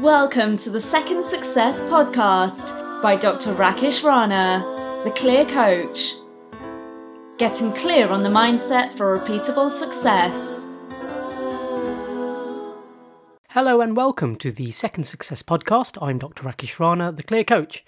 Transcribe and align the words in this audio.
Welcome 0.00 0.56
to 0.56 0.70
the 0.70 0.80
Second 0.80 1.22
Success 1.22 1.84
Podcast 1.84 3.02
by 3.02 3.14
Dr. 3.14 3.52
Rakesh 3.54 4.02
Rana, 4.02 4.64
the 5.04 5.10
Clear 5.10 5.44
Coach. 5.44 6.14
Getting 7.36 7.74
clear 7.74 8.08
on 8.08 8.22
the 8.22 8.30
mindset 8.30 8.94
for 8.94 9.18
repeatable 9.18 9.70
success. 9.70 10.66
Hello 13.50 13.82
and 13.82 13.94
welcome 13.94 14.36
to 14.36 14.50
the 14.50 14.70
Second 14.70 15.04
Success 15.04 15.42
Podcast. 15.42 15.98
I'm 16.00 16.18
Dr. 16.18 16.44
Rakesh 16.44 16.78
Rana, 16.80 17.12
the 17.12 17.22
Clear 17.22 17.44
Coach. 17.44 17.84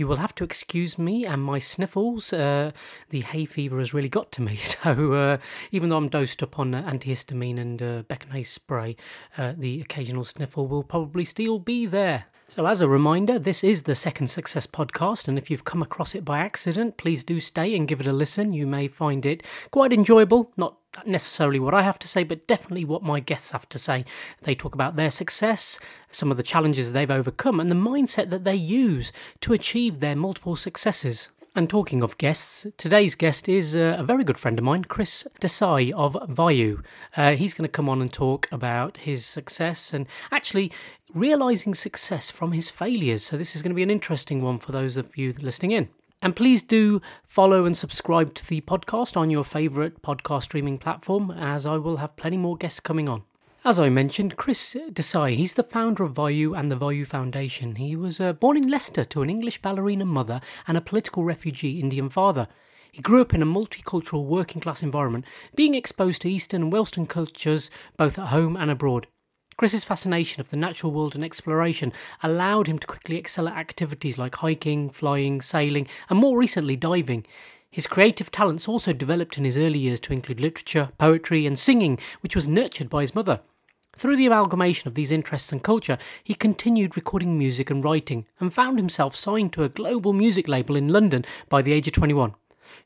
You 0.00 0.06
will 0.06 0.16
have 0.16 0.34
to 0.36 0.44
excuse 0.44 0.98
me 0.98 1.26
and 1.26 1.42
my 1.42 1.58
sniffles. 1.58 2.32
Uh, 2.32 2.72
the 3.10 3.20
hay 3.20 3.44
fever 3.44 3.78
has 3.80 3.92
really 3.92 4.08
got 4.08 4.32
to 4.32 4.40
me. 4.40 4.56
So, 4.70 5.12
uh, 5.12 5.36
even 5.72 5.90
though 5.90 5.98
I'm 5.98 6.08
dosed 6.08 6.42
up 6.42 6.58
on 6.58 6.74
uh, 6.74 6.82
antihistamine 6.90 7.58
and 7.58 7.82
uh, 7.82 8.42
spray, 8.42 8.96
uh, 9.36 9.52
the 9.58 9.82
occasional 9.82 10.24
sniffle 10.24 10.68
will 10.68 10.84
probably 10.84 11.26
still 11.26 11.58
be 11.58 11.84
there. 11.84 12.29
So, 12.50 12.66
as 12.66 12.80
a 12.80 12.88
reminder, 12.88 13.38
this 13.38 13.62
is 13.62 13.84
the 13.84 13.94
Second 13.94 14.26
Success 14.26 14.66
podcast, 14.66 15.28
and 15.28 15.38
if 15.38 15.52
you've 15.52 15.62
come 15.62 15.82
across 15.82 16.16
it 16.16 16.24
by 16.24 16.40
accident, 16.40 16.96
please 16.96 17.22
do 17.22 17.38
stay 17.38 17.76
and 17.76 17.86
give 17.86 18.00
it 18.00 18.08
a 18.08 18.12
listen. 18.12 18.52
You 18.52 18.66
may 18.66 18.88
find 18.88 19.24
it 19.24 19.44
quite 19.70 19.92
enjoyable, 19.92 20.50
not 20.56 20.76
necessarily 21.06 21.60
what 21.60 21.74
I 21.74 21.82
have 21.82 22.00
to 22.00 22.08
say, 22.08 22.24
but 22.24 22.48
definitely 22.48 22.84
what 22.84 23.04
my 23.04 23.20
guests 23.20 23.52
have 23.52 23.68
to 23.68 23.78
say. 23.78 24.04
They 24.42 24.56
talk 24.56 24.74
about 24.74 24.96
their 24.96 25.12
success, 25.12 25.78
some 26.10 26.32
of 26.32 26.38
the 26.38 26.42
challenges 26.42 26.92
they've 26.92 27.08
overcome, 27.08 27.60
and 27.60 27.70
the 27.70 27.76
mindset 27.76 28.30
that 28.30 28.42
they 28.42 28.56
use 28.56 29.12
to 29.42 29.52
achieve 29.52 30.00
their 30.00 30.16
multiple 30.16 30.56
successes. 30.56 31.30
And 31.54 31.68
talking 31.68 32.00
of 32.02 32.16
guests, 32.16 32.66
today's 32.76 33.16
guest 33.16 33.48
is 33.48 33.74
uh, 33.74 33.96
a 33.98 34.04
very 34.04 34.22
good 34.22 34.38
friend 34.38 34.56
of 34.56 34.64
mine, 34.64 34.84
Chris 34.84 35.26
Desai 35.40 35.90
of 35.90 36.14
Vayu. 36.28 36.82
Uh, 37.16 37.32
he's 37.32 37.54
going 37.54 37.66
to 37.66 37.72
come 37.72 37.88
on 37.88 38.00
and 38.00 38.12
talk 38.12 38.46
about 38.52 38.98
his 38.98 39.26
success 39.26 39.92
and 39.92 40.06
actually 40.30 40.70
realizing 41.14 41.74
success 41.74 42.30
from 42.30 42.52
his 42.52 42.70
failures. 42.70 43.22
So, 43.22 43.36
this 43.36 43.54
is 43.54 43.62
going 43.62 43.70
to 43.70 43.76
be 43.76 43.82
an 43.82 43.90
interesting 43.90 44.42
one 44.42 44.58
for 44.58 44.72
those 44.72 44.96
of 44.96 45.16
you 45.16 45.34
listening 45.40 45.72
in. 45.72 45.88
And 46.22 46.36
please 46.36 46.62
do 46.62 47.00
follow 47.24 47.64
and 47.64 47.76
subscribe 47.76 48.34
to 48.34 48.46
the 48.46 48.60
podcast 48.60 49.16
on 49.16 49.30
your 49.30 49.44
favourite 49.44 50.02
podcast 50.02 50.44
streaming 50.44 50.76
platform, 50.76 51.30
as 51.30 51.64
I 51.64 51.78
will 51.78 51.96
have 51.96 52.16
plenty 52.16 52.36
more 52.36 52.56
guests 52.56 52.80
coming 52.80 53.08
on. 53.08 53.22
As 53.64 53.78
I 53.78 53.88
mentioned, 53.88 54.36
Chris 54.36 54.76
Desai, 54.90 55.34
he's 55.34 55.54
the 55.54 55.62
founder 55.62 56.04
of 56.04 56.14
Vayu 56.14 56.58
and 56.58 56.70
the 56.70 56.76
Vayu 56.76 57.06
Foundation. 57.06 57.76
He 57.76 57.94
was 57.94 58.18
uh, 58.18 58.32
born 58.32 58.56
in 58.56 58.68
Leicester 58.68 59.04
to 59.04 59.22
an 59.22 59.30
English 59.30 59.60
ballerina 59.60 60.06
mother 60.06 60.40
and 60.66 60.78
a 60.78 60.82
political 60.82 61.24
refugee 61.24 61.80
Indian 61.80 62.08
father. 62.08 62.48
He 62.90 63.02
grew 63.02 63.20
up 63.20 63.34
in 63.34 63.42
a 63.42 63.46
multicultural 63.46 64.24
working 64.24 64.60
class 64.60 64.82
environment, 64.82 65.24
being 65.54 65.74
exposed 65.74 66.22
to 66.22 66.30
Eastern 66.30 66.62
and 66.62 66.72
Western 66.72 67.06
cultures 67.06 67.70
both 67.96 68.18
at 68.18 68.28
home 68.28 68.56
and 68.56 68.70
abroad. 68.70 69.06
Chris's 69.60 69.84
fascination 69.84 70.40
of 70.40 70.48
the 70.48 70.56
natural 70.56 70.90
world 70.90 71.14
and 71.14 71.22
exploration 71.22 71.92
allowed 72.22 72.66
him 72.66 72.78
to 72.78 72.86
quickly 72.86 73.16
excel 73.16 73.46
at 73.46 73.58
activities 73.58 74.16
like 74.16 74.36
hiking, 74.36 74.88
flying, 74.88 75.42
sailing, 75.42 75.86
and 76.08 76.18
more 76.18 76.38
recently 76.38 76.76
diving. 76.76 77.26
His 77.70 77.86
creative 77.86 78.30
talents 78.30 78.66
also 78.66 78.94
developed 78.94 79.36
in 79.36 79.44
his 79.44 79.58
early 79.58 79.78
years 79.78 80.00
to 80.00 80.14
include 80.14 80.40
literature, 80.40 80.92
poetry, 80.96 81.44
and 81.44 81.58
singing, 81.58 81.98
which 82.22 82.34
was 82.34 82.48
nurtured 82.48 82.88
by 82.88 83.02
his 83.02 83.14
mother. 83.14 83.42
Through 83.94 84.16
the 84.16 84.24
amalgamation 84.24 84.88
of 84.88 84.94
these 84.94 85.12
interests 85.12 85.52
and 85.52 85.62
culture, 85.62 85.98
he 86.24 86.34
continued 86.34 86.96
recording 86.96 87.36
music 87.36 87.68
and 87.68 87.84
writing, 87.84 88.24
and 88.40 88.54
found 88.54 88.78
himself 88.78 89.14
signed 89.14 89.52
to 89.52 89.64
a 89.64 89.68
global 89.68 90.14
music 90.14 90.48
label 90.48 90.74
in 90.74 90.88
London 90.88 91.22
by 91.50 91.60
the 91.60 91.74
age 91.74 91.86
of 91.86 91.92
21. 91.92 92.34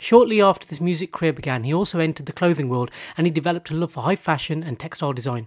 Shortly 0.01 0.43
after 0.43 0.67
this 0.67 0.81
music 0.81 1.13
career 1.13 1.33
began, 1.33 1.63
he 1.63 1.73
also 1.73 2.01
entered 2.01 2.27
the 2.27 2.33
clothing 2.33 2.69
world 2.69 2.91
and 3.17 3.29
he 3.29 3.31
developed 3.31 3.71
a 3.71 3.75
love 3.75 3.93
for 3.93 4.01
high 4.01 4.17
fashion 4.17 4.65
and 4.65 4.77
textile 4.77 5.13
design. 5.13 5.47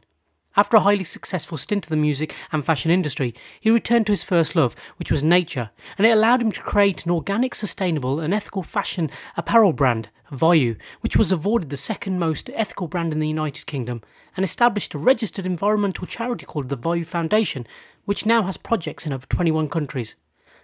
After 0.59 0.75
a 0.75 0.80
highly 0.80 1.03
successful 1.03 1.55
stint 1.55 1.86
in 1.86 1.91
the 1.91 2.02
music 2.02 2.33
and 2.52 2.66
fashion 2.66 2.89
industry, 2.89 3.36
he 3.59 3.69
returned 3.69 4.08
to 4.08 4.11
his 4.11 4.23
first 4.23 4.55
love, 4.55 4.75
which 4.97 5.11
was 5.11 5.22
nature, 5.22 5.69
and 6.00 6.08
it 6.08 6.09
allowed 6.09 6.41
him 6.41 6.52
to 6.52 6.61
create 6.61 7.05
an 7.05 7.11
organic, 7.11 7.53
sustainable, 7.53 8.19
and 8.19 8.33
ethical 8.33 8.63
fashion 8.63 9.11
apparel 9.38 9.72
brand, 9.72 10.09
Vayu, 10.31 10.75
which 11.01 11.16
was 11.16 11.31
awarded 11.31 11.69
the 11.69 11.78
second 11.78 12.17
most 12.17 12.50
ethical 12.56 12.88
brand 12.88 13.13
in 13.13 13.19
the 13.19 13.28
United 13.28 13.67
Kingdom, 13.67 14.01
and 14.35 14.44
established 14.44 14.96
a 14.96 14.97
registered 14.97 15.46
environmental 15.46 16.07
charity 16.07 16.47
called 16.47 16.69
the 16.69 16.78
Vayu 16.78 17.06
Foundation, 17.06 17.67
which 18.06 18.25
now 18.25 18.41
has 18.41 18.57
projects 18.57 19.06
in 19.06 19.13
over 19.13 19.28
21 19.28 19.69
countries. 19.69 20.16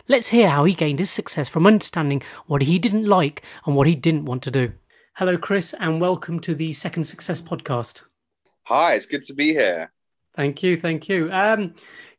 Let's 0.07 0.29
hear 0.29 0.49
how 0.49 0.63
he 0.63 0.73
gained 0.73 0.97
his 0.97 1.11
success 1.11 1.47
from 1.47 1.67
understanding 1.67 2.23
what 2.47 2.63
he 2.63 2.79
didn't 2.79 3.05
like 3.05 3.43
and 3.67 3.75
what 3.75 3.85
he 3.85 3.93
didn't 3.93 4.25
want 4.25 4.41
to 4.41 4.51
do. 4.51 4.73
Hello, 5.17 5.37
Chris, 5.37 5.75
and 5.79 6.01
welcome 6.01 6.39
to 6.39 6.55
the 6.55 6.73
Second 6.73 7.03
Success 7.03 7.43
podcast. 7.43 8.01
Hi, 8.65 8.93
it's 8.93 9.07
good 9.07 9.23
to 9.23 9.33
be 9.33 9.53
here. 9.53 9.91
Thank 10.35 10.63
you, 10.63 10.77
thank 10.77 11.09
you. 11.09 11.29
Um, 11.31 11.73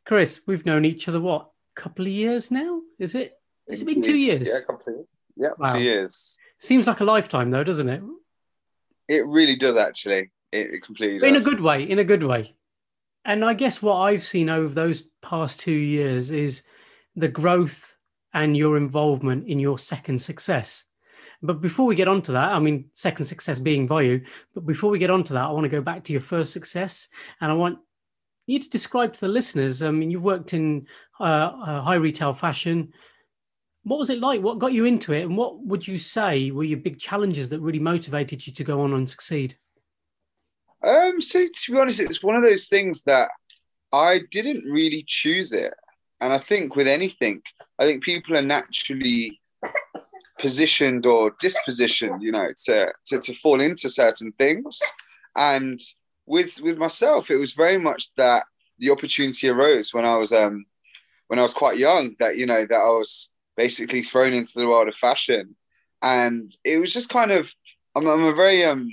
Chris, 0.05 0.41
we've 0.45 0.65
known 0.65 0.85
each 0.85 1.09
other 1.09 1.19
what 1.19 1.49
a 1.75 1.81
couple 1.81 2.05
of 2.05 2.11
years 2.11 2.51
now? 2.51 2.81
Is 2.99 3.15
it? 3.15 3.33
Has 3.67 3.81
it 3.81 3.85
been 3.85 4.03
two 4.03 4.17
years? 4.17 4.47
Yeah, 4.47 4.59
complete. 4.65 5.05
Yeah, 5.35 5.49
wow. 5.57 5.73
two 5.73 5.81
years. 5.81 6.37
Seems 6.59 6.85
like 6.85 6.99
a 6.99 7.03
lifetime, 7.03 7.49
though, 7.49 7.63
doesn't 7.63 7.89
it? 7.89 8.01
It 9.09 9.25
really 9.25 9.55
does, 9.55 9.75
actually. 9.75 10.31
It, 10.51 10.75
it 10.75 10.83
completely. 10.83 11.27
In 11.27 11.35
a 11.35 11.41
good 11.41 11.59
way. 11.59 11.83
In 11.83 11.99
a 11.99 12.03
good 12.03 12.23
way. 12.23 12.55
And 13.25 13.43
I 13.43 13.55
guess 13.55 13.81
what 13.81 13.97
I've 13.97 14.23
seen 14.23 14.49
over 14.49 14.73
those 14.73 15.03
past 15.23 15.59
two 15.59 15.71
years 15.71 16.29
is 16.29 16.61
the 17.15 17.27
growth 17.27 17.95
and 18.33 18.55
your 18.55 18.77
involvement 18.77 19.47
in 19.47 19.57
your 19.57 19.79
second 19.79 20.21
success. 20.21 20.85
But 21.45 21.61
before 21.61 21.85
we 21.85 21.95
get 21.95 22.07
on 22.07 22.21
to 22.23 22.31
that, 22.33 22.51
I 22.51 22.59
mean, 22.59 22.85
second 22.93 23.25
success 23.25 23.59
being 23.59 23.87
Vayu, 23.87 24.25
but 24.53 24.65
before 24.65 24.89
we 24.89 24.99
get 24.99 25.09
on 25.09 25.23
to 25.25 25.33
that, 25.33 25.45
I 25.45 25.51
want 25.51 25.65
to 25.65 25.69
go 25.69 25.81
back 25.81 26.03
to 26.05 26.11
your 26.11 26.21
first 26.21 26.51
success. 26.53 27.07
And 27.41 27.51
I 27.51 27.55
want 27.55 27.79
you 28.47 28.59
to 28.59 28.69
describe 28.69 29.13
to 29.13 29.21
the 29.21 29.27
listeners, 29.27 29.81
I 29.81 29.91
mean, 29.91 30.11
you've 30.11 30.23
worked 30.23 30.53
in 30.53 30.87
uh, 31.19 31.23
uh, 31.23 31.81
high 31.81 31.95
retail 31.95 32.33
fashion. 32.33 32.93
What 33.83 33.99
was 33.99 34.09
it 34.09 34.19
like? 34.19 34.41
What 34.41 34.59
got 34.59 34.73
you 34.73 34.85
into 34.85 35.13
it? 35.13 35.23
And 35.23 35.37
what 35.37 35.59
would 35.59 35.87
you 35.87 35.97
say 35.97 36.51
were 36.51 36.63
your 36.63 36.79
big 36.79 36.99
challenges 36.99 37.49
that 37.49 37.59
really 37.59 37.79
motivated 37.79 38.45
you 38.45 38.53
to 38.53 38.63
go 38.63 38.81
on 38.81 38.93
and 38.93 39.09
succeed? 39.09 39.57
Um, 40.83 41.21
so 41.21 41.39
to 41.39 41.71
be 41.71 41.79
honest, 41.79 41.99
it's 41.99 42.21
one 42.21 42.35
of 42.35 42.43
those 42.43 42.67
things 42.67 43.03
that 43.03 43.29
I 43.91 44.21
didn't 44.31 44.63
really 44.71 45.03
choose 45.07 45.53
it. 45.53 45.73
And 46.21 46.31
I 46.31 46.37
think 46.37 46.75
with 46.75 46.87
anything, 46.87 47.41
I 47.79 47.85
think 47.85 48.03
people 48.03 48.37
are 48.37 48.41
naturally 48.41 49.39
positioned 50.39 51.05
or 51.05 51.31
dispositioned, 51.43 52.21
you 52.21 52.31
know, 52.31 52.47
to, 52.65 52.93
to, 53.05 53.19
to 53.19 53.33
fall 53.33 53.61
into 53.61 53.89
certain 53.89 54.31
things. 54.33 54.79
And 55.35 55.79
with 56.25 56.59
with 56.61 56.77
myself, 56.77 57.29
it 57.29 57.37
was 57.37 57.53
very 57.53 57.77
much 57.77 58.13
that 58.15 58.45
the 58.79 58.89
opportunity 58.89 59.47
arose 59.49 59.93
when 59.93 60.05
I 60.05 60.17
was 60.17 60.31
um 60.31 60.65
when 61.27 61.39
I 61.39 61.43
was 61.43 61.53
quite 61.53 61.77
young 61.77 62.15
that 62.19 62.37
you 62.37 62.45
know 62.45 62.65
that 62.65 62.75
I 62.75 62.87
was 62.87 63.35
basically 63.57 64.03
thrown 64.03 64.33
into 64.33 64.59
the 64.59 64.67
world 64.67 64.87
of 64.87 64.95
fashion, 64.95 65.55
and 66.01 66.51
it 66.63 66.79
was 66.79 66.93
just 66.93 67.09
kind 67.09 67.31
of 67.31 67.53
I'm, 67.95 68.07
I'm 68.07 68.25
a 68.25 68.33
very 68.33 68.63
um 68.65 68.89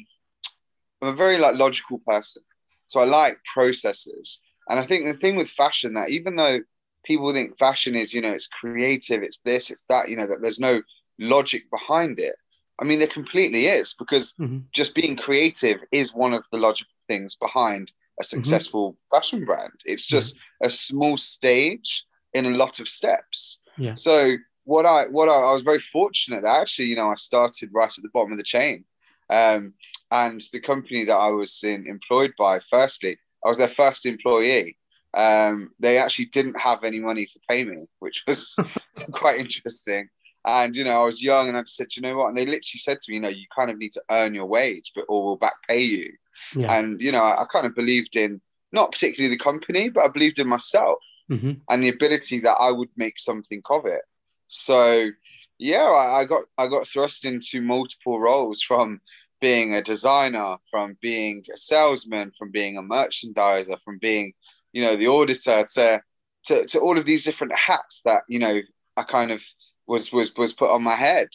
I'm 1.01 1.09
a 1.09 1.17
very 1.17 1.39
like 1.39 1.57
logical 1.57 1.99
person, 2.07 2.43
so 2.87 3.01
I 3.01 3.05
like 3.05 3.39
processes, 3.53 4.43
and 4.69 4.79
I 4.79 4.83
think 4.83 5.05
the 5.05 5.15
thing 5.15 5.37
with 5.37 5.49
fashion 5.49 5.95
that 5.95 6.11
even 6.11 6.37
though 6.37 6.61
people 7.05 7.33
think 7.33 7.59
fashion 7.59 7.95
is 7.95 8.13
you 8.15 8.21
know 8.21 8.33
it's 8.33 8.47
creative, 8.49 9.23
it's 9.23 9.41
this, 9.41 9.71
it's 9.71 9.87
that, 9.87 10.09
you 10.09 10.17
know 10.17 10.27
that 10.27 10.41
there's 10.41 10.61
no 10.61 10.83
logic 11.23 11.71
behind 11.71 12.19
it. 12.19 12.37
I 12.81 12.85
mean, 12.85 12.99
there 12.99 13.09
completely 13.09 13.67
is 13.67 13.95
because 13.95 14.35
mm-hmm. 14.35 14.59
just 14.73 14.95
being 14.95 15.17
creative 15.17 15.81
is 15.93 16.15
one 16.15 16.35
of 16.35 16.47
the 16.51 16.59
logical 16.59 16.95
things 17.07 17.35
behind 17.35 17.93
a 18.19 18.23
mm-hmm. 18.23 18.37
successful 18.37 18.93
mm-hmm. 18.93 19.17
fashion 19.17 19.45
brand. 19.45 19.81
It's 19.85 20.07
just 20.07 20.39
a 20.63 20.71
small 20.71 21.17
stage 21.17 22.05
in 22.35 22.47
a 22.47 22.57
lot 22.57 22.81
of 22.81 22.89
steps. 22.89 23.63
Yeah. 23.77 23.95
So 23.95 24.37
what 24.65 24.87
I 24.87 25.07
what 25.09 25.29
I, 25.29 25.35
I, 25.35 25.53
was 25.53 25.63
very 25.63 25.79
fortunate 25.79 26.43
that 26.43 26.61
actually, 26.61 26.87
you 26.87 26.97
know, 26.97 27.11
I 27.11 27.15
started 27.17 27.71
right 27.73 27.93
at 27.97 28.03
the 28.03 28.11
bottom 28.13 28.33
of 28.33 28.39
the 28.39 28.45
chain. 28.45 28.85
Um, 29.31 29.75
and 30.11 30.43
the 30.53 30.61
company 30.61 31.05
that 31.05 31.17
I 31.17 31.31
was 31.31 31.63
in, 31.65 31.87
employed 31.87 32.35
by, 32.37 32.59
firstly, 32.59 33.17
I 33.45 33.49
was 33.49 33.59
their 33.59 33.69
first 33.69 34.05
employee. 34.05 34.77
Um, 35.15 35.73
they 35.79 35.99
actually 35.99 36.27
didn't 36.27 36.61
have 36.61 36.85
any 36.85 37.01
money 37.01 37.27
to 37.27 37.41
pay 37.49 37.65
me, 37.65 37.87
which 38.01 38.25
was 38.27 38.57
quite 39.13 39.41
interesting. 39.41 40.09
And 40.45 40.75
you 40.75 40.85
know, 40.85 41.03
I 41.03 41.05
was 41.05 41.23
young, 41.23 41.49
and 41.49 41.57
I 41.57 41.63
said, 41.65 41.89
you 41.95 42.03
know 42.03 42.17
what? 42.17 42.29
And 42.29 42.37
they 42.37 42.45
literally 42.45 42.79
said 42.79 42.99
to 43.01 43.11
me, 43.11 43.17
you 43.17 43.21
know, 43.21 43.29
you 43.29 43.47
kind 43.57 43.71
of 43.71 43.79
need 43.79 43.93
to 43.93 44.03
earn 44.11 44.35
your 44.35 44.47
wage, 44.47 44.93
but 44.95 45.07
or 45.09 45.25
we'll 45.25 45.37
back 45.37 45.55
pay 45.69 45.83
you. 45.83 46.13
Yeah. 46.57 46.73
And 46.79 47.01
you 47.01 47.13
know, 47.13 47.23
I, 47.23 47.43
I, 47.43 47.45
kind 47.45 47.67
of 47.67 47.75
believed 47.75 48.17
in 48.17 48.41
not 48.73 48.93
particularly 48.93 49.35
the 49.35 49.43
company, 49.43 49.91
but 49.91 50.05
I 50.05 50.09
believed 50.09 50.39
in 50.39 50.49
myself 50.49 50.99
mm-hmm. 51.31 51.53
and 51.69 51.83
the 51.83 51.91
ability 51.91 52.41
that 52.41 52.57
I 52.59 52.71
would 52.71 52.89
make 52.97 53.19
something 53.19 53.63
of 53.71 53.87
it. 53.87 54.03
So 54.49 55.11
yeah, 55.59 55.85
I, 55.85 56.21
I 56.21 56.25
got 56.25 56.43
I 56.59 56.67
got 56.67 56.89
thrust 56.89 57.25
into 57.25 57.61
multiple 57.61 58.19
roles 58.19 58.63
from 58.63 59.01
being 59.41 59.75
a 59.75 59.83
designer, 59.83 60.57
from 60.71 60.97
being 61.01 61.45
a 61.53 61.57
salesman, 61.57 62.33
from 62.39 62.51
being 62.51 62.77
a 62.77 62.83
merchandiser, 62.83 63.81
from 63.81 63.99
being, 63.99 64.33
you 64.73 64.83
know, 64.83 64.97
the 64.97 65.09
auditor 65.09 65.67
to 65.75 66.03
to, 66.45 66.67
to 66.67 66.79
all 66.81 66.99
of 66.99 67.07
these 67.07 67.25
different 67.25 67.55
hats 67.55 68.03
that, 68.05 68.23
you 68.29 68.39
know, 68.39 68.61
I 68.97 69.03
kind 69.05 69.31
of 69.31 69.45
was 69.87 70.13
was 70.13 70.35
was 70.37 70.53
put 70.53 70.71
on 70.71 70.83
my 70.83 70.95
head. 70.95 71.29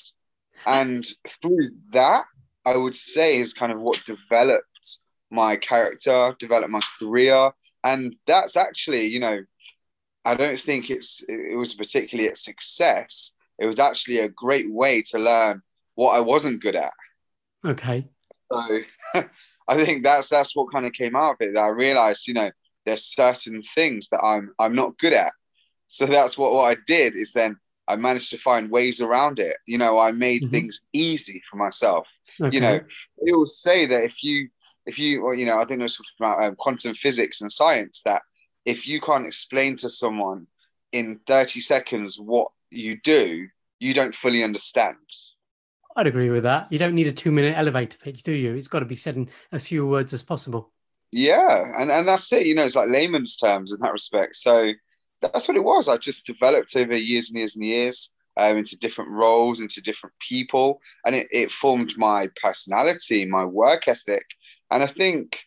And 0.65 1.05
through 1.41 1.69
that, 1.93 2.25
I 2.65 2.75
would 2.75 2.95
say 2.95 3.37
is 3.37 3.53
kind 3.53 3.71
of 3.71 3.79
what 3.79 4.03
developed 4.05 4.65
my 5.29 5.55
character, 5.55 6.35
developed 6.39 6.71
my 6.71 6.81
career. 6.99 7.51
And 7.83 8.15
that's 8.25 8.57
actually, 8.57 9.07
you 9.07 9.19
know, 9.19 9.41
I 10.25 10.35
don't 10.35 10.59
think 10.59 10.89
it's 10.89 11.23
it 11.27 11.57
was 11.57 11.73
particularly 11.73 12.29
a 12.29 12.35
success. 12.35 13.35
It 13.59 13.65
was 13.65 13.79
actually 13.79 14.19
a 14.19 14.29
great 14.29 14.71
way 14.71 15.01
to 15.11 15.19
learn 15.19 15.61
what 15.95 16.15
I 16.15 16.19
wasn't 16.19 16.61
good 16.61 16.75
at. 16.75 16.93
Okay. 17.65 18.07
So 18.51 18.79
I 19.67 19.85
think 19.85 20.03
that's 20.03 20.29
that's 20.29 20.55
what 20.55 20.71
kind 20.71 20.85
of 20.85 20.93
came 20.93 21.15
out 21.15 21.33
of 21.33 21.37
it. 21.41 21.53
That 21.53 21.63
I 21.63 21.69
realized, 21.69 22.27
you 22.27 22.33
know, 22.33 22.51
there's 22.85 23.05
certain 23.05 23.61
things 23.61 24.09
that 24.09 24.23
I'm 24.23 24.53
I'm 24.59 24.75
not 24.75 24.97
good 24.97 25.13
at. 25.13 25.33
So 25.87 26.05
that's 26.05 26.37
what, 26.37 26.51
what 26.51 26.77
I 26.77 26.81
did 26.85 27.15
is 27.15 27.31
then 27.31 27.57
I 27.87 27.95
managed 27.95 28.31
to 28.31 28.37
find 28.37 28.69
ways 28.69 29.01
around 29.01 29.39
it. 29.39 29.57
You 29.65 29.77
know, 29.77 29.97
I 29.97 30.11
made 30.11 30.43
mm-hmm. 30.43 30.51
things 30.51 30.85
easy 30.93 31.41
for 31.49 31.57
myself. 31.57 32.07
Okay. 32.39 32.55
You 32.55 32.61
know, 32.61 32.79
they 33.23 33.31
will 33.31 33.47
say 33.47 33.85
that 33.85 34.03
if 34.03 34.23
you 34.23 34.49
if 34.85 34.99
you 34.99 35.23
or 35.23 35.35
you 35.35 35.45
know, 35.45 35.59
I 35.59 35.65
think 35.65 35.81
I 35.81 35.83
was 35.83 35.95
talking 35.95 36.11
about 36.19 36.43
um, 36.43 36.55
quantum 36.55 36.93
physics 36.93 37.41
and 37.41 37.51
science 37.51 38.01
that 38.03 38.21
if 38.65 38.87
you 38.87 38.99
can't 38.99 39.25
explain 39.25 39.75
to 39.77 39.89
someone 39.89 40.47
in 40.91 41.19
30 41.27 41.59
seconds 41.61 42.19
what 42.19 42.49
you 42.69 42.99
do, 43.01 43.47
you 43.79 43.93
don't 43.93 44.13
fully 44.13 44.43
understand. 44.43 44.97
I'd 45.95 46.07
agree 46.07 46.29
with 46.29 46.43
that. 46.43 46.71
You 46.71 46.77
don't 46.77 46.93
need 46.93 47.07
a 47.07 47.11
two 47.11 47.31
minute 47.31 47.57
elevator 47.57 47.97
pitch, 47.97 48.23
do 48.23 48.31
you? 48.31 48.53
It's 48.53 48.67
got 48.67 48.79
to 48.79 48.85
be 48.85 48.95
said 48.95 49.15
in 49.15 49.29
as 49.51 49.65
few 49.65 49.87
words 49.87 50.13
as 50.13 50.21
possible. 50.21 50.71
Yeah, 51.11 51.63
and, 51.79 51.89
and 51.89 52.07
that's 52.07 52.31
it. 52.33 52.45
You 52.45 52.55
know, 52.55 52.65
it's 52.65 52.75
like 52.75 52.89
layman's 52.89 53.37
terms 53.37 53.73
in 53.73 53.79
that 53.81 53.93
respect. 53.93 54.35
So 54.35 54.71
that's 55.21 55.47
what 55.47 55.57
it 55.57 55.63
was. 55.63 55.89
I 55.89 55.97
just 55.97 56.27
developed 56.27 56.75
over 56.75 56.95
years 56.95 57.29
and 57.29 57.39
years 57.39 57.55
and 57.55 57.65
years 57.65 58.15
um, 58.37 58.57
into 58.57 58.77
different 58.77 59.11
roles, 59.11 59.59
into 59.59 59.81
different 59.81 60.15
people, 60.19 60.81
and 61.05 61.15
it, 61.15 61.27
it 61.31 61.51
formed 61.51 61.97
my 61.97 62.29
personality, 62.41 63.25
my 63.25 63.45
work 63.45 63.87
ethic. 63.87 64.25
And 64.69 64.83
I 64.83 64.85
think 64.85 65.39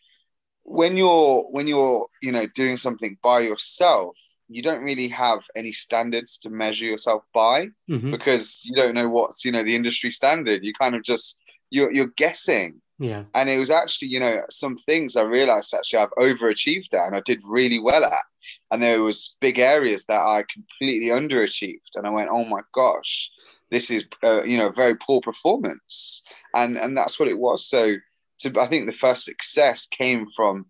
when 0.63 0.97
you're 0.97 1.43
when 1.51 1.67
you're 1.67 2.07
you 2.21 2.31
know 2.31 2.47
doing 2.47 2.77
something 2.77 3.17
by 3.23 3.41
yourself, 3.41 4.17
you 4.49 4.61
don't 4.61 4.83
really 4.83 5.07
have 5.07 5.43
any 5.55 5.71
standards 5.71 6.37
to 6.39 6.49
measure 6.49 6.85
yourself 6.85 7.25
by 7.33 7.67
mm-hmm. 7.89 8.11
because 8.11 8.61
you 8.65 8.75
don't 8.75 8.93
know 8.93 9.09
what's 9.09 9.45
you 9.45 9.51
know 9.51 9.63
the 9.63 9.75
industry 9.75 10.11
standard. 10.11 10.63
You 10.63 10.73
kind 10.79 10.95
of 10.95 11.03
just 11.03 11.41
you're 11.69 11.91
you're 11.91 12.13
guessing. 12.17 12.81
Yeah. 13.01 13.23
And 13.33 13.49
it 13.49 13.57
was 13.57 13.71
actually, 13.71 14.09
you 14.09 14.19
know, 14.19 14.43
some 14.51 14.77
things 14.77 15.15
I 15.15 15.23
realized 15.23 15.73
actually 15.73 15.99
I've 15.99 16.11
overachieved 16.19 16.93
at 16.93 17.07
and 17.07 17.15
I 17.15 17.21
did 17.21 17.39
really 17.49 17.79
well 17.79 18.03
at. 18.03 18.23
And 18.69 18.81
there 18.81 19.01
was 19.01 19.37
big 19.41 19.57
areas 19.57 20.05
that 20.05 20.21
I 20.21 20.43
completely 20.53 21.07
underachieved. 21.07 21.95
And 21.95 22.05
I 22.05 22.11
went, 22.11 22.29
oh 22.31 22.45
my 22.45 22.61
gosh, 22.73 23.31
this 23.71 23.89
is, 23.89 24.07
uh, 24.23 24.43
you 24.43 24.57
know, 24.57 24.69
very 24.69 24.95
poor 24.95 25.19
performance. 25.19 26.21
And, 26.55 26.77
and 26.77 26.95
that's 26.95 27.19
what 27.19 27.27
it 27.27 27.39
was. 27.39 27.67
So 27.67 27.95
to, 28.41 28.61
I 28.61 28.67
think 28.67 28.85
the 28.85 28.93
first 28.93 29.25
success 29.25 29.87
came 29.87 30.27
from 30.35 30.67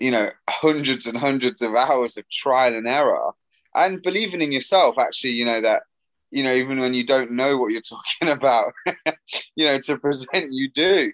you 0.00 0.10
know 0.10 0.28
hundreds 0.50 1.06
and 1.06 1.16
hundreds 1.16 1.62
of 1.62 1.74
hours 1.74 2.16
of 2.16 2.28
trial 2.28 2.74
and 2.74 2.86
error 2.86 3.30
and 3.76 4.02
believing 4.02 4.40
in 4.40 4.50
yourself 4.50 4.96
actually 4.98 5.30
you 5.30 5.44
know 5.44 5.60
that 5.60 5.84
you 6.30 6.42
know 6.42 6.52
even 6.52 6.80
when 6.80 6.94
you 6.94 7.04
don't 7.04 7.30
know 7.30 7.56
what 7.58 7.70
you're 7.70 7.80
talking 8.20 8.28
about 8.28 8.72
you 9.56 9.64
know 9.64 9.78
to 9.78 9.96
present 9.98 10.50
you 10.50 10.68
do 10.72 11.12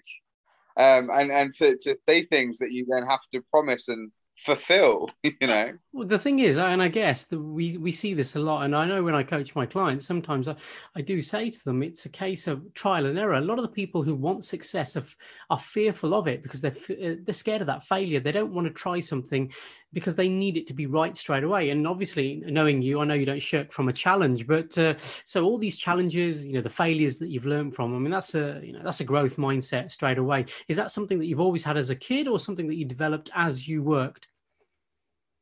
um 0.81 1.09
and 1.11 1.31
and 1.31 1.53
to, 1.53 1.77
to 1.77 1.97
say 2.07 2.25
things 2.25 2.57
that 2.57 2.71
you 2.71 2.85
then 2.89 3.05
have 3.05 3.21
to 3.33 3.41
promise 3.51 3.87
and 3.87 4.11
fulfill 4.37 5.07
you 5.23 5.47
know? 5.47 5.71
Well 5.93 6.07
the 6.07 6.17
thing 6.17 6.39
is 6.39 6.57
and 6.57 6.81
i 6.81 6.87
guess 6.87 7.29
we 7.31 7.77
we 7.77 7.91
see 7.91 8.13
this 8.13 8.35
a 8.35 8.39
lot 8.39 8.63
and 8.63 8.75
i 8.75 8.85
know 8.85 9.03
when 9.03 9.13
i 9.13 9.21
coach 9.21 9.53
my 9.55 9.67
clients 9.67 10.07
sometimes 10.07 10.47
I, 10.47 10.55
I 10.95 11.01
do 11.01 11.21
say 11.21 11.51
to 11.51 11.63
them 11.63 11.83
it's 11.83 12.05
a 12.05 12.09
case 12.09 12.47
of 12.47 12.73
trial 12.73 13.05
and 13.05 13.19
error. 13.19 13.33
A 13.33 13.41
lot 13.41 13.59
of 13.59 13.63
the 13.63 13.69
people 13.81 14.01
who 14.01 14.15
want 14.15 14.43
success 14.43 14.97
are, 14.97 15.05
are 15.49 15.59
fearful 15.59 16.13
of 16.15 16.27
it 16.27 16.41
because 16.43 16.61
they're 16.61 16.71
uh, 16.71 17.15
they're 17.23 17.33
scared 17.33 17.61
of 17.61 17.67
that 17.67 17.83
failure. 17.83 18.19
They 18.19 18.31
don't 18.31 18.53
want 18.53 18.67
to 18.67 18.73
try 18.73 18.99
something 18.99 19.51
because 19.93 20.15
they 20.15 20.29
need 20.29 20.57
it 20.57 20.67
to 20.67 20.73
be 20.73 20.85
right 20.85 21.15
straight 21.17 21.43
away. 21.43 21.69
And 21.69 21.87
obviously 21.87 22.43
knowing 22.45 22.81
you 22.81 23.01
i 23.01 23.05
know 23.05 23.13
you 23.13 23.25
don't 23.25 23.41
shirk 23.41 23.71
from 23.71 23.89
a 23.89 23.93
challenge 23.93 24.47
but 24.47 24.77
uh, 24.77 24.95
so 25.25 25.43
all 25.43 25.57
these 25.57 25.77
challenges 25.77 26.45
you 26.45 26.53
know 26.53 26.61
the 26.61 26.69
failures 26.69 27.17
that 27.19 27.29
you've 27.29 27.45
learned 27.45 27.75
from 27.75 27.95
i 27.95 27.99
mean 27.99 28.11
that's 28.11 28.35
a 28.35 28.61
you 28.63 28.73
know 28.73 28.81
that's 28.83 28.99
a 28.99 29.03
growth 29.03 29.37
mindset 29.37 29.91
straight 29.91 30.17
away. 30.17 30.45
Is 30.67 30.77
that 30.77 30.91
something 30.91 31.19
that 31.19 31.25
you've 31.25 31.39
always 31.39 31.63
had 31.63 31.77
as 31.77 31.89
a 31.89 31.95
kid 31.95 32.27
or 32.27 32.39
something 32.39 32.67
that 32.67 32.75
you 32.75 32.85
developed 32.85 33.29
as 33.35 33.67
you 33.67 33.83
worked? 33.83 34.27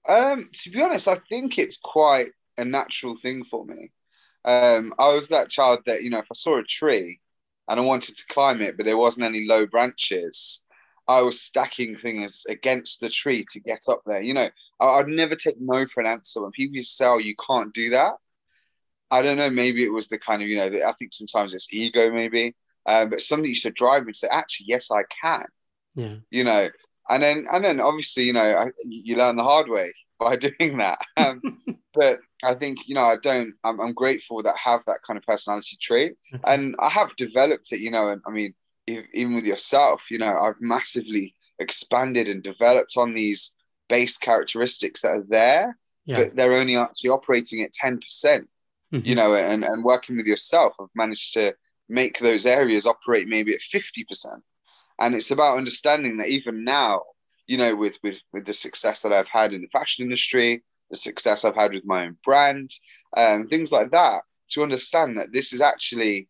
Um, 0.07 0.49
to 0.51 0.69
be 0.69 0.81
honest, 0.81 1.07
I 1.07 1.17
think 1.29 1.57
it's 1.57 1.79
quite 1.79 2.29
a 2.57 2.65
natural 2.65 3.15
thing 3.15 3.43
for 3.43 3.65
me. 3.65 3.91
Um, 4.45 4.93
I 4.97 5.09
was 5.13 5.27
that 5.29 5.49
child 5.49 5.79
that, 5.85 6.01
you 6.01 6.09
know, 6.09 6.19
if 6.19 6.27
I 6.31 6.35
saw 6.35 6.57
a 6.57 6.63
tree 6.63 7.19
and 7.67 7.79
I 7.79 7.83
wanted 7.83 8.17
to 8.17 8.25
climb 8.29 8.61
it, 8.61 8.77
but 8.77 8.85
there 8.85 8.97
wasn't 8.97 9.25
any 9.25 9.45
low 9.45 9.67
branches, 9.67 10.65
I 11.09 11.21
was 11.21 11.41
stacking 11.41 11.97
things 11.97 12.45
against 12.47 13.01
the 13.01 13.09
tree 13.09 13.45
to 13.51 13.59
get 13.59 13.81
up 13.89 14.01
there. 14.05 14.21
You 14.21 14.33
know, 14.33 14.49
I, 14.79 14.97
would 14.97 15.07
never 15.07 15.35
take 15.35 15.59
no 15.59 15.85
for 15.85 15.99
an 15.99 16.07
answer. 16.07 16.41
When 16.41 16.51
people 16.51 16.81
say, 16.81 17.05
oh, 17.05 17.17
you 17.17 17.35
can't 17.35 17.73
do 17.73 17.89
that, 17.89 18.13
I 19.11 19.21
don't 19.21 19.37
know, 19.37 19.49
maybe 19.49 19.83
it 19.83 19.91
was 19.91 20.07
the 20.07 20.19
kind 20.19 20.41
of, 20.41 20.47
you 20.47 20.57
know, 20.57 20.69
the, 20.69 20.85
I 20.85 20.93
think 20.93 21.13
sometimes 21.13 21.53
it's 21.53 21.73
ego, 21.73 22.11
maybe, 22.11 22.55
um, 22.85 23.09
but 23.09 23.21
something 23.21 23.49
used 23.49 23.63
to 23.63 23.71
drive 23.71 24.05
me 24.05 24.13
to 24.13 24.17
say, 24.17 24.27
actually, 24.31 24.67
yes, 24.69 24.91
I 24.91 25.01
can. 25.21 25.45
Yeah. 25.95 26.15
You 26.29 26.43
know, 26.43 26.69
and 27.09 27.23
then 27.23 27.47
and 27.51 27.63
then 27.63 27.79
obviously 27.79 28.23
you 28.23 28.33
know 28.33 28.41
I, 28.41 28.65
you 28.85 29.17
learn 29.17 29.35
the 29.35 29.43
hard 29.43 29.67
way 29.67 29.91
by 30.19 30.35
doing 30.35 30.77
that 30.77 30.99
um, 31.17 31.41
but 31.93 32.19
i 32.43 32.53
think 32.53 32.87
you 32.87 32.95
know 32.95 33.03
i 33.03 33.15
don't 33.15 33.53
I'm, 33.63 33.79
I'm, 33.79 33.93
grateful 33.93 34.41
that 34.43 34.55
I 34.65 34.69
have 34.69 34.83
that 34.85 34.99
kind 35.07 35.17
of 35.17 35.23
personality 35.23 35.77
trait 35.81 36.13
mm-hmm. 36.33 36.43
and 36.45 36.75
i 36.79 36.89
have 36.89 37.15
developed 37.15 37.71
it 37.71 37.79
you 37.79 37.89
know 37.89 38.09
and 38.09 38.21
i 38.27 38.31
mean 38.31 38.53
even 39.13 39.35
with 39.35 39.45
yourself 39.45 40.09
you 40.09 40.17
know 40.17 40.39
i've 40.39 40.59
massively 40.59 41.35
expanded 41.59 42.27
and 42.27 42.43
developed 42.43 42.95
on 42.97 43.13
these 43.13 43.55
base 43.87 44.17
characteristics 44.17 45.01
that 45.01 45.09
are 45.09 45.25
there 45.27 45.77
yeah. 46.05 46.17
but 46.17 46.35
they're 46.35 46.53
only 46.53 46.75
actually 46.75 47.09
operating 47.09 47.61
at 47.61 47.71
10% 47.71 47.99
mm-hmm. 48.03 48.99
you 49.03 49.15
know 49.15 49.35
and, 49.35 49.63
and 49.63 49.83
working 49.83 50.17
with 50.17 50.27
yourself 50.27 50.73
i've 50.79 50.87
managed 50.95 51.33
to 51.33 51.53
make 51.87 52.19
those 52.19 52.45
areas 52.45 52.85
operate 52.85 53.27
maybe 53.27 53.53
at 53.53 53.59
50% 53.59 54.05
and 55.01 55.15
it's 55.15 55.31
about 55.31 55.57
understanding 55.57 56.17
that 56.17 56.27
even 56.27 56.63
now 56.63 57.01
you 57.47 57.57
know 57.57 57.75
with 57.75 57.97
with 58.03 58.21
with 58.31 58.45
the 58.45 58.53
success 58.53 59.01
that 59.01 59.11
i've 59.11 59.27
had 59.27 59.53
in 59.53 59.61
the 59.61 59.67
fashion 59.67 60.03
industry 60.03 60.63
the 60.91 60.97
success 60.97 61.43
i've 61.43 61.55
had 61.55 61.73
with 61.73 61.85
my 61.85 62.05
own 62.05 62.17
brand 62.23 62.71
and 63.17 63.43
um, 63.43 63.47
things 63.47 63.71
like 63.71 63.91
that 63.91 64.21
to 64.49 64.63
understand 64.63 65.17
that 65.17 65.33
this 65.33 65.51
is 65.51 65.61
actually 65.61 66.27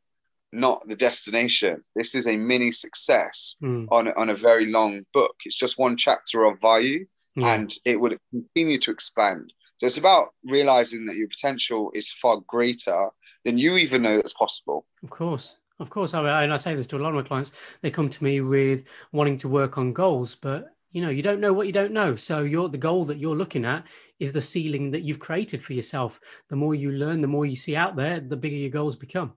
not 0.51 0.87
the 0.87 0.95
destination 0.95 1.81
this 1.95 2.15
is 2.15 2.27
a 2.27 2.37
mini 2.37 2.71
success 2.71 3.57
mm. 3.61 3.87
on 3.91 4.07
on 4.13 4.29
a 4.29 4.35
very 4.35 4.65
long 4.67 5.05
book 5.13 5.35
it's 5.45 5.57
just 5.57 5.77
one 5.77 5.95
chapter 5.95 6.43
of 6.43 6.59
Vayu 6.59 7.05
yeah. 7.35 7.53
and 7.53 7.73
it 7.85 7.99
would 7.99 8.17
continue 8.31 8.79
to 8.79 8.91
expand 8.91 9.53
so 9.77 9.85
it's 9.85 9.97
about 9.97 10.29
realizing 10.43 11.05
that 11.05 11.15
your 11.15 11.27
potential 11.27 11.91
is 11.93 12.11
far 12.11 12.39
greater 12.47 13.09
than 13.45 13.57
you 13.57 13.77
even 13.77 14.01
know 14.01 14.15
that's 14.15 14.33
possible 14.33 14.85
of 15.03 15.09
course 15.09 15.55
of 15.79 15.89
course, 15.89 16.13
I, 16.13 16.43
and 16.43 16.53
I 16.53 16.57
say 16.57 16.75
this 16.75 16.87
to 16.87 16.97
a 16.97 16.99
lot 16.99 17.09
of 17.09 17.15
my 17.15 17.21
clients. 17.21 17.53
They 17.81 17.89
come 17.89 18.09
to 18.09 18.23
me 18.23 18.41
with 18.41 18.83
wanting 19.13 19.37
to 19.37 19.47
work 19.47 19.77
on 19.77 19.93
goals, 19.93 20.35
but 20.35 20.75
you 20.91 21.01
know, 21.01 21.09
you 21.09 21.21
don't 21.21 21.39
know 21.39 21.53
what 21.53 21.67
you 21.67 21.73
don't 21.73 21.93
know. 21.93 22.15
So 22.15 22.41
you're 22.41 22.67
the 22.67 22.77
goal 22.77 23.05
that 23.05 23.17
you're 23.17 23.35
looking 23.35 23.63
at 23.63 23.85
is 24.19 24.33
the 24.33 24.41
ceiling 24.41 24.91
that 24.91 25.03
you've 25.03 25.19
created 25.19 25.63
for 25.63 25.73
yourself. 25.73 26.19
The 26.49 26.55
more 26.55 26.75
you 26.75 26.91
learn, 26.91 27.21
the 27.21 27.27
more 27.27 27.45
you 27.45 27.55
see 27.55 27.75
out 27.75 27.95
there, 27.95 28.19
the 28.19 28.35
bigger 28.35 28.55
your 28.55 28.71
goals 28.71 28.95
become. 28.95 29.33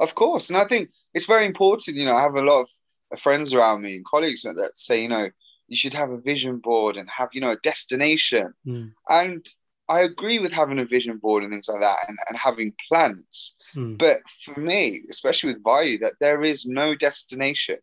Of 0.00 0.14
course, 0.14 0.50
and 0.50 0.58
I 0.58 0.64
think 0.64 0.90
it's 1.14 1.26
very 1.26 1.46
important. 1.46 1.96
You 1.96 2.06
know, 2.06 2.16
I 2.16 2.22
have 2.22 2.34
a 2.34 2.42
lot 2.42 2.62
of 2.62 3.20
friends 3.20 3.54
around 3.54 3.82
me 3.82 3.96
and 3.96 4.04
colleagues 4.04 4.42
that 4.42 4.72
say, 4.74 5.02
you 5.02 5.08
know, 5.08 5.28
you 5.68 5.76
should 5.76 5.94
have 5.94 6.10
a 6.10 6.20
vision 6.20 6.58
board 6.58 6.96
and 6.96 7.08
have, 7.08 7.28
you 7.32 7.40
know, 7.40 7.52
a 7.52 7.56
destination. 7.56 8.52
Mm. 8.66 8.92
And 9.08 9.46
I 9.90 10.00
agree 10.00 10.38
with 10.38 10.52
having 10.52 10.78
a 10.78 10.84
vision 10.84 11.18
board 11.18 11.42
and 11.42 11.52
things 11.52 11.68
like 11.68 11.80
that 11.80 11.98
and, 12.08 12.16
and 12.28 12.38
having 12.38 12.72
plans. 12.88 13.56
Hmm. 13.74 13.94
But 13.94 14.18
for 14.28 14.58
me, 14.58 15.02
especially 15.10 15.52
with 15.52 15.64
Vayu, 15.64 16.00
that 16.00 16.14
there 16.20 16.44
is 16.44 16.66
no 16.66 16.94
destination. 16.94 17.78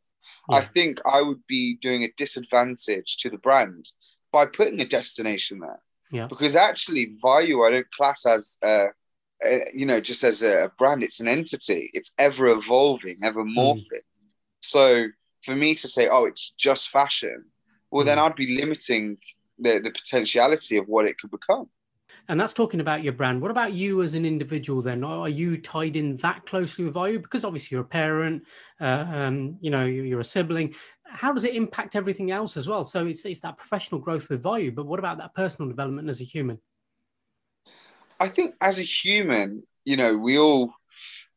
Yeah. 0.50 0.58
I 0.58 0.62
think 0.62 1.00
I 1.06 1.22
would 1.22 1.46
be 1.48 1.78
doing 1.82 2.04
a 2.04 2.14
disadvantage 2.16 3.18
to 3.18 3.30
the 3.30 3.38
brand 3.38 3.92
by 4.32 4.46
putting 4.46 4.80
a 4.80 4.86
destination 4.86 5.60
there. 5.60 5.82
Yeah. 6.12 6.28
Because 6.28 6.56
actually, 6.56 7.16
Vayu 7.22 7.68
I 7.68 7.72
don't 7.72 7.92
class 7.92 8.26
as 8.26 8.58
uh, 8.64 8.88
uh, 9.46 9.66
you 9.74 9.86
know 9.86 10.00
just 10.00 10.24
as 10.24 10.44
a 10.44 10.72
brand. 10.78 11.04
It's 11.04 11.20
an 11.20 11.28
entity. 11.28 11.90
It's 11.94 12.14
ever 12.18 12.48
evolving, 12.48 13.18
ever 13.24 13.44
hmm. 13.44 13.58
morphing. 13.58 13.92
Mm. 13.92 14.62
So 14.62 15.08
for 15.44 15.56
me 15.56 15.76
to 15.76 15.88
say, 15.88 16.10
oh, 16.10 16.26
it's 16.26 16.52
just 16.52 16.90
fashion, 16.90 17.46
well, 17.92 18.04
mm. 18.04 18.08
then. 18.08 18.20
I'd 18.20 18.36
be 18.36 18.58
limiting 18.58 19.18
the 19.60 19.80
the 19.80 19.92
potentiality 19.92 20.78
of 20.78 20.88
what 20.88 21.08
it 21.08 21.18
could 21.20 21.32
become. 21.32 21.70
And 22.30 22.40
that's 22.40 22.54
talking 22.54 22.82
about 22.82 23.04
your 23.04 23.14
brand. 23.14 23.42
What 23.42 23.52
about 23.52 23.72
you 23.72 24.02
as 24.02 24.14
an 24.14 24.26
individual 24.26 24.82
then? 24.82 25.04
Are 25.04 25.30
you 25.30 25.58
tied 25.58 25.96
in 25.96 26.18
that 26.18 26.46
closely 26.46 26.84
with 26.84 26.96
Vayu? 26.96 27.22
Because 27.22 27.46
obviously 27.46 27.76
you're 27.76 27.86
a 27.86 27.88
parent, 27.88 28.44
uh, 28.82 29.06
um, 29.08 29.58
you 29.62 29.72
know, 29.72 29.86
you're 29.86 30.20
a 30.20 30.26
sibling. 30.26 30.76
How 31.06 31.32
does 31.32 31.46
it 31.46 31.56
impact 31.56 31.96
everything 31.96 32.32
else 32.32 32.58
as 32.58 32.68
well? 32.68 32.84
So 32.84 33.06
it's, 33.06 33.24
it's 33.24 33.40
that 33.42 33.58
professional 33.58 34.02
growth 34.02 34.28
with 34.30 34.44
Vayu, 34.44 34.76
but 34.76 34.86
what 34.86 35.00
about 35.00 35.20
that 35.20 35.36
personal 35.36 35.70
development 35.70 36.10
as 36.10 36.20
a 36.20 36.26
human? 36.26 36.60
I 38.20 38.28
think 38.28 38.56
as 38.62 38.80
a 38.80 38.84
human, 38.84 39.64
you 39.86 39.98
know, 39.98 40.18
we 40.18 40.38
all, 40.38 40.74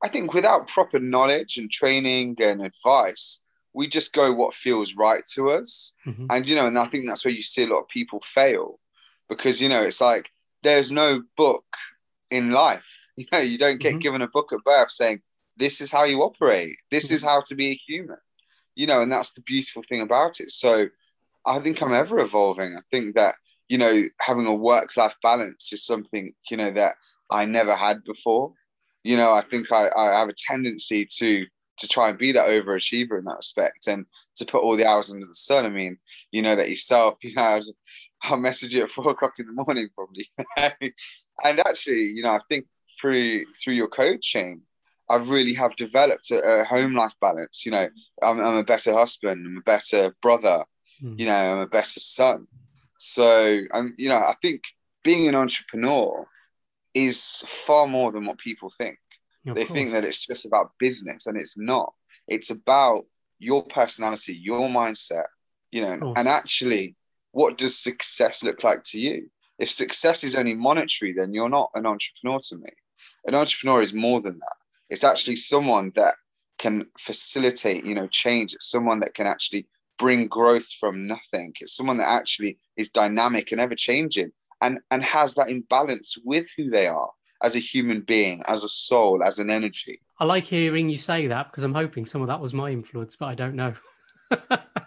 I 0.03 0.09
think 0.09 0.33
without 0.35 0.69
proper 0.69 0.99
knowledge 0.99 1.57
and 1.59 1.71
training 1.71 2.37
and 2.41 2.63
advice, 2.63 3.47
we 3.73 3.87
just 3.87 4.13
go 4.13 4.33
what 4.33 4.55
feels 4.55 4.95
right 4.97 5.25
to 5.35 5.51
us. 5.51 5.95
Mm-hmm. 6.07 6.27
And, 6.31 6.49
you 6.49 6.57
know, 6.57 6.67
and 6.67 6.79
I 6.79 6.87
think 6.87 7.07
that's 7.07 7.25
where 7.25 7.35
you 7.35 7.43
see 7.43 7.65
a 7.65 7.69
lot 7.69 7.81
of 7.81 7.89
people 7.89 8.21
fail 8.25 8.81
because, 9.29 9.61
you 9.61 9.69
know, 9.69 9.83
it's 9.83 10.01
like, 10.01 10.29
there's 10.63 10.91
no 10.91 11.23
book 11.37 11.65
in 12.31 12.51
life. 12.51 12.87
You 13.17 13.27
know, 13.33 13.39
you 13.41 13.59
don't 13.59 13.81
get 13.81 13.97
Mhm. 13.97 14.01
given 14.01 14.23
a 14.23 14.29
book 14.29 14.51
at 14.53 14.65
birth 14.65 14.91
saying 14.91 15.21
this 15.59 15.83
is 15.83 15.91
how 15.91 16.05
you 16.05 16.23
operate. 16.23 16.77
This 16.91 17.07
Mm-hmm. 17.07 17.15
is 17.17 17.23
how 17.23 17.43
to 17.43 17.55
be 17.55 17.67
a 17.73 17.81
human. 17.87 18.17
You 18.77 18.87
know, 18.87 19.03
and 19.03 19.13
that's 19.13 19.35
the 19.35 19.43
beautiful 19.43 19.83
thing 19.83 20.01
about 20.01 20.41
it. 20.41 20.51
So 20.51 20.89
I 21.45 21.59
think 21.59 21.83
I'm 21.83 21.93
ever 21.93 22.19
evolving. 22.21 22.75
I 22.75 22.81
think 22.91 23.17
that, 23.17 23.35
you 23.71 23.79
know, 23.79 24.03
having 24.21 24.47
a 24.47 24.55
work 24.55 24.97
life 24.97 25.17
balance 25.23 25.73
is 25.73 25.87
something, 25.87 26.33
you 26.51 26.57
know, 26.57 26.73
that 26.73 26.97
I 27.31 27.45
never 27.45 27.73
had 27.73 28.03
before. 28.03 28.53
You 29.05 29.17
know, 29.17 29.33
I 29.33 29.43
think 29.43 29.71
I, 29.71 29.89
I 29.97 30.19
have 30.19 30.29
a 30.29 30.35
tendency 30.37 31.07
to 31.19 31.47
to 31.79 31.89
try 31.89 32.11
and 32.11 32.19
be 32.19 32.33
that 32.33 32.49
overachiever 32.49 33.17
in 33.19 33.25
that 33.25 33.37
respect 33.39 33.87
and 33.87 34.05
to 34.37 34.45
put 34.45 34.63
all 34.63 34.77
the 34.77 34.85
hours 34.87 35.11
under 35.11 35.25
the 35.25 35.35
sun. 35.35 35.65
I 35.65 35.71
mean, 35.71 35.97
you 36.33 36.43
know 36.43 36.57
that 36.57 36.69
yourself, 36.69 37.19
you 37.23 37.33
know, 37.35 37.43
I'll, 37.43 37.61
I'll 38.25 38.37
message 38.37 38.75
you 38.75 38.83
at 38.83 38.91
four 38.91 39.09
o'clock 39.13 39.39
in 39.39 39.47
the 39.47 39.53
morning 39.53 39.89
probably. 39.95 40.27
and 41.45 41.61
actually, 41.61 42.07
you 42.17 42.23
know, 42.25 42.31
I 42.31 42.41
think 42.49 42.67
through 43.01 43.45
through 43.63 43.75
your 43.75 43.89
coaching, 43.89 44.63
I 45.09 45.17
really 45.17 45.55
have 45.55 45.77
developed 45.77 46.33
a, 46.33 46.63
a 46.63 46.65
home 46.65 46.95
life 46.97 47.15
balance. 47.21 47.65
You 47.65 47.71
know, 47.71 47.89
I'm, 48.21 48.41
I'm 48.41 48.57
a 48.57 48.65
better 48.65 48.93
husband, 48.93 49.47
I'm 49.47 49.59
a 49.59 49.63
better 49.63 50.17
brother, 50.21 50.65
Mm. 51.03 51.19
you 51.19 51.27
know, 51.27 51.33
I'm 51.35 51.59
a 51.61 51.67
better 51.67 52.01
son. 52.01 52.47
So 53.03 53.63
I'm, 53.73 53.95
you 53.97 54.11
know, 54.11 54.19
I 54.19 54.35
think 54.43 54.63
being 55.03 55.27
an 55.27 55.35
entrepreneur 55.35 56.27
is 56.93 57.43
far 57.47 57.87
more 57.87 58.13
than 58.13 58.27
what 58.27 58.37
people 58.37 58.71
think. 58.77 58.99
Of 59.47 59.55
they 59.55 59.65
course. 59.65 59.75
think 59.75 59.93
that 59.93 60.05
it's 60.05 60.27
just 60.27 60.45
about 60.45 60.73
business, 60.79 61.27
and 61.27 61.41
it's 61.41 61.59
not. 61.59 61.95
It's 62.29 62.51
about 62.51 63.07
your 63.39 63.65
personality, 63.65 64.39
your 64.39 64.69
mindset, 64.69 65.25
you 65.73 65.81
know, 65.81 66.13
and 66.15 66.29
actually, 66.29 66.95
what 67.33 67.57
does 67.57 67.79
success 67.79 68.45
look 68.45 68.63
like 68.63 68.83
to 68.91 69.01
you? 69.01 69.31
If 69.59 69.71
success 69.71 70.23
is 70.23 70.37
only 70.37 70.55
monetary, 70.55 71.15
then 71.15 71.33
you're 71.33 71.49
not 71.49 71.71
an 71.75 71.87
entrepreneur 71.87 72.39
to 72.49 72.59
me. 72.59 72.71
An 73.27 73.35
entrepreneur 73.35 73.81
is 73.81 73.95
more 73.95 74.21
than 74.21 74.39
that. 74.41 74.57
It's 74.91 75.05
actually 75.05 75.37
someone 75.37 75.93
that 75.97 76.17
can 76.59 76.85
facilitate, 76.99 77.87
you 77.87 77.95
know, 77.95 78.09
change. 78.09 78.53
It's 78.53 78.71
someone 78.71 79.01
that 79.01 79.15
can 79.15 79.27
actually 79.27 79.67
bring 80.01 80.27
growth 80.29 80.73
from 80.81 81.07
nothing. 81.07 81.53
It's 81.61 81.77
someone 81.77 81.99
that 81.99 82.09
actually 82.09 82.59
is 82.79 82.89
dynamic 82.89 83.53
and 83.53 83.61
ever 83.61 83.75
changing 83.75 84.33
and, 84.63 84.81
and 84.91 85.05
has 85.05 85.35
that 85.35 85.51
imbalance 85.51 86.17
with 86.25 86.49
who 86.57 86.71
they 86.71 86.87
are 86.87 87.11
as 87.43 87.55
a 87.55 87.59
human 87.59 88.01
being, 88.01 88.43
as 88.49 88.65
a 88.65 88.69
soul, 88.69 89.23
as 89.23 89.39
an 89.39 89.51
energy. 89.51 90.01
I 90.19 90.25
like 90.25 90.45
hearing 90.45 90.89
you 90.89 90.97
say 90.97 91.27
that 91.27 91.51
because 91.51 91.65
I'm 91.65 91.75
hoping 91.75 92.07
some 92.07 92.23
of 92.23 92.29
that 92.29 92.41
was 92.41 92.55
my 92.55 92.71
influence, 92.71 93.15
but 93.15 93.27
I 93.27 93.35
don't 93.35 93.55
know. 93.55 93.75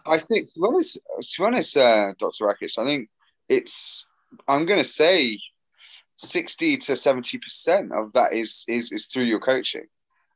I 0.08 0.18
think, 0.18 0.52
to 0.54 0.60
be 0.60 0.68
honest, 0.68 0.96
to 0.96 1.42
be 1.42 1.46
honest 1.46 1.78
uh, 1.78 2.14
Dr. 2.18 2.46
Rakesh, 2.46 2.80
I 2.80 2.86
think 2.86 3.10
it's, 3.48 4.10
I'm 4.48 4.66
going 4.66 4.80
to 4.80 4.86
say 4.86 5.38
60 6.16 6.78
to 6.78 6.94
70% 6.94 7.92
of 7.92 8.14
that 8.14 8.34
is, 8.34 8.66
is, 8.68 8.92
is 8.92 9.06
through 9.06 9.26
your 9.26 9.40
coaching. 9.40 9.86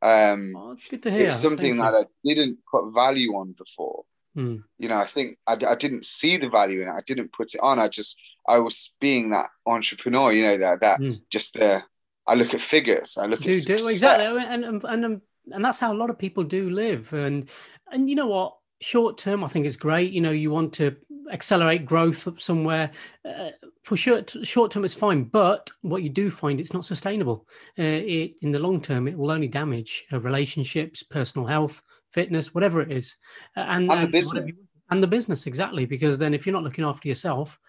Um, 0.04 0.54
Oh, 0.56 0.72
it's 0.74 0.88
good 0.88 1.02
to 1.02 1.10
hear. 1.10 1.28
it's 1.28 1.42
something 1.42 1.78
that 1.78 1.96
I 1.96 2.04
didn't 2.24 2.60
put 2.72 2.94
value 2.94 3.32
on 3.32 3.56
before. 3.58 4.04
You. 4.38 4.44
Mm. 4.44 4.64
You 4.80 4.90
know, 4.90 4.98
I 4.98 5.06
think 5.06 5.38
I, 5.48 5.54
I 5.54 5.76
didn't 5.76 6.06
see 6.06 6.38
the 6.38 6.50
value 6.50 6.82
in 6.82 6.88
it. 6.88 6.92
I 6.92 7.02
didn't 7.06 7.34
put 7.34 7.54
it 7.54 7.62
on. 7.62 7.80
I 7.80 7.88
just, 7.88 8.22
I 8.48 8.60
was 8.60 8.96
being 9.02 9.32
that 9.32 9.50
entrepreneur, 9.66 10.32
you 10.32 10.44
know, 10.44 10.58
that, 10.58 10.82
that 10.82 11.00
Mm. 11.02 11.20
just 11.30 11.56
the, 11.56 11.82
I 12.26 12.36
look 12.36 12.54
at 12.54 12.62
figures, 12.62 13.18
I 13.18 13.26
look 13.26 13.42
do 13.42 13.50
at 13.50 13.56
do 13.56 13.78
success. 13.78 13.92
exactly 13.94 14.44
and 14.44 14.66
and 14.66 14.84
and, 14.84 15.06
um, 15.06 15.22
and 15.52 15.64
that's 15.64 15.80
how 15.80 15.94
a 15.94 15.96
lot 16.02 16.10
of 16.10 16.18
people 16.20 16.44
do 16.44 16.70
live 16.70 17.14
and 17.14 17.50
and 17.92 18.10
you 18.10 18.16
know 18.16 18.28
what 18.28 18.58
short 18.82 19.18
term 19.18 19.44
i 19.44 19.48
think 19.48 19.66
is 19.66 19.78
great 19.78 20.12
you 20.12 20.20
know 20.22 20.32
you 20.32 20.52
want 20.52 20.74
to 20.74 20.96
accelerate 21.32 21.86
growth 21.86 22.28
up 22.28 22.40
somewhere 22.40 22.92
uh, 23.26 23.50
for 23.84 23.96
short 23.98 24.36
short 24.44 24.72
term 24.72 24.84
it's 24.86 24.94
fine 24.94 25.24
but 25.24 25.72
what 25.82 26.04
you 26.04 26.10
do 26.10 26.30
find 26.30 26.60
it's 26.60 26.74
not 26.74 26.86
sustainable 26.86 27.48
uh, 27.80 27.82
it 27.84 28.38
in 28.42 28.52
the 28.52 28.60
long 28.60 28.82
term 28.82 29.08
it 29.08 29.18
will 29.18 29.32
only 29.32 29.48
damage 29.48 30.06
uh, 30.12 30.20
relationships 30.20 31.02
personal 31.02 31.48
health 31.48 31.82
fitness 32.12 32.54
whatever 32.54 32.82
it 32.82 32.92
is. 32.92 33.16
Uh, 33.56 33.62
and 33.62 33.90
And 33.92 34.08
the 34.08 34.12
business. 34.12 34.52
and 34.90 35.04
the 35.04 35.08
business 35.08 35.48
exactly 35.48 35.86
because 35.86 36.18
then 36.18 36.34
if 36.34 36.46
you're 36.46 36.54
not 36.54 36.64
looking 36.64 36.86
after 36.86 37.08
yourself 37.08 37.60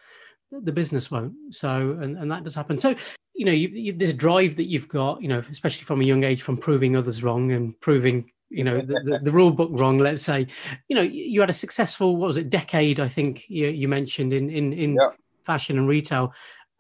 the 0.51 0.73
business 0.73 1.11
won't. 1.11 1.35
So 1.51 1.99
and, 2.01 2.17
and 2.17 2.31
that 2.31 2.45
does 2.45 2.55
happen. 2.55 2.79
So 2.79 2.95
you 3.35 3.45
know 3.45 3.53
you, 3.53 3.69
you, 3.69 3.93
this 3.93 4.15
drive 4.15 4.57
that 4.57 4.65
you've 4.65 4.89
got 4.89 5.23
you 5.23 5.29
know 5.29 5.43
especially 5.51 5.85
from 5.85 6.01
a 6.01 6.05
young 6.05 6.25
age 6.25 6.43
from 6.43 6.57
proving 6.57 6.97
others 6.97 7.23
wrong 7.23 7.53
and 7.53 7.79
proving 7.81 8.31
you 8.51 8.65
know 8.65 8.77
the, 8.77 9.01
the, 9.05 9.21
the 9.25 9.31
rule 9.31 9.51
book 9.53 9.71
wrong 9.75 9.99
let's 9.99 10.23
say 10.23 10.47
you 10.89 10.97
know 10.97 11.03
you, 11.03 11.23
you 11.25 11.41
had 11.41 11.51
a 11.51 11.53
successful 11.53 12.17
what 12.17 12.29
was 12.29 12.39
it 12.39 12.49
decade 12.49 12.99
i 12.99 13.07
think 13.07 13.45
you, 13.49 13.69
you 13.69 13.87
mentioned 13.87 14.33
in 14.33 14.49
in, 14.49 14.73
in 14.73 14.97
Yeah. 14.97 15.11
fashion 15.49 15.79
and 15.79 15.89
retail. 15.89 16.33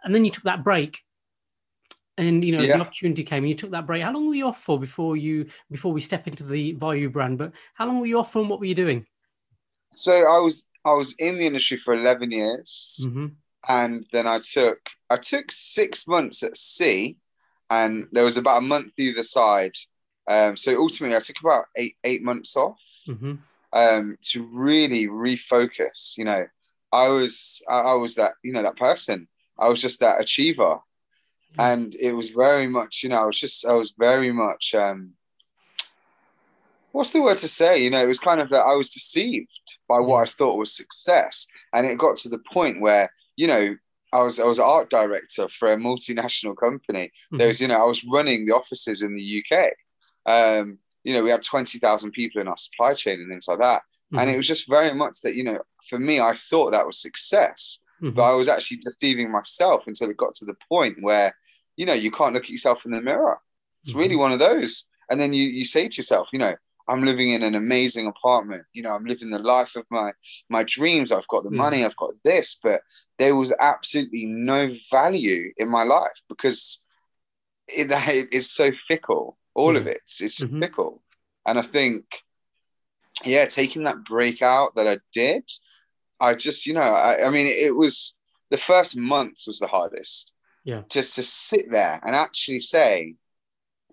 And 0.05 0.15
then 0.15 0.25
you 0.25 0.31
took 0.31 0.45
that 0.45 0.63
break 0.63 1.03
and 2.19 2.45
you 2.45 2.53
know 2.53 2.63
Yeah. 2.63 2.77
the 2.77 2.83
opportunity 2.83 3.25
came 3.25 3.45
and 3.45 3.49
you 3.49 3.55
took 3.55 3.71
that 3.71 3.87
break 3.87 4.03
how 4.03 4.13
long 4.13 4.29
were 4.29 4.35
you 4.35 4.47
off 4.47 4.61
for 4.63 4.79
before 4.79 5.17
you 5.17 5.47
before 5.71 5.93
we 5.93 6.01
step 6.01 6.27
into 6.27 6.45
the 6.45 6.75
Vayu 6.75 7.11
brand 7.11 7.39
but 7.39 7.53
how 7.75 7.87
long 7.87 8.01
were 8.01 8.07
you 8.07 8.19
off 8.19 8.33
for 8.33 8.41
and 8.41 8.51
what 8.51 8.61
were 8.61 8.67
you 8.67 8.75
doing 8.75 9.07
So 9.93 10.13
I 10.13 10.39
was, 10.39 10.69
I 10.85 10.93
was 10.93 11.15
in 11.19 11.39
the 11.39 11.47
industry 11.47 11.79
for 11.79 11.95
11 11.95 12.31
years. 12.31 13.01
hmm 13.03 13.27
and 13.69 14.07
then 14.13 14.27
I 14.27 14.39
took 14.39 14.79
I 15.11 15.17
took 15.17 15.51
six 15.51 16.07
months 16.07 16.43
at 16.45 16.57
sea, 16.57 17.17
and 17.69 18.07
there 18.13 18.25
was 18.25 18.37
about 18.37 18.59
a 18.59 18.67
month 18.75 18.93
either 18.99 19.25
side. 19.25 19.75
Um, 20.29 20.57
so 20.57 20.81
ultimately, 20.81 21.17
I 21.17 21.21
took 21.21 21.37
about 21.41 21.65
eight 21.77 21.97
eight 22.05 22.23
months 22.23 22.57
off 22.57 22.79
hmm 23.07 23.35
um, 23.73 24.17
to 24.31 24.49
really 24.55 25.07
refocus. 25.09 26.17
You 26.17 26.25
know, 26.25 26.47
I 26.93 27.09
was 27.09 27.63
I, 27.69 27.81
I 27.81 27.95
was 27.95 28.15
that 28.15 28.33
you 28.45 28.53
know 28.53 28.63
that 28.63 28.77
person. 28.77 29.27
I 29.59 29.69
was 29.69 29.83
just 29.83 30.01
that 30.01 30.21
achiever. 30.21 30.79
And 31.59 31.95
it 31.95 32.13
was 32.13 32.31
very 32.31 32.67
much 32.67 33.03
you 33.03 33.09
know 33.09 33.23
I 33.23 33.27
was 33.27 33.39
just 33.39 33.67
I 33.67 33.73
was 33.73 33.95
very 33.99 34.33
much 34.33 34.75
um, 34.75 35.15
what's 36.93 37.11
the 37.11 37.23
word 37.23 37.37
to 37.39 37.49
say? 37.49 37.83
You 37.83 37.91
know, 37.91 38.03
it 38.03 38.09
was 38.09 38.19
kind 38.19 38.41
of 38.41 38.49
that 38.51 38.67
I 38.67 38.75
was 38.75 38.91
deceived 38.91 39.61
by 39.89 40.01
what 40.01 40.23
I 40.23 40.27
thought 40.27 40.59
was 40.59 40.77
success, 40.77 41.47
and 41.73 41.87
it 41.87 41.99
got 41.99 42.17
to 42.19 42.29
the 42.29 42.41
point 42.53 42.81
where 42.81 43.11
you 43.37 43.47
know 43.47 43.77
I 44.13 44.23
was 44.23 44.41
I 44.41 44.47
was 44.47 44.59
art 44.59 44.91
director 44.91 45.49
for 45.49 45.73
a 45.73 45.77
multinational 45.77 46.57
company. 46.57 47.11
There 47.39 47.47
was 47.47 47.61
you 47.61 47.69
know 47.69 47.81
I 47.81 47.85
was 47.87 48.05
running 48.05 48.47
the 48.47 48.55
offices 48.55 49.03
in 49.03 49.15
the 49.17 49.45
UK. 49.45 49.73
Um, 50.27 50.79
you 51.05 51.15
know, 51.15 51.23
we 51.23 51.31
had 51.31 51.43
twenty 51.43 51.79
thousand 51.79 52.13
people 52.13 52.41
in 52.41 52.49
our 52.49 52.57
supply 52.57 52.95
chain 52.95 53.21
and 53.21 53.31
things 53.31 53.49
like 53.49 53.61
that, 53.61 53.83
and 54.21 54.31
it 54.31 54.37
was 54.37 54.49
just 54.49 54.69
very 54.69 54.93
much 54.95 55.21
that 55.23 55.35
you 55.35 55.45
know 55.45 55.59
for 55.89 55.99
me 55.99 56.21
I 56.21 56.35
thought 56.35 56.73
that 56.73 56.87
was 56.87 57.01
success, 57.01 57.81
Mhm. 58.03 58.15
but 58.15 58.23
I 58.23 58.35
was 58.35 58.49
actually 58.49 58.79
deceiving 58.79 59.31
myself 59.31 59.87
until 59.87 60.11
it 60.11 60.17
got 60.17 60.35
to 60.35 60.45
the 60.45 60.57
point 60.69 60.97
where 61.01 61.35
you 61.77 61.87
know 61.87 61.95
you 61.95 62.11
can't 62.11 62.35
look 62.35 62.45
at 62.45 62.51
yourself 62.51 62.85
in 62.85 62.93
the 62.93 63.01
mirror. 63.01 63.39
It's 63.83 63.95
really 63.95 64.17
one 64.17 64.33
of 64.33 64.39
those. 64.39 64.85
And 65.11 65.21
then 65.21 65.33
you 65.33 65.47
you 65.47 65.65
say 65.65 65.89
to 65.89 65.97
yourself, 65.97 66.29
you 66.33 66.39
know, 66.39 66.55
I'm 66.89 67.03
living 67.05 67.31
in 67.31 67.43
an 67.43 67.55
amazing 67.55 68.07
apartment. 68.07 68.65
You 68.73 68.83
know, 68.83 68.93
I'm 68.93 69.05
living 69.05 69.31
the 69.31 69.39
life 69.39 69.77
of 69.77 69.85
my 69.91 70.13
my 70.49 70.63
dreams. 70.65 71.13
I've 71.13 71.29
got 71.29 71.45
the 71.45 71.51
Yeah. 71.51 71.57
money, 71.65 71.85
I've 71.85 71.97
got 71.97 72.13
this, 72.25 72.59
but 72.63 72.83
there 73.19 73.35
was 73.37 73.55
absolutely 73.59 74.27
no 74.27 74.71
value 74.91 75.53
in 75.57 75.69
my 75.71 75.85
life 75.85 76.21
because 76.29 76.87
it, 77.69 77.91
it- 78.19 78.29
it's 78.33 78.51
so 78.51 78.73
fickle. 78.89 79.39
All 79.55 79.77
of 79.77 79.87
it, 79.87 79.99
it's, 80.05 80.21
it's 80.21 80.41
Mhm. 80.43 80.61
fickle. 80.61 81.03
And 81.47 81.59
I 81.59 81.63
think, 81.63 82.05
yeah, 83.25 83.47
taking 83.47 83.85
that 83.85 84.05
break 84.05 84.43
out 84.43 84.75
that 84.77 84.87
I 84.87 84.99
did, 85.13 85.45
I 86.21 86.35
just, 86.35 86.67
you 86.67 86.75
know, 86.75 86.81
I, 86.81 87.27
I 87.27 87.31
mean, 87.31 87.47
it 87.47 87.75
was 87.75 88.19
the 88.51 88.59
first 88.59 88.97
month 88.97 89.39
was 89.47 89.59
the 89.59 89.67
hardest 89.67 90.35
Yeah. 90.65 90.83
just 90.91 91.17
to 91.17 91.23
sit 91.23 91.71
there 91.71 92.01
and 92.05 92.15
actually 92.15 92.61
say, 92.61 93.15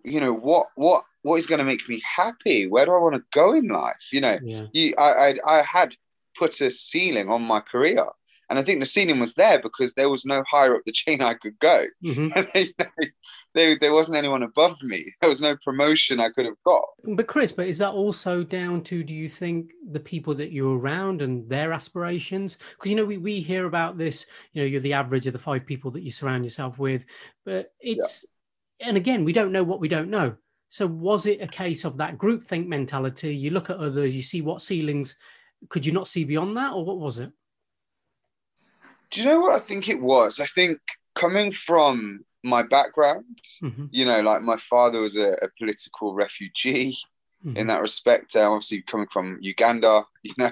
you 0.03 0.19
know, 0.19 0.33
what 0.33 0.67
what 0.75 1.03
what 1.23 1.37
is 1.37 1.47
going 1.47 1.59
to 1.59 1.65
make 1.65 1.87
me 1.89 2.01
happy? 2.05 2.67
Where 2.67 2.85
do 2.85 2.93
I 2.93 2.99
want 2.99 3.15
to 3.15 3.23
go 3.31 3.53
in 3.53 3.67
life? 3.67 4.09
You 4.11 4.21
know, 4.21 4.39
yeah 4.43 4.65
you, 4.73 4.93
I, 4.97 5.29
I 5.29 5.57
I 5.57 5.61
had 5.61 5.95
put 6.37 6.61
a 6.61 6.69
ceiling 6.69 7.29
on 7.29 7.41
my 7.41 7.59
career, 7.59 8.05
and 8.49 8.59
I 8.59 8.61
think 8.61 8.79
the 8.79 8.85
ceiling 8.85 9.19
was 9.19 9.33
there 9.33 9.59
because 9.61 9.93
there 9.93 10.09
was 10.09 10.25
no 10.25 10.43
higher 10.49 10.75
up 10.75 10.81
the 10.85 10.91
chain 10.91 11.21
I 11.21 11.33
could 11.33 11.57
go. 11.59 11.85
Mhm. 12.03 12.55
You 12.55 12.67
know, 12.79 13.07
there, 13.53 13.77
there 13.79 13.93
wasn't 13.93 14.17
anyone 14.17 14.43
above 14.43 14.81
me. 14.83 15.05
There 15.21 15.29
was 15.29 15.41
no 15.41 15.57
promotion 15.63 16.19
I 16.19 16.29
could 16.29 16.45
have 16.45 16.61
got. 16.65 16.83
But 17.03 17.27
Chris, 17.27 17.51
but 17.51 17.67
is 17.67 17.77
that 17.79 17.91
also 17.91 18.43
down 18.43 18.83
to 18.83 19.03
do 19.03 19.13
you 19.13 19.27
think 19.29 19.71
the 19.91 19.99
people 19.99 20.35
that 20.35 20.51
you're 20.51 20.77
around 20.77 21.21
and 21.21 21.49
their 21.49 21.73
aspirations? 21.73 22.57
Because 22.75 22.89
you 22.89 22.95
know 22.95 23.05
we, 23.05 23.17
we 23.17 23.39
hear 23.39 23.65
about 23.65 23.97
this, 23.97 24.27
you 24.53 24.61
know, 24.61 24.67
you're 24.67 24.81
the 24.81 24.93
average 24.93 25.25
of 25.27 25.33
the 25.33 25.39
five 25.39 25.65
people 25.65 25.89
that 25.91 26.03
you 26.03 26.11
surround 26.11 26.43
yourself 26.43 26.77
with, 26.77 27.05
but 27.45 27.73
it's 27.79 28.25
and 28.79 28.97
again 28.97 29.23
we 29.23 29.33
don't 29.33 29.51
know 29.51 29.63
what 29.63 29.79
we 29.79 29.87
don't 29.87 30.09
know. 30.09 30.35
So 30.67 30.85
was 30.85 31.25
it 31.25 31.41
a 31.41 31.47
case 31.47 31.85
of 31.85 31.97
that 31.97 32.17
groupthink 32.17 32.67
mentality? 32.67 33.35
You 33.35 33.51
look 33.51 33.69
at 33.69 33.77
others, 33.77 34.15
you 34.15 34.21
see 34.21 34.41
what 34.41 34.61
ceilings 34.61 35.15
could 35.69 35.85
you 35.85 35.93
not 35.93 36.07
see 36.07 36.23
beyond 36.23 36.57
that, 36.57 36.73
or 36.73 36.83
what 36.83 36.99
was 36.99 37.19
it? 37.19 37.31
Do 39.11 39.21
you 39.21 39.27
know 39.27 39.39
what 39.39 39.55
I 39.55 39.59
think 39.59 39.89
it 39.89 40.01
was? 40.01 40.39
I 40.39 40.45
think 40.45 40.79
coming 41.13 41.51
from 41.51 42.19
my 42.43 42.61
background, 42.61 43.25
Mhm. 43.61 43.89
you 43.91 44.05
know, 44.05 44.21
like 44.21 44.41
my 44.41 44.57
father 44.57 44.99
was 44.99 45.15
a, 45.17 45.31
a 45.41 45.49
political 45.57 46.13
refugee. 46.13 46.95
mm-hmm. 47.45 47.57
in 47.57 47.67
that 47.67 47.81
respect. 47.81 48.35
Uh, 48.35 48.49
obviously, 48.51 48.81
coming 48.81 49.07
from 49.07 49.37
Uganda, 49.41 50.03
you 50.23 50.33
know, 50.37 50.51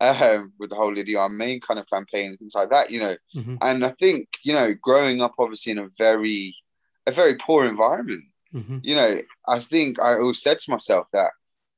um, 0.00 0.52
with 0.58 0.70
the 0.70 0.76
whole 0.76 0.94
Idi 0.94 1.16
Amin 1.16 1.60
kind 1.60 1.80
of 1.80 1.88
campaign 1.88 2.30
and 2.30 2.38
things 2.38 2.54
like 2.54 2.70
that, 2.70 2.90
you 2.90 3.00
know. 3.00 3.16
Mm-hmm. 3.34 3.56
And 3.62 3.84
I 3.84 3.90
think, 3.90 4.28
you 4.44 4.52
know, 4.52 4.74
growing 4.74 5.22
up 5.22 5.34
obviously 5.38 5.72
in 5.72 5.78
a 5.78 5.88
very, 5.96 6.54
a 7.06 7.12
very 7.12 7.36
poor 7.36 7.64
environment, 7.64 8.24
mm-hmm. 8.54 8.78
you 8.82 8.94
know, 8.94 9.20
I 9.46 9.58
think 9.58 10.00
I 10.00 10.14
always 10.14 10.42
said 10.42 10.58
to 10.58 10.70
myself 10.70 11.08
that 11.12 11.30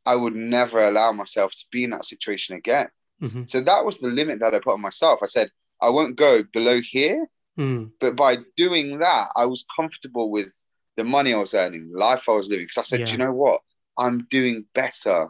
I 0.06 0.16
would 0.16 0.34
never 0.34 0.80
allow 0.86 1.12
myself 1.12 1.52
to 1.52 1.64
be 1.70 1.84
in 1.84 1.90
that 1.90 2.04
situation 2.04 2.56
again. 2.56 2.88
Mm-hmm. 3.22 3.44
So 3.44 3.60
that 3.60 3.84
was 3.84 3.98
the 3.98 4.08
limit 4.08 4.40
that 4.40 4.54
I 4.54 4.58
put 4.58 4.74
on 4.74 4.80
myself. 4.80 5.20
I 5.22 5.26
said, 5.26 5.50
I 5.82 5.90
won't 5.90 6.16
go 6.16 6.42
below 6.42 6.80
here. 6.80 7.26
Mm. 7.58 7.90
But 8.00 8.16
by 8.16 8.38
doing 8.56 8.98
that, 8.98 9.28
I 9.36 9.46
was 9.46 9.66
comfortable 9.76 10.30
with 10.30 10.54
the 10.96 11.04
money 11.04 11.34
I 11.34 11.38
was 11.38 11.54
earning, 11.54 11.90
the 11.92 11.98
life 11.98 12.28
I 12.28 12.32
was 12.32 12.48
living. 12.48 12.64
Because 12.64 12.78
I 12.78 12.82
said, 12.82 13.00
yeah. 13.00 13.12
you 13.12 13.18
know 13.18 13.32
what? 13.32 13.60
I'm 13.98 14.26
doing 14.30 14.64
better 14.74 15.28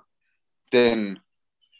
than 0.70 1.18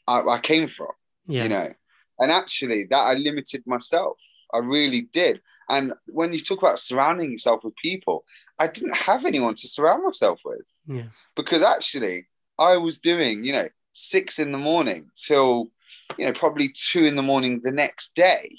I, 0.09 0.23
I 0.23 0.39
came 0.39 0.67
from. 0.67 0.93
Yeah. 1.27 1.45
You 1.45 1.49
know, 1.51 1.73
and 2.19 2.33
actually, 2.33 2.85
that 2.91 2.99
I 2.99 3.15
limited 3.15 3.63
myself. 3.67 4.19
I 4.53 4.59
really 4.59 5.03
did. 5.03 5.41
And 5.69 5.95
when 6.09 6.33
you 6.33 6.41
talk 6.41 6.59
about 6.59 6.81
surrounding 6.81 7.31
yourself 7.31 7.63
with 7.63 7.77
people, 7.77 8.25
I 8.59 8.67
didn't 8.67 8.97
have 8.97 9.25
anyone 9.25 9.55
to 9.55 9.69
surround 9.69 10.03
myself 10.03 10.41
with. 10.45 10.69
Yeah. 10.87 11.05
Because 11.37 11.63
actually, 11.63 12.27
I 12.59 12.77
was 12.79 12.99
doing, 12.99 13.45
you 13.45 13.53
know, 13.53 13.69
six 13.93 14.39
in 14.41 14.51
the 14.51 14.59
morning 14.59 15.11
till, 15.15 15.71
you 16.19 16.27
know, 16.27 16.33
probably 16.33 16.73
two 16.75 17.05
in 17.05 17.17
the 17.17 17.23
morning 17.23 17.61
the 17.63 17.73
next 17.73 18.15
day, 18.15 18.57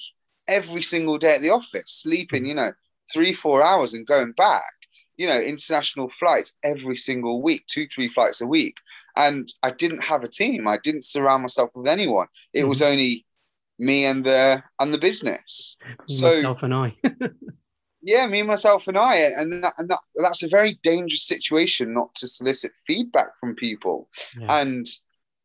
every 0.48 0.82
single 0.82 1.18
day 1.18 1.36
at 1.36 1.42
the 1.42 1.50
office, 1.50 2.02
sleeping, 2.02 2.46
you 2.46 2.56
know, 2.56 2.74
three, 3.12 3.34
four 3.34 3.64
hours 3.64 3.94
and 3.94 4.08
going 4.08 4.32
back 4.34 4.72
you 5.22 5.28
know, 5.28 5.40
international 5.40 6.10
flights 6.10 6.58
every 6.64 6.98
single 6.98 7.44
week, 7.44 7.64
two, 7.68 7.86
three 7.86 8.10
flights 8.10 8.42
a 8.42 8.48
week. 8.48 8.78
And 9.16 9.48
I 9.62 9.70
didn't 9.70 10.04
have 10.04 10.24
a 10.24 10.28
team. 10.28 10.68
I 10.68 10.80
didn't 10.82 11.04
surround 11.04 11.44
myself 11.44 11.70
with 11.76 11.88
anyone. 11.88 12.26
It 12.54 12.62
mm-hmm. 12.62 12.70
was 12.70 12.82
only 12.82 13.26
me 13.78 14.06
and 14.06 14.24
the 14.24 14.64
and 14.80 14.92
the 14.92 14.98
business. 14.98 15.78
so 16.08 16.28
myself 16.28 16.64
and 16.64 16.74
I. 16.74 16.98
yeah, 18.02 18.26
me, 18.26 18.42
myself, 18.42 18.88
and 18.88 18.98
I, 18.98 19.18
and 19.18 19.64
that, 19.64 19.74
and 19.78 19.90
that, 19.90 20.00
that's 20.16 20.42
a 20.42 20.50
very 20.50 20.80
dangerous 20.82 21.28
situation 21.28 21.94
not 21.94 22.14
to 22.16 22.28
solicit 22.28 22.72
feedback 22.88 23.38
from 23.40 23.54
people. 23.54 24.10
Yeah. 24.40 24.62
And 24.62 24.88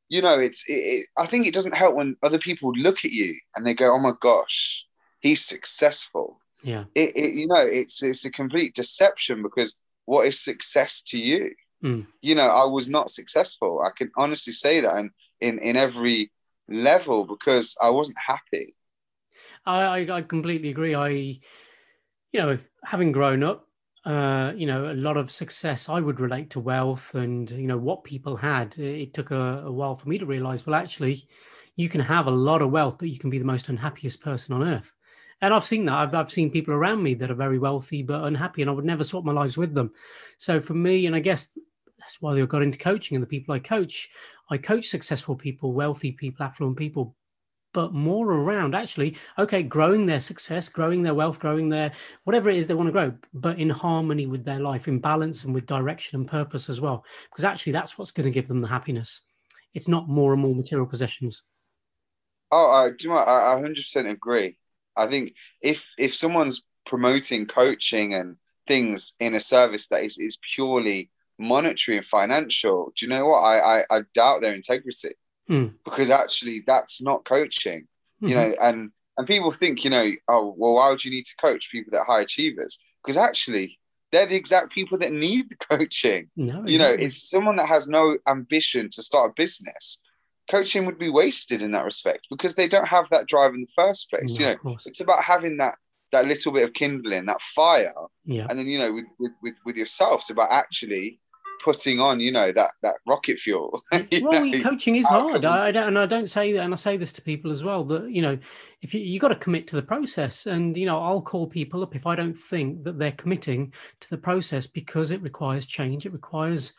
you 0.08 0.22
know, 0.22 0.38
it's. 0.38 0.68
It, 0.68 0.72
it, 0.72 1.06
I 1.18 1.26
think 1.26 1.46
it 1.46 1.54
doesn't 1.54 1.74
help 1.74 1.94
when 1.94 2.16
other 2.22 2.38
people 2.38 2.72
look 2.72 3.04
at 3.04 3.10
you 3.10 3.34
and 3.54 3.66
they 3.66 3.74
go, 3.74 3.94
"Oh 3.94 3.98
my 3.98 4.12
gosh, 4.20 4.86
he's 5.20 5.44
successful." 5.44 6.40
yeah 6.62 6.84
it, 6.94 7.16
it, 7.16 7.34
you 7.34 7.46
know 7.46 7.64
it's 7.64 8.02
it's 8.02 8.24
a 8.24 8.30
complete 8.30 8.74
deception 8.74 9.42
because 9.42 9.82
what 10.04 10.26
is 10.26 10.42
success 10.42 11.02
to 11.02 11.18
you 11.18 11.54
mm. 11.82 12.06
you 12.20 12.34
know 12.34 12.48
i 12.48 12.64
was 12.64 12.88
not 12.88 13.10
successful 13.10 13.82
i 13.84 13.90
can 13.96 14.10
honestly 14.16 14.52
say 14.52 14.80
that 14.80 14.96
in 14.96 15.10
in, 15.40 15.58
in 15.58 15.76
every 15.76 16.30
level 16.68 17.24
because 17.24 17.76
i 17.82 17.90
wasn't 17.90 18.18
happy 18.18 18.74
I, 19.64 20.08
I 20.10 20.22
completely 20.22 20.70
agree 20.70 20.94
i 20.94 21.08
you 21.08 21.40
know 22.34 22.58
having 22.84 23.12
grown 23.12 23.42
up 23.42 23.65
uh, 24.06 24.52
you 24.56 24.66
know, 24.66 24.90
a 24.90 24.94
lot 24.94 25.18
of 25.18 25.30
success 25.30 25.88
I 25.88 26.00
would 26.00 26.20
relate 26.20 26.48
to 26.50 26.60
wealth 26.60 27.14
and, 27.14 27.50
you 27.50 27.66
know, 27.66 27.76
what 27.76 28.04
people 28.04 28.36
had. 28.36 28.78
It 28.78 29.12
took 29.12 29.32
a, 29.32 29.64
a, 29.66 29.72
while 29.72 29.96
for 29.96 30.08
me 30.08 30.16
to 30.16 30.24
realize, 30.24 30.64
well, 30.64 30.76
actually, 30.76 31.26
you 31.74 31.88
can 31.88 32.00
have 32.00 32.26
a 32.26 32.30
lot 32.30 32.62
of 32.62 32.70
wealth, 32.70 32.96
but 32.98 33.08
you 33.08 33.18
can 33.18 33.30
be 33.30 33.38
the 33.38 33.44
most 33.44 33.68
unhappiest 33.68 34.22
person 34.22 34.54
on 34.54 34.66
earth 34.66 34.94
and 35.40 35.52
I've 35.52 35.64
seen 35.64 35.84
that. 35.86 35.94
I've, 35.94 36.14
I've 36.14 36.30
seen 36.30 36.50
people 36.50 36.74
around 36.74 37.02
me 37.02 37.14
that 37.14 37.30
are 37.30 37.34
very 37.34 37.58
wealthy 37.58 38.02
but 38.02 38.24
unhappy, 38.24 38.62
and 38.62 38.70
I 38.70 38.74
would 38.74 38.84
never 38.84 39.04
swap 39.04 39.24
my 39.24 39.32
lives 39.32 39.56
with 39.56 39.74
them. 39.74 39.92
So 40.38 40.60
for 40.60 40.74
me, 40.74 41.06
and 41.06 41.14
I 41.14 41.20
guess 41.20 41.56
that's 41.98 42.20
why 42.20 42.32
I 42.32 42.46
got 42.46 42.62
into 42.62 42.78
coaching 42.78 43.16
and 43.16 43.22
the 43.22 43.28
people 43.28 43.54
I 43.54 43.58
coach, 43.58 44.08
I 44.50 44.58
coach 44.58 44.86
successful 44.86 45.36
people, 45.36 45.72
wealthy 45.72 46.12
people, 46.12 46.44
affluent 46.44 46.78
people, 46.78 47.14
but 47.76 47.92
more 47.92 48.32
around 48.32 48.74
actually, 48.74 49.14
okay, 49.38 49.62
growing 49.62 50.06
their 50.06 50.18
success, 50.18 50.66
growing 50.66 51.02
their 51.02 51.12
wealth, 51.12 51.38
growing 51.38 51.68
their 51.68 51.92
whatever 52.24 52.48
it 52.48 52.56
is 52.56 52.66
they 52.66 52.72
want 52.72 52.86
to 52.86 52.92
grow, 52.92 53.12
but 53.34 53.58
in 53.58 53.68
harmony 53.68 54.24
with 54.24 54.46
their 54.46 54.60
life, 54.60 54.88
in 54.88 54.98
balance 54.98 55.44
and 55.44 55.52
with 55.52 55.66
direction 55.66 56.18
and 56.18 56.26
purpose 56.26 56.70
as 56.70 56.80
well. 56.80 57.04
Because 57.30 57.44
actually, 57.44 57.74
that's 57.74 57.98
what's 57.98 58.12
going 58.12 58.24
to 58.24 58.30
give 58.30 58.48
them 58.48 58.62
the 58.62 58.66
happiness. 58.66 59.20
It's 59.74 59.88
not 59.88 60.08
more 60.08 60.32
and 60.32 60.40
more 60.40 60.54
material 60.54 60.86
possessions. 60.86 61.42
Oh, 62.50 62.86
uh, 62.86 62.88
do 62.88 63.08
you 63.08 63.10
know? 63.10 63.16
I, 63.16 63.58
I 63.58 63.60
100% 63.60 64.10
agree. 64.10 64.56
I 64.96 65.06
think 65.06 65.36
if 65.60 65.92
if 65.98 66.14
someone's 66.14 66.62
promoting 66.86 67.44
coaching 67.44 68.14
and 68.14 68.36
things 68.66 69.16
in 69.20 69.34
a 69.34 69.40
service 69.40 69.88
that 69.88 70.02
is, 70.02 70.16
is 70.16 70.38
purely 70.54 71.10
monetary 71.38 71.98
and 71.98 72.06
financial, 72.06 72.94
do 72.96 73.04
you 73.04 73.10
know 73.10 73.26
what? 73.26 73.40
I 73.40 73.80
I, 73.80 73.84
I 73.90 74.02
doubt 74.14 74.40
their 74.40 74.54
integrity 74.54 75.10
mm. 75.48 75.72
because 75.84 76.10
actually 76.10 76.62
that's 76.66 77.02
not 77.02 77.24
coaching. 77.24 77.86
Mm-hmm. 78.22 78.28
You 78.28 78.34
know, 78.34 78.54
and 78.62 78.90
and 79.18 79.26
people 79.26 79.52
think, 79.52 79.84
you 79.84 79.90
know, 79.90 80.10
oh 80.28 80.54
well, 80.56 80.74
why 80.74 80.90
would 80.90 81.04
you 81.04 81.10
need 81.10 81.26
to 81.26 81.36
coach 81.40 81.70
people 81.70 81.90
that 81.92 82.00
are 82.00 82.16
high 82.16 82.20
achievers? 82.20 82.82
Because 83.02 83.16
actually 83.16 83.78
they're 84.12 84.26
the 84.26 84.36
exact 84.36 84.72
people 84.72 84.98
that 84.98 85.12
need 85.12 85.50
the 85.50 85.56
coaching. 85.56 86.30
No. 86.36 86.64
You 86.66 86.78
know, 86.78 86.90
it's 86.90 87.28
someone 87.28 87.56
that 87.56 87.68
has 87.68 87.88
no 87.88 88.18
ambition 88.26 88.88
to 88.90 89.02
start 89.02 89.30
a 89.30 89.34
business 89.34 90.02
coaching 90.50 90.86
would 90.86 90.98
be 90.98 91.10
wasted 91.10 91.62
in 91.62 91.72
that 91.72 91.84
respect 91.84 92.26
because 92.30 92.54
they 92.54 92.68
don't 92.68 92.86
have 92.86 93.08
that 93.10 93.26
drive 93.26 93.54
in 93.54 93.60
the 93.60 93.72
first 93.74 94.10
place. 94.10 94.38
you 94.38 94.46
know, 94.46 94.76
it's 94.86 95.00
about 95.00 95.22
having 95.22 95.56
that 95.58 95.76
that 96.12 96.26
little 96.26 96.52
bit 96.52 96.62
of 96.62 96.72
kindling, 96.72 97.26
that 97.26 97.40
fire, 97.40 97.92
yeah. 98.24 98.46
and 98.48 98.58
then 98.58 98.68
you 98.68 98.78
know, 98.78 98.92
with 98.92 99.06
with 99.18 99.32
with, 99.42 99.58
with 99.64 99.76
yourself, 99.76 100.20
it's 100.20 100.30
about 100.30 100.50
actually 100.50 101.20
putting 101.66 101.98
on, 101.98 102.20
you 102.20 102.30
know, 102.30 102.52
that 102.52 102.70
that 102.82 102.94
rocket 103.08 103.40
fuel. 103.40 103.82
well, 103.92 104.46
know? 104.46 104.62
coaching 104.62 104.94
is 104.94 105.06
hard. 105.08 105.44
I, 105.44 105.66
I, 105.66 105.70
don't, 105.72 105.88
and 105.88 105.98
I 105.98 106.06
don't 106.06 106.30
say 106.30 106.52
that, 106.52 106.62
and 106.62 106.72
I 106.72 106.76
say 106.76 106.96
this 106.96 107.12
to 107.14 107.22
people 107.22 107.50
as 107.50 107.64
well. 107.64 107.82
That 107.82 108.08
you 108.08 108.22
know, 108.22 108.38
if 108.82 108.94
you 108.94 109.00
you 109.00 109.18
got 109.18 109.28
to 109.28 109.34
commit 109.34 109.66
to 109.66 109.76
the 109.76 109.82
process, 109.82 110.46
and 110.46 110.76
you 110.76 110.86
know, 110.86 111.00
I'll 111.00 111.20
call 111.20 111.48
people 111.48 111.82
up 111.82 111.96
if 111.96 112.06
I 112.06 112.14
don't 112.14 112.38
think 112.38 112.84
that 112.84 113.00
they're 113.00 113.10
committing 113.10 113.72
to 113.98 114.10
the 114.10 114.16
process 114.16 114.68
because 114.68 115.10
it 115.10 115.20
requires 115.22 115.66
change. 115.66 116.06
It 116.06 116.12
requires 116.12 116.72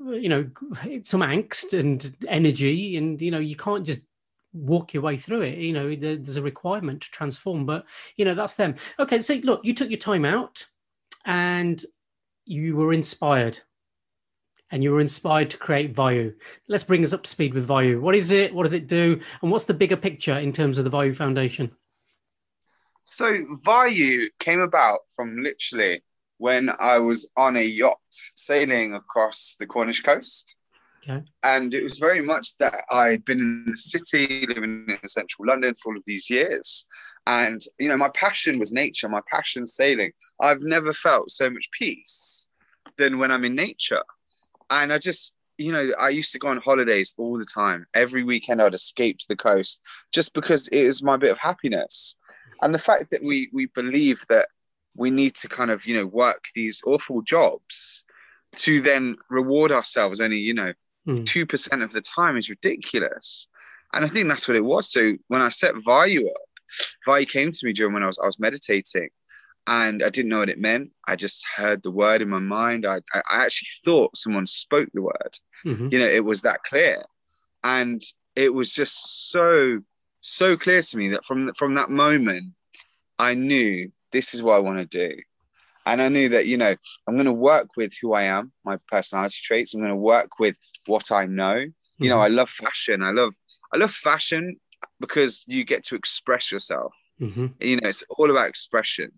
you 0.00 0.28
know 0.28 0.50
some 1.02 1.20
angst 1.20 1.78
and 1.78 2.16
energy 2.26 2.96
and 2.96 3.22
you 3.22 3.30
know 3.30 3.38
you 3.38 3.56
can't 3.56 3.86
just 3.86 4.00
walk 4.52 4.94
your 4.94 5.02
way 5.02 5.16
through 5.16 5.42
it 5.42 5.58
you 5.58 5.72
know 5.72 5.94
there's 5.94 6.38
a 6.38 6.42
requirement 6.42 7.02
to 7.02 7.10
transform 7.10 7.66
but 7.66 7.84
you 8.16 8.24
know 8.24 8.34
that's 8.34 8.54
them 8.54 8.74
okay 8.98 9.20
so 9.20 9.34
look 9.44 9.60
you 9.62 9.74
took 9.74 9.90
your 9.90 9.98
time 9.98 10.24
out 10.24 10.66
and 11.26 11.84
you 12.46 12.74
were 12.74 12.94
inspired 12.94 13.58
and 14.70 14.82
you 14.82 14.92
were 14.92 15.00
inspired 15.00 15.50
to 15.50 15.58
create 15.58 15.94
Vayu. 15.94 16.34
Let's 16.68 16.84
bring 16.84 17.04
us 17.04 17.12
up 17.12 17.22
to 17.22 17.30
speed 17.30 17.54
with 17.54 17.68
Vayu. 17.68 18.00
What 18.00 18.14
is 18.14 18.30
it? 18.30 18.54
What 18.54 18.64
does 18.64 18.74
it 18.74 18.86
do? 18.86 19.20
And 19.42 19.50
what's 19.50 19.64
the 19.64 19.74
bigger 19.74 19.96
picture 19.96 20.38
in 20.38 20.52
terms 20.52 20.78
of 20.78 20.84
the 20.84 20.90
Vayu 20.90 21.14
Foundation? 21.16 21.70
So 23.04 23.44
Vayu 23.64 24.26
came 24.38 24.60
about 24.60 25.00
from 25.14 25.42
literally 25.42 26.02
when 26.36 26.70
I 26.78 26.98
was 26.98 27.32
on 27.36 27.56
a 27.56 27.64
yacht 27.64 27.98
sailing 28.10 28.94
across 28.94 29.56
the 29.58 29.66
Cornish 29.66 30.02
coast. 30.02 30.56
Okay. 31.02 31.24
And 31.42 31.72
it 31.72 31.82
was 31.82 31.98
very 31.98 32.20
much 32.20 32.58
that 32.58 32.84
I'd 32.90 33.24
been 33.24 33.38
in 33.38 33.64
the 33.66 33.76
city, 33.76 34.46
living 34.46 34.86
in 34.88 35.08
central 35.08 35.46
London 35.46 35.74
for 35.74 35.92
all 35.92 35.96
of 35.96 36.04
these 36.06 36.28
years. 36.28 36.86
And, 37.26 37.60
you 37.78 37.88
know, 37.88 37.96
my 37.96 38.10
passion 38.10 38.58
was 38.58 38.72
nature, 38.72 39.08
my 39.08 39.22
passion 39.30 39.66
sailing. 39.66 40.12
I've 40.40 40.60
never 40.60 40.92
felt 40.92 41.30
so 41.30 41.48
much 41.48 41.68
peace 41.72 42.48
than 42.96 43.18
when 43.18 43.30
I'm 43.30 43.44
in 43.44 43.54
nature. 43.54 44.02
And 44.70 44.92
I 44.92 44.98
just, 44.98 45.36
you 45.56 45.72
know, 45.72 45.90
I 45.98 46.10
used 46.10 46.32
to 46.32 46.38
go 46.38 46.48
on 46.48 46.58
holidays 46.58 47.14
all 47.18 47.38
the 47.38 47.46
time. 47.46 47.86
Every 47.94 48.22
weekend 48.24 48.60
I'd 48.60 48.74
escape 48.74 49.18
to 49.18 49.28
the 49.28 49.36
coast 49.36 49.82
just 50.12 50.34
because 50.34 50.68
it 50.68 50.86
was 50.86 51.02
my 51.02 51.16
bit 51.16 51.30
of 51.30 51.38
happiness. 51.38 52.16
And 52.62 52.74
the 52.74 52.78
fact 52.78 53.10
that 53.10 53.22
we 53.22 53.50
we 53.52 53.66
believe 53.66 54.24
that 54.28 54.48
we 54.98 55.10
need 55.10 55.34
to 55.36 55.48
kind 55.48 55.70
of 55.70 55.86
you 55.86 55.94
know 55.94 56.06
work 56.06 56.46
these 56.54 56.82
awful 56.84 57.22
jobs 57.22 58.04
to 58.56 58.80
then 58.80 59.16
reward 59.30 59.72
ourselves 59.72 60.20
only 60.20 60.38
you 60.38 60.52
know 60.52 60.72
hmm. 61.06 61.24
two 61.24 61.46
mm. 61.46 61.48
percent 61.48 61.82
of 61.82 61.92
the 61.92 62.00
time 62.00 62.36
is 62.36 62.50
ridiculous 62.50 63.48
and 63.94 64.04
i 64.04 64.08
think 64.08 64.28
that's 64.28 64.48
what 64.48 64.56
it 64.56 64.64
was 64.64 64.90
so 64.90 65.12
when 65.28 65.40
i 65.40 65.48
set 65.48 65.74
vayu 65.74 66.26
up 66.26 66.76
vayu 67.06 67.28
came 67.28 67.50
to 67.52 67.66
me 67.66 67.72
during 67.72 67.94
when 67.94 68.02
i 68.02 68.06
was 68.06 68.18
i 68.18 68.26
was 68.26 68.40
meditating 68.40 69.08
and 69.68 70.02
i 70.02 70.08
didn't 70.08 70.30
know 70.30 70.40
what 70.40 70.48
it 70.48 70.58
meant 70.58 70.90
i 71.06 71.14
just 71.14 71.46
heard 71.56 71.82
the 71.82 71.90
word 71.90 72.20
in 72.20 72.28
my 72.28 72.40
mind 72.40 72.84
i, 72.86 72.96
I 73.14 73.44
actually 73.44 73.68
thought 73.84 74.16
someone 74.16 74.46
spoke 74.46 74.88
the 74.92 75.02
word 75.02 75.38
mm-hmm. 75.64 75.88
you 75.92 75.98
know 76.00 76.08
it 76.08 76.24
was 76.24 76.42
that 76.42 76.64
clear 76.64 77.04
and 77.62 78.00
it 78.34 78.52
was 78.52 78.74
just 78.74 79.30
so 79.30 79.80
so 80.20 80.56
clear 80.56 80.82
to 80.82 80.96
me 80.96 81.08
that 81.10 81.24
from 81.24 81.52
from 81.54 81.74
that 81.74 81.90
moment 81.90 82.52
i 83.18 83.34
knew 83.34 83.90
this 84.12 84.34
is 84.34 84.42
what 84.42 84.56
I 84.56 84.60
want 84.60 84.90
to 84.90 85.08
do. 85.08 85.16
And 85.86 86.02
I 86.02 86.08
knew 86.08 86.28
that, 86.30 86.46
you 86.46 86.58
know, 86.58 86.74
I'm 87.06 87.14
going 87.14 87.26
to 87.26 87.32
work 87.32 87.68
with 87.76 87.92
who 88.00 88.12
I 88.12 88.24
am, 88.24 88.52
my 88.64 88.78
personality 88.90 89.38
traits. 89.42 89.72
I'm 89.72 89.80
going 89.80 89.90
to 89.90 89.96
work 89.96 90.38
with 90.38 90.56
what 90.86 91.10
I 91.10 91.26
know. 91.26 91.54
Mm-hmm. 91.54 92.04
You 92.04 92.10
know, 92.10 92.16
mm-hmm. 92.16 92.24
I 92.24 92.28
love 92.28 92.50
fashion. 92.50 93.02
I 93.02 93.12
love, 93.12 93.34
I 93.72 93.78
love 93.78 93.90
fashion 93.90 94.56
because 95.00 95.44
you 95.46 95.64
get 95.64 95.84
to 95.84 95.94
express 95.94 96.52
yourself. 96.52 96.92
Mm-hmm. 97.20 97.46
You 97.60 97.76
know, 97.76 97.88
it's 97.88 98.04
all 98.10 98.30
about 98.30 98.48
expression. 98.48 99.10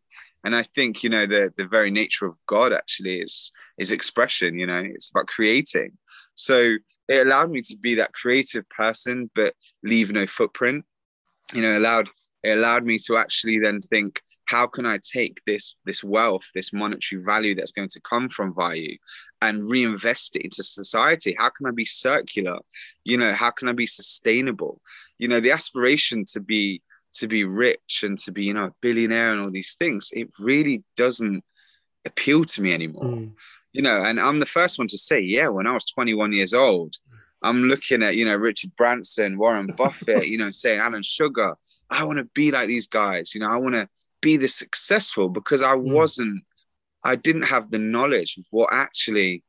And 0.45 0.57
I 0.57 0.63
think, 0.63 1.03
you 1.03 1.11
know, 1.11 1.27
the 1.27 1.53
the 1.57 1.67
very 1.67 1.91
nature 1.91 2.27
of 2.27 2.37
God 2.47 2.73
actually 2.73 3.21
is 3.21 3.53
is 3.79 3.93
expression, 3.93 4.59
you 4.59 4.67
know, 4.67 4.83
it's 4.85 5.11
about 5.11 5.27
creating. 5.27 5.93
So 6.35 6.77
it 7.09 7.27
allowed 7.27 7.51
me 7.51 7.61
to 7.63 7.77
be 7.83 7.97
that 7.97 8.13
creative 8.13 8.69
person, 8.71 9.31
but 9.35 9.55
leave 9.83 10.13
no 10.13 10.27
footprint. 10.27 10.85
You 11.53 11.63
know, 11.63 11.79
allowed 11.79 12.09
it 12.43 12.57
allowed 12.57 12.85
me 12.85 12.99
to 13.07 13.19
actually 13.19 13.59
then 13.59 13.81
think, 13.81 14.23
how 14.47 14.67
can 14.67 14.87
I 14.87 14.99
take 14.99 15.43
this 15.47 15.77
this 15.85 16.03
wealth, 16.03 16.45
this 16.55 16.73
monetary 16.73 17.23
value 17.23 17.55
that's 17.55 17.73
going 17.73 17.91
to 17.91 18.01
come 18.01 18.31
from 18.31 18.55
Vayu, 18.55 18.97
and 19.43 19.69
reinvest 19.69 20.37
it 20.37 20.43
into 20.43 20.63
society? 20.63 21.37
How 21.39 21.51
can 21.51 21.67
I 21.67 21.73
be 21.73 21.85
circular? 21.85 22.59
You 23.05 23.19
know, 23.19 23.33
how 23.33 23.51
can 23.51 23.69
I 23.69 23.73
be 23.73 23.87
sustainable? 23.87 24.81
You 25.19 25.29
know, 25.29 25.41
the 25.41 25.51
aspiration 25.51 26.25
to 26.33 26.41
be 26.41 26.83
to 27.15 27.27
be 27.27 27.45
rich 27.45 28.03
and 28.03 28.19
to 28.19 28.33
be, 28.33 28.45
you 28.45 28.55
know, 28.55 28.67
a 28.67 28.75
billionaire 28.81 29.33
and 29.33 29.41
all 29.41 29.51
these 29.51 29.75
things, 29.75 30.11
it 30.13 30.29
really 30.39 30.83
doesn't 30.97 31.45
appeal 32.05 32.45
to 32.45 32.63
me 32.63 32.73
anymore. 32.73 33.05
Mm. 33.05 33.33
You 33.73 33.83
know, 33.83 34.03
and 34.03 34.19
I'm 34.19 34.41
the 34.41 34.47
first 34.47 34.79
one 34.79 34.89
to 34.89 34.99
say, 34.99 35.21
yeah, 35.21 35.49
when 35.49 35.67
I 35.67 35.73
was 35.73 35.85
21 35.85 36.33
years 36.33 36.55
old, 36.55 36.95
I'm 37.43 37.65
looking 37.65 38.03
at, 38.03 38.17
you 38.17 38.25
know, 38.25 38.37
Richard 38.37 38.75
Branson, 38.77 39.39
Warren 39.39 39.69
Buffett, 39.69 40.27
you 40.27 40.39
know, 40.39 40.51
saying 40.51 40.81
Alan 40.81 41.03
Sugar, 41.03 41.55
I 41.89 42.05
want 42.05 42.19
to 42.19 42.29
be 42.35 42.51
like 42.51 42.67
these 42.67 42.89
guys. 42.89 43.35
You 43.35 43.41
know, 43.41 43.51
I 43.51 43.57
want 43.57 43.75
to 43.75 43.89
be 44.21 44.37
this 44.37 44.55
successful 44.55 45.29
because 45.29 45.63
I 45.63 45.75
mm. 45.75 45.93
wasn't, 45.93 46.45
I 47.05 47.17
didn't 47.17 47.43
have 47.43 47.71
the 47.71 47.79
knowledge 47.79 48.37
of 48.39 48.45
what 48.51 48.71
actually 48.73 49.43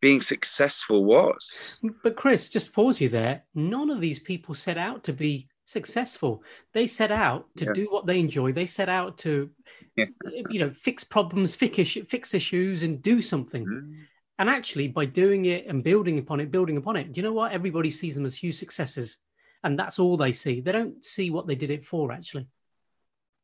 being 0.00 0.20
successful 0.20 1.04
was. 1.04 1.80
But 2.02 2.16
Chris, 2.16 2.48
just 2.48 2.72
pause 2.72 3.00
you 3.00 3.08
there. 3.08 3.44
None 3.54 3.88
of 3.88 4.00
these 4.00 4.18
people 4.18 4.54
set 4.54 4.76
out 4.76 5.04
to 5.04 5.12
be 5.12 5.48
successful. 5.64 6.42
They 6.72 6.86
set 6.86 7.10
out 7.10 7.46
to 7.56 7.66
yeah. 7.66 7.72
do 7.72 7.88
what 7.90 8.06
they 8.06 8.20
enjoy. 8.20 8.52
They 8.52 8.66
set 8.66 8.88
out 8.88 9.18
to, 9.18 9.50
yeah. 9.96 10.06
you 10.50 10.60
know, 10.60 10.70
fix 10.70 11.04
problems, 11.04 11.54
fix, 11.54 11.96
fix 12.08 12.34
issues, 12.34 12.82
and 12.82 13.02
do 13.02 13.22
something. 13.22 13.66
Mm. 13.66 13.94
And 14.38 14.50
actually, 14.50 14.88
by 14.88 15.04
doing 15.04 15.44
it 15.44 15.66
and 15.66 15.84
building 15.84 16.18
upon 16.18 16.40
it, 16.40 16.50
building 16.50 16.76
upon 16.76 16.96
it, 16.96 17.12
do 17.12 17.20
you 17.20 17.26
know 17.26 17.32
what? 17.32 17.52
Everybody 17.52 17.90
sees 17.90 18.14
them 18.14 18.24
as 18.24 18.36
huge 18.36 18.56
successes, 18.56 19.18
and 19.62 19.78
that's 19.78 19.98
all 19.98 20.16
they 20.16 20.32
see. 20.32 20.60
They 20.60 20.72
don't 20.72 21.04
see 21.04 21.30
what 21.30 21.46
they 21.46 21.54
did 21.54 21.70
it 21.70 21.84
for, 21.84 22.12
actually. 22.12 22.46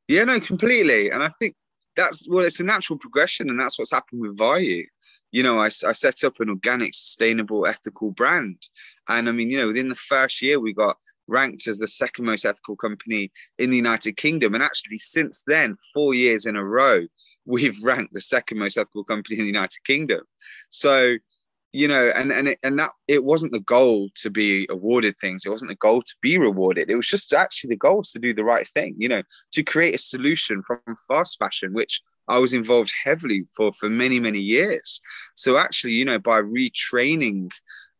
Yeah, 0.08 0.24
no, 0.24 0.40
completely. 0.40 1.10
And 1.10 1.22
I 1.22 1.28
think 1.38 1.54
that's 1.94 2.26
well, 2.28 2.44
it's 2.44 2.60
a 2.60 2.64
natural 2.64 2.98
progression, 2.98 3.50
and 3.50 3.60
that's 3.60 3.78
what's 3.78 3.92
happened 3.92 4.22
with 4.22 4.36
Vayu. 4.36 4.84
You 5.30 5.42
know, 5.42 5.60
I, 5.60 5.66
I 5.66 5.68
set 5.68 6.24
up 6.24 6.40
an 6.40 6.48
organic, 6.48 6.94
sustainable, 6.94 7.66
ethical 7.66 8.10
brand, 8.12 8.56
and 9.08 9.28
I 9.28 9.32
mean, 9.32 9.50
you 9.50 9.58
know, 9.58 9.66
within 9.66 9.88
the 9.88 9.94
first 9.94 10.40
year, 10.40 10.58
we 10.58 10.72
got 10.72 10.96
ranked 11.28 11.66
as 11.68 11.78
the 11.78 11.86
second 11.86 12.24
most 12.24 12.44
ethical 12.44 12.76
company 12.76 13.30
in 13.58 13.70
the 13.70 13.76
United 13.76 14.16
Kingdom. 14.16 14.54
And 14.54 14.62
actually, 14.62 14.98
since 14.98 15.44
then, 15.46 15.76
four 15.94 16.14
years 16.14 16.46
in 16.46 16.56
a 16.56 16.64
row, 16.64 17.06
we've 17.46 17.82
ranked 17.84 18.12
the 18.12 18.20
second 18.20 18.58
most 18.58 18.76
ethical 18.76 19.04
company 19.04 19.38
in 19.38 19.42
the 19.42 19.52
United 19.52 19.84
Kingdom. 19.84 20.22
So, 20.70 21.16
you 21.72 21.86
know, 21.86 22.10
and 22.16 22.32
and 22.32 22.48
it, 22.48 22.58
and 22.64 22.78
that 22.78 22.92
it 23.08 23.22
wasn't 23.22 23.52
the 23.52 23.60
goal 23.60 24.08
to 24.16 24.30
be 24.30 24.66
awarded 24.70 25.14
things. 25.20 25.44
It 25.44 25.50
wasn't 25.50 25.68
the 25.68 25.76
goal 25.76 26.00
to 26.00 26.14
be 26.22 26.38
rewarded. 26.38 26.88
It 26.88 26.96
was 26.96 27.06
just 27.06 27.32
actually 27.34 27.68
the 27.68 27.76
goal 27.76 28.02
to 28.02 28.18
do 28.18 28.32
the 28.32 28.44
right 28.44 28.66
thing. 28.66 28.94
You 28.98 29.10
know, 29.10 29.22
to 29.52 29.62
create 29.62 29.94
a 29.94 29.98
solution 29.98 30.62
from 30.66 30.80
fast 31.06 31.38
fashion, 31.38 31.74
which 31.74 32.00
I 32.26 32.38
was 32.38 32.54
involved 32.54 32.92
heavily 33.04 33.44
for 33.54 33.72
for 33.74 33.90
many 33.90 34.18
many 34.18 34.40
years. 34.40 35.00
So 35.34 35.58
actually, 35.58 35.92
you 35.92 36.06
know, 36.06 36.18
by 36.18 36.40
retraining 36.40 37.50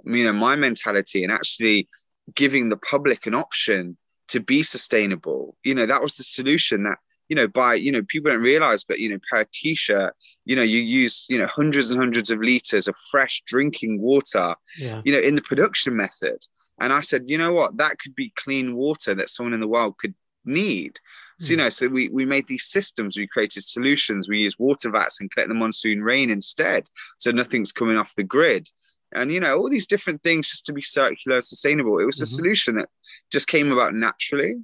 you 0.05 0.25
know 0.25 0.33
my 0.33 0.57
mentality 0.57 1.25
and 1.25 1.33
actually 1.33 1.89
giving 2.35 2.69
the 2.69 2.77
public 2.77 3.27
an 3.27 3.35
option 3.35 3.97
to 4.29 4.41
be 4.41 4.63
sustainable. 4.63 5.57
You 5.65 5.75
know, 5.75 5.87
that 5.87 6.03
was 6.03 6.17
the 6.17 6.25
solution 6.25 6.85
that, 6.85 6.99
you 7.29 7.37
know, 7.37 7.49
by, 7.49 7.75
you 7.75 7.93
know, 7.93 8.03
people 8.09 8.31
don't 8.31 8.43
realize, 8.43 8.85
but, 8.85 8.99
you 8.99 9.11
know, 9.11 9.19
per 9.31 9.45
t 9.53 9.75
shirt, 9.75 10.15
you 10.45 10.57
know, 10.57 10.63
you 10.63 10.81
use, 10.81 11.27
you 11.29 11.39
know, 11.39 11.47
hundreds 11.47 11.91
and 11.91 12.01
hundreds 12.01 12.31
of 12.31 12.41
liters 12.41 12.89
of 12.89 12.95
fresh 13.11 13.43
drinking 13.47 14.01
water, 14.01 14.55
yeah. 14.79 15.03
you 15.05 15.13
know, 15.13 15.19
in 15.19 15.35
the 15.35 15.43
production 15.43 15.97
method. 15.97 16.39
And 16.81 16.93
I 16.93 17.01
said, 17.01 17.25
you 17.27 17.39
know 17.39 17.53
what, 17.53 17.77
that 17.79 17.99
could 17.99 18.15
be 18.15 18.33
clean 18.37 18.77
water 18.77 19.15
that 19.15 19.29
someone 19.29 19.55
in 19.55 19.61
the 19.61 19.69
world 19.69 19.97
could 19.99 20.15
need. 20.45 20.99
So, 21.41 21.51
you 21.51 21.57
hmm. 21.57 21.65
know, 21.65 21.69
so 21.69 21.89
we, 21.89 22.09
we 22.09 22.25
made 22.25 22.47
these 22.47 22.67
systems, 22.67 23.17
we 23.17 23.27
created 23.27 23.63
solutions, 23.63 24.29
we 24.29 24.39
use 24.39 24.59
water 24.59 24.91
vats 24.91 25.21
and 25.21 25.31
collect 25.31 25.49
the 25.49 25.55
monsoon 25.55 26.03
rain 26.03 26.31
instead. 26.31 26.85
So 27.19 27.31
nothing's 27.31 27.73
coming 27.73 27.97
off 27.97 28.15
the 28.15 28.25
grid 28.25 28.69
and 29.13 29.33
you 29.33 29.41
know 29.41 29.57
all 29.57 29.69
these 29.69 29.87
different 29.87 30.23
things 30.23 30.51
just 30.51 30.67
to 30.67 30.73
be 30.73 30.83
circular 30.83 31.41
sustainable 31.41 31.99
it 31.99 32.05
was 32.05 32.17
mm-hmm. 32.17 32.25
a 32.25 32.27
solution 32.27 32.77
that 32.77 32.89
just 33.31 33.49
came 33.49 33.73
about 33.73 33.95
naturally 33.95 34.57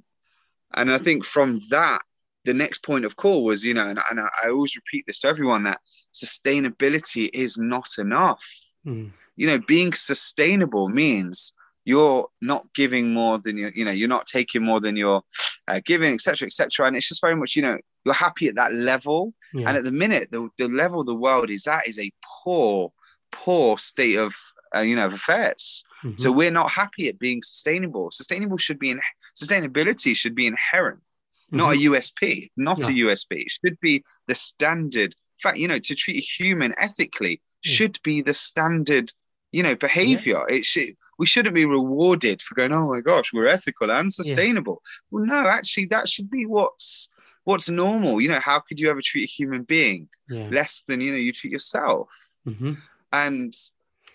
and 0.75 0.91
i 0.91 0.97
think 0.97 1.23
from 1.23 1.59
that 1.69 2.01
the 2.45 2.53
next 2.53 2.83
point 2.83 3.05
of 3.05 3.15
call 3.15 3.43
was 3.43 3.65
you 3.65 3.73
know 3.73 3.87
and, 3.87 3.99
and 4.09 4.19
I, 4.19 4.49
always 4.49 4.75
repeat 4.75 5.05
this 5.07 5.19
to 5.19 5.27
everyone 5.27 5.63
that 5.63 5.81
sustainability 6.13 7.29
is 7.33 7.57
not 7.57 7.87
enough 7.97 8.45
mm. 8.85 9.11
you 9.35 9.47
know 9.47 9.59
being 9.59 9.93
sustainable 9.93 10.89
means 10.89 11.53
you're 11.85 12.27
not 12.41 12.65
giving 12.73 13.13
more 13.13 13.39
than 13.39 13.57
you 13.57 13.71
you 13.75 13.83
know 13.85 13.91
you're 13.91 14.07
not 14.07 14.25
taking 14.25 14.63
more 14.63 14.79
than 14.79 14.95
you're 14.95 15.23
uh, 15.67 15.79
giving 15.85 16.13
etc 16.13 16.45
etc 16.45 16.87
and 16.87 16.95
it's 16.95 17.09
just 17.09 17.21
very 17.21 17.35
much 17.35 17.55
you 17.55 17.61
know 17.61 17.77
you're 18.05 18.13
happy 18.13 18.47
at 18.47 18.55
that 18.55 18.73
level 18.73 19.33
yeah. 19.53 19.67
and 19.67 19.77
at 19.77 19.83
the 19.83 19.91
minute 19.91 20.29
the, 20.31 20.47
the 20.57 20.67
level 20.67 21.03
the 21.03 21.15
world 21.15 21.49
is 21.49 21.67
at 21.67 21.87
is 21.87 21.99
a 21.99 22.11
poor 22.43 22.91
poor 23.35 23.77
state 23.77 24.17
of 24.17 24.33
uh, 24.75 24.79
you 24.79 24.95
know 24.95 25.05
of 25.05 25.13
affairs. 25.13 25.83
Mm-hmm. 26.03 26.17
So 26.17 26.31
we're 26.31 26.51
not 26.51 26.71
happy 26.71 27.07
at 27.07 27.19
being 27.19 27.41
sustainable. 27.41 28.09
Sustainable 28.11 28.57
should 28.57 28.79
be 28.79 28.91
in 28.91 28.99
sustainability 29.35 30.15
should 30.15 30.35
be 30.35 30.47
inherent, 30.47 30.99
mm-hmm. 30.99 31.57
not 31.57 31.75
a 31.75 31.77
USP, 31.77 32.51
not 32.57 32.79
yeah. 32.79 32.87
a 32.87 33.11
USP. 33.11 33.31
It 33.31 33.51
should 33.51 33.79
be 33.79 34.03
the 34.27 34.35
standard. 34.35 35.13
In 35.13 35.49
fact, 35.49 35.57
you 35.57 35.67
know, 35.67 35.79
to 35.79 35.95
treat 35.95 36.17
a 36.17 36.43
human 36.43 36.73
ethically 36.77 37.37
mm. 37.37 37.41
should 37.61 37.99
be 38.03 38.21
the 38.21 38.33
standard 38.33 39.11
you 39.51 39.63
know 39.63 39.75
behavior 39.75 40.41
yeah. 40.49 40.57
it 40.57 40.65
should 40.65 40.89
we 41.17 41.25
shouldn't 41.25 41.55
be 41.55 41.65
rewarded 41.65 42.41
for 42.41 42.55
going 42.55 42.73
oh 42.73 42.91
my 42.91 42.99
gosh 42.99 43.31
we're 43.31 43.47
ethical 43.47 43.89
and 43.89 44.11
sustainable 44.11 44.81
yeah. 44.83 45.05
well 45.11 45.25
no 45.25 45.47
actually 45.47 45.85
that 45.85 46.09
should 46.09 46.29
be 46.29 46.45
what's 46.45 47.09
what's 47.45 47.69
normal 47.69 48.19
you 48.19 48.27
know 48.27 48.39
how 48.39 48.59
could 48.59 48.81
you 48.81 48.89
ever 48.89 49.01
treat 49.01 49.23
a 49.23 49.31
human 49.31 49.63
being 49.63 50.09
yeah. 50.27 50.49
less 50.51 50.83
than 50.87 50.99
you 50.99 51.11
know 51.11 51.17
you 51.17 51.31
treat 51.31 51.53
yourself 51.53 52.09
mm-hmm. 52.45 52.73
And 53.15 53.53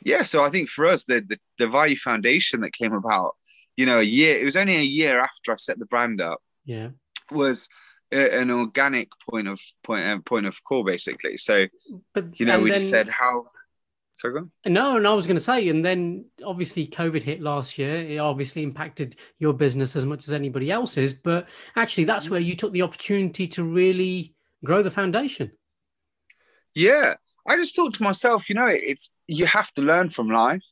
yeah, 0.04 0.24
so 0.24 0.42
I 0.42 0.50
think 0.50 0.68
for 0.68 0.86
us, 0.86 1.04
the, 1.04 1.24
the, 1.26 1.38
the 1.58 1.64
Vayu 1.64 1.96
Foundation 1.96 2.60
that 2.60 2.72
came 2.72 2.92
about, 2.92 3.34
you 3.76 3.86
know, 3.86 3.98
a 3.98 4.02
year, 4.18 4.38
it 4.38 4.44
was 4.44 4.56
only 4.56 4.76
a 4.76 4.92
year 5.00 5.20
after 5.20 5.52
I 5.52 5.56
set 5.56 5.78
the 5.78 5.86
brand 5.86 6.20
up. 6.20 6.40
Yeah. 6.66 6.88
Was 7.30 7.68
a, 8.12 8.40
an 8.40 8.50
organic 8.50 9.08
point 9.28 9.48
of 9.48 9.58
point 9.82 10.04
uh, 10.04 10.18
point 10.18 10.46
of 10.46 10.62
call 10.64 10.84
basically. 10.84 11.36
So, 11.38 11.66
but 12.12 12.38
you 12.38 12.44
know, 12.46 12.60
we 12.60 12.70
then, 12.70 12.78
just 12.78 12.90
said 12.90 13.08
how. 13.08 13.46
Sorry, 14.12 14.34
go 14.34 14.40
on. 14.40 14.50
No, 14.66 14.96
and 14.96 15.06
I 15.06 15.14
was 15.14 15.26
going 15.26 15.36
to 15.36 15.42
say, 15.42 15.68
and 15.68 15.84
then 15.84 16.26
obviously 16.44 16.86
COVID 16.86 17.22
hit 17.22 17.40
last 17.40 17.78
year. 17.78 17.94
It 17.94 18.18
obviously 18.18 18.62
impacted 18.64 19.16
your 19.38 19.54
business 19.54 19.96
as 19.96 20.04
much 20.04 20.26
as 20.26 20.34
anybody 20.34 20.70
else's, 20.70 21.14
but 21.14 21.48
actually, 21.76 22.04
that's 22.04 22.24
mm-hmm. 22.24 22.34
where 22.34 22.40
you 22.40 22.56
took 22.56 22.72
the 22.72 22.82
opportunity 22.82 23.46
to 23.48 23.64
really 23.64 24.34
grow 24.64 24.82
the 24.82 24.90
foundation. 24.90 25.52
Yeah, 26.74 27.14
I 27.46 27.56
just 27.56 27.74
thought 27.74 27.94
to 27.94 28.02
myself, 28.02 28.48
you 28.48 28.54
know, 28.54 28.68
it's 28.68 29.10
you 29.26 29.46
have 29.46 29.72
to 29.74 29.82
learn 29.82 30.10
from 30.10 30.28
life. 30.28 30.62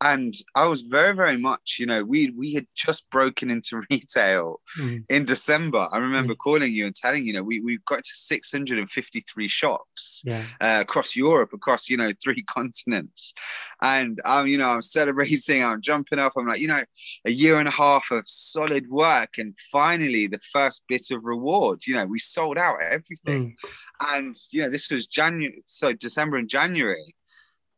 And 0.00 0.34
I 0.54 0.66
was 0.66 0.82
very, 0.82 1.14
very 1.14 1.36
much, 1.36 1.76
you 1.78 1.86
know, 1.86 2.02
we 2.02 2.30
we 2.30 2.52
had 2.52 2.66
just 2.74 3.08
broken 3.10 3.50
into 3.50 3.82
retail 3.90 4.60
mm. 4.78 5.04
in 5.08 5.24
December. 5.24 5.88
I 5.92 5.98
remember 5.98 6.34
mm. 6.34 6.38
calling 6.38 6.72
you 6.72 6.86
and 6.86 6.94
telling 6.94 7.24
you 7.24 7.32
know 7.32 7.42
we 7.42 7.60
we 7.60 7.78
got 7.86 8.02
to 8.02 8.14
653 8.14 9.48
shops 9.48 10.22
yeah. 10.26 10.42
uh, 10.60 10.78
across 10.82 11.14
Europe, 11.16 11.52
across 11.52 11.88
you 11.88 11.96
know 11.96 12.10
three 12.22 12.42
continents, 12.48 13.34
and 13.82 14.20
um 14.24 14.46
you 14.46 14.58
know 14.58 14.70
I'm 14.70 14.82
celebrating, 14.82 15.64
I'm 15.64 15.80
jumping 15.80 16.18
up, 16.18 16.32
I'm 16.36 16.46
like 16.46 16.60
you 16.60 16.68
know 16.68 16.82
a 17.24 17.30
year 17.30 17.58
and 17.58 17.68
a 17.68 17.72
half 17.72 18.10
of 18.10 18.24
solid 18.26 18.88
work, 18.88 19.38
and 19.38 19.56
finally 19.70 20.26
the 20.26 20.40
first 20.52 20.84
bit 20.88 21.06
of 21.12 21.24
reward. 21.24 21.86
You 21.86 21.94
know 21.94 22.06
we 22.06 22.18
sold 22.18 22.58
out 22.58 22.76
everything, 22.82 23.56
mm. 23.64 24.14
and 24.14 24.34
you 24.50 24.62
know 24.62 24.70
this 24.70 24.90
was 24.90 25.06
January, 25.06 25.62
so 25.66 25.92
December 25.92 26.36
and 26.36 26.48
January 26.48 27.14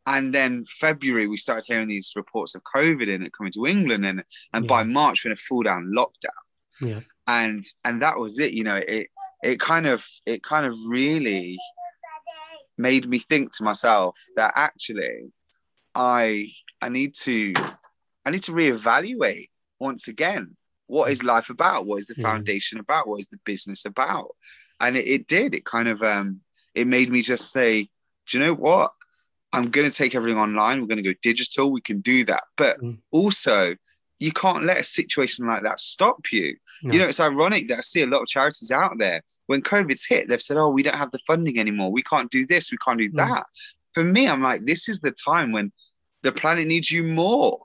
and 0.07 0.33
then 0.33 0.65
February, 0.69 1.27
we 1.27 1.37
started 1.37 1.65
hearing 1.67 1.89
these 1.89 2.13
reports 2.15 2.55
of 2.55 2.63
COVID 2.63 3.13
and 3.13 3.27
it 3.27 3.33
coming 3.33 3.53
to 3.53 3.67
England, 3.67 4.07
and 4.07 4.23
and 4.53 4.65
yeah. 4.65 4.69
by 4.69 4.83
March 4.85 5.25
we're 5.25 5.31
in 5.31 5.33
a 5.33 5.37
full 5.37 5.63
down 5.63 5.93
lockdown. 5.97 6.43
Yeah. 6.81 7.01
And 7.27 7.65
and 7.85 8.03
that 8.03 8.19
was 8.19 8.39
it. 8.39 8.53
You 8.53 8.65
know, 8.65 8.77
it 8.77 9.09
it 9.43 9.61
kind 9.61 9.87
of 9.87 10.07
it 10.25 10.43
kind 10.43 10.65
of 10.65 10.75
really 10.89 11.59
made 12.79 13.09
me 13.09 13.19
think 13.19 13.57
to 13.57 13.65
myself 13.65 14.17
that 14.37 14.53
actually 14.55 15.33
I 15.95 16.49
I 16.81 16.89
need 16.89 17.15
to 17.23 17.55
I 18.25 18.31
need 18.31 18.43
to 18.45 18.53
reevaluate 18.53 19.49
once 19.81 20.09
again 20.09 20.57
what 20.87 21.11
is 21.11 21.25
life 21.25 21.51
about 21.51 21.87
what 21.87 21.97
is 21.97 22.07
the 22.07 22.15
foundation 22.15 22.79
about 22.79 23.09
what 23.09 23.21
is 23.21 23.29
the 23.29 23.39
business 23.45 23.87
about 23.87 24.29
and 24.81 24.97
it, 24.97 25.07
it 25.07 25.27
did 25.27 25.55
it 25.55 25.65
kind 25.65 25.89
of 25.89 26.03
um 26.03 26.41
it 26.75 26.87
made 26.87 27.11
me 27.11 27.23
just 27.23 27.51
say 27.51 27.89
do 28.27 28.39
you 28.39 28.45
know 28.45 28.55
what 28.55 28.93
I'm 29.53 29.71
going 29.71 29.89
to 29.89 29.97
take 29.97 30.15
everything 30.15 30.39
online. 30.39 30.81
We're 30.81 30.89
going 30.89 31.03
to 31.03 31.15
go 31.15 31.19
digital. 31.23 31.71
We 31.71 31.81
can 31.81 32.01
do 32.01 32.25
that. 32.25 32.45
But 32.57 32.81
mm. 32.81 32.99
also, 33.11 33.75
you 34.19 34.33
can't 34.33 34.65
let 34.65 34.81
a 34.81 34.85
situation 34.85 35.47
like 35.47 35.63
that 35.63 35.81
stop 35.81 36.21
you. 36.33 36.57
No. 36.83 36.93
You 36.93 36.99
know, 36.99 37.07
it's 37.07 37.21
ironic 37.21 37.69
that 37.69 37.79
I 37.79 37.83
see 37.83 38.03
a 38.03 38.07
lot 38.07 38.23
of 38.23 38.29
charities 38.29 38.73
out 38.73 38.99
there 38.99 39.23
when 39.47 39.63
COVID's 39.63 40.07
hit, 40.07 40.29
they've 40.29 40.41
said, 40.41 40.57
oh, 40.57 40.69
we 40.69 40.83
don't 40.83 40.97
have 40.97 41.11
the 41.11 41.21
funding 41.27 41.59
anymore. 41.59 41.91
We 41.93 42.03
can't 42.03 42.31
do 42.31 42.47
this. 42.47 42.71
We 42.71 42.79
can't 42.79 42.99
do 42.99 43.11
mm. 43.11 43.17
that. 43.17 43.45
For 43.95 44.05
me, 44.05 44.29
I'm 44.29 44.43
like, 44.43 44.63
this 44.63 44.89
is 44.89 45.01
the 45.01 45.13
time 45.13 45.53
when 45.53 45.73
the 46.23 46.33
planet 46.33 46.67
needs 46.67 46.91
you 46.91 47.03
more 47.03 47.61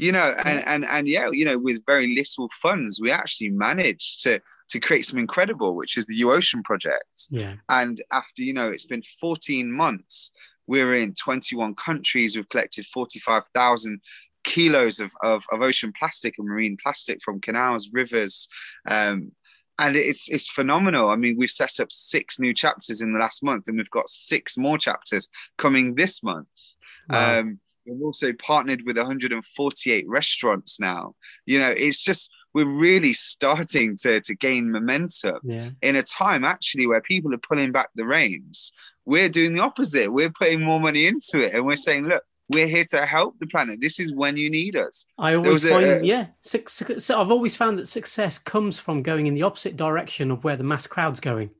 you 0.00 0.12
know 0.12 0.34
and 0.44 0.66
and 0.66 0.84
and 0.86 1.06
yeah 1.08 1.28
you 1.30 1.44
know 1.44 1.58
with 1.58 1.84
very 1.84 2.14
little 2.14 2.48
funds 2.62 3.00
we 3.02 3.10
actually 3.10 3.50
managed 3.50 4.22
to 4.22 4.40
to 4.68 4.80
create 4.80 5.04
some 5.04 5.18
incredible 5.18 5.76
which 5.76 5.98
is 5.98 6.06
the 6.06 6.14
u 6.14 6.32
ocean 6.32 6.62
project 6.62 7.26
yeah 7.30 7.54
and 7.68 8.02
after 8.10 8.42
you 8.42 8.54
know 8.54 8.70
it's 8.70 8.86
been 8.86 9.02
14 9.20 9.70
months 9.70 10.32
we're 10.70 10.94
in 10.94 11.12
21 11.14 11.74
countries 11.74 12.36
we've 12.36 12.48
collected 12.48 12.86
45,000 12.86 14.00
kilos 14.44 15.00
of, 15.00 15.10
of, 15.22 15.44
of 15.50 15.60
ocean 15.60 15.92
plastic 15.98 16.34
and 16.38 16.48
marine 16.48 16.76
plastic 16.82 17.20
from 17.22 17.40
canals 17.40 17.90
rivers 17.92 18.48
um, 18.88 19.32
and 19.80 19.96
it's 19.96 20.28
it's 20.28 20.50
phenomenal. 20.50 21.08
I 21.08 21.16
mean, 21.16 21.36
we've 21.38 21.50
set 21.50 21.80
up 21.80 21.90
six 21.90 22.38
new 22.38 22.52
chapters 22.52 23.00
in 23.00 23.14
the 23.14 23.18
last 23.18 23.42
month, 23.42 23.66
and 23.66 23.78
we've 23.78 23.88
got 23.88 24.10
six 24.10 24.58
more 24.58 24.76
chapters 24.76 25.30
coming 25.56 25.94
this 25.94 26.22
month. 26.22 26.76
Wow. 27.08 27.40
Um, 27.40 27.60
We've 27.86 28.02
also 28.02 28.32
partnered 28.34 28.82
with 28.86 28.96
148 28.96 30.08
restaurants 30.08 30.80
now. 30.80 31.14
You 31.46 31.58
know, 31.58 31.70
it's 31.70 32.04
just 32.04 32.30
we're 32.52 32.66
really 32.66 33.12
starting 33.12 33.96
to 34.02 34.20
to 34.20 34.34
gain 34.34 34.70
momentum 34.70 35.38
yeah. 35.44 35.70
in 35.82 35.96
a 35.96 36.02
time 36.02 36.44
actually 36.44 36.86
where 36.86 37.00
people 37.00 37.34
are 37.34 37.38
pulling 37.38 37.72
back 37.72 37.88
the 37.94 38.06
reins. 38.06 38.72
We're 39.04 39.28
doing 39.28 39.54
the 39.54 39.60
opposite. 39.60 40.12
We're 40.12 40.30
putting 40.30 40.60
more 40.60 40.80
money 40.80 41.06
into 41.06 41.40
it, 41.40 41.54
and 41.54 41.64
we're 41.64 41.76
saying, 41.76 42.06
look, 42.06 42.22
we're 42.48 42.66
here 42.66 42.84
to 42.90 43.06
help 43.06 43.38
the 43.38 43.46
planet. 43.46 43.80
This 43.80 44.00
is 44.00 44.12
when 44.12 44.36
you 44.36 44.50
need 44.50 44.76
us. 44.76 45.06
I 45.18 45.34
always 45.34 45.68
find, 45.68 45.84
a, 45.84 46.04
yeah, 46.04 46.26
so 46.42 47.20
I've 47.20 47.30
always 47.30 47.54
found 47.54 47.78
that 47.78 47.86
success 47.88 48.38
comes 48.38 48.78
from 48.78 49.02
going 49.02 49.26
in 49.26 49.34
the 49.34 49.44
opposite 49.44 49.76
direction 49.76 50.30
of 50.30 50.42
where 50.42 50.56
the 50.56 50.64
mass 50.64 50.86
crowd's 50.86 51.20
going, 51.20 51.50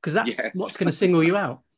because 0.00 0.14
that's 0.14 0.38
yes. 0.38 0.52
what's 0.54 0.76
going 0.76 0.86
to 0.86 0.92
single 0.92 1.22
you 1.22 1.36
out. 1.36 1.60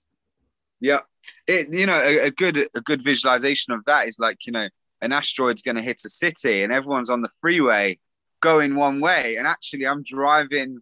Yeah, 0.85 0.99
it 1.47 1.73
you 1.73 1.87
know 1.87 2.01
a, 2.01 2.27
a, 2.27 2.31
good 2.33 2.57
a 2.59 2.81
good 2.81 3.03
visualization 3.03 3.73
of 3.73 3.85
that 3.87 4.09
is 4.09 4.19
like 4.19 4.47
you 4.47 4.53
know 4.53 4.69
an 5.01 5.13
asteroid's 5.13 5.63
going 5.63 5.77
to 5.77 5.83
hit 5.83 6.03
a 6.05 6.09
city 6.09 6.63
and 6.63 6.73
everyone's 6.73 7.11
on 7.11 7.23
the 7.23 7.29
freeway 7.41 7.99
going 8.41 8.75
one 8.75 9.01
way 9.01 9.37
and 9.37 9.47
actually 9.47 9.87
I'm 9.87 10.03
driving 10.03 10.81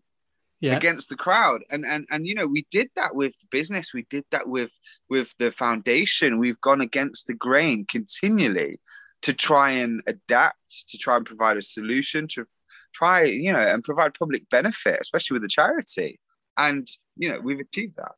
yeah. 0.61 0.77
against 0.77 1.09
the 1.09 1.16
crowd. 1.16 1.62
And 1.70 1.85
and 1.85 2.07
and 2.11 2.27
you 2.27 2.35
know 2.35 2.46
we 2.46 2.66
did 2.70 2.88
that 2.96 3.14
with 3.14 3.35
business. 3.51 3.92
We 3.94 4.07
did 4.11 4.25
that 4.31 4.49
with 4.49 4.73
with 5.09 5.35
the 5.38 5.51
foundation. 5.51 6.38
We've 6.38 6.61
gone 6.61 6.81
against 6.81 7.27
the 7.27 7.35
grain 7.35 7.87
continually 7.87 8.81
to 9.23 9.33
try 9.33 9.70
and 9.70 10.03
adapt 10.07 10.88
to 10.88 10.99
try 10.99 11.16
and 11.16 11.27
provide 11.27 11.57
a 11.57 11.62
solution 11.62 12.27
to 12.29 12.46
try 12.94 13.25
you 13.25 13.53
know 13.53 13.61
and 13.61 13.85
provide 13.85 14.14
public 14.14 14.49
benefit 14.51 14.99
especially 15.01 15.35
with 15.35 15.44
a 15.44 15.49
charity. 15.49 16.20
And 16.57 16.87
you 17.16 17.31
know 17.31 17.40
we've 17.40 17.61
achieved 17.61 17.96
that. 17.96 18.12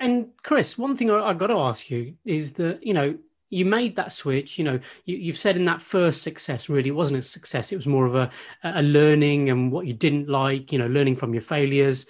And 0.00 0.28
Chris, 0.42 0.76
one 0.76 0.96
thing 0.96 1.10
I, 1.10 1.28
have 1.28 1.38
got 1.38 1.46
to 1.46 1.58
ask 1.58 1.90
you 1.90 2.14
is 2.24 2.54
that 2.54 2.84
you 2.84 2.94
know 2.94 3.16
you 3.50 3.64
made 3.64 3.96
that 3.96 4.12
switch. 4.12 4.58
You 4.58 4.64
know, 4.64 4.80
you, 5.04 5.32
have 5.32 5.38
said 5.38 5.56
in 5.56 5.64
that 5.66 5.82
first 5.82 6.22
success, 6.22 6.68
really, 6.68 6.88
it 6.88 6.94
wasn't 6.94 7.18
a 7.18 7.22
success. 7.22 7.72
It 7.72 7.76
was 7.76 7.86
more 7.86 8.06
of 8.06 8.14
a, 8.14 8.30
a 8.62 8.82
learning 8.82 9.50
and 9.50 9.70
what 9.70 9.86
you 9.86 9.94
didn't 9.94 10.28
like. 10.28 10.72
You 10.72 10.78
know, 10.78 10.86
learning 10.86 11.16
from 11.16 11.34
your 11.34 11.42
failures. 11.42 12.06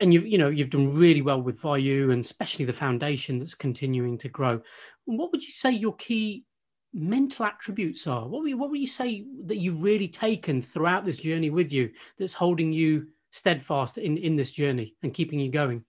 And 0.00 0.12
you, 0.12 0.20
you 0.20 0.36
know, 0.36 0.48
you've 0.48 0.70
done 0.70 0.94
really 0.94 1.22
well 1.22 1.40
with 1.40 1.60
Vayu, 1.60 2.12
and 2.12 2.22
especially 2.22 2.64
the 2.64 2.72
foundation 2.72 3.38
that's 3.38 3.54
continuing 3.54 4.18
to 4.18 4.28
grow. 4.28 4.60
What 5.06 5.32
would 5.32 5.42
you 5.42 5.52
say 5.52 5.70
your 5.70 5.96
key 5.96 6.44
mental 6.92 7.46
attributes 7.46 8.06
are? 8.06 8.28
What 8.28 8.42
would 8.42 8.50
you, 8.50 8.58
what 8.58 8.70
would 8.70 8.80
you 8.80 8.86
say 8.86 9.24
that 9.46 9.56
you've 9.56 9.82
really 9.82 10.08
taken 10.08 10.60
throughout 10.60 11.04
this 11.04 11.18
journey 11.18 11.50
with 11.50 11.72
you 11.72 11.90
that's 12.18 12.34
holding 12.34 12.72
you 12.72 13.08
steadfast 13.30 13.96
in 13.96 14.18
in 14.18 14.36
this 14.36 14.52
journey 14.52 14.94
and 15.02 15.14
keeping 15.14 15.40
you 15.40 15.50
going? 15.50 15.84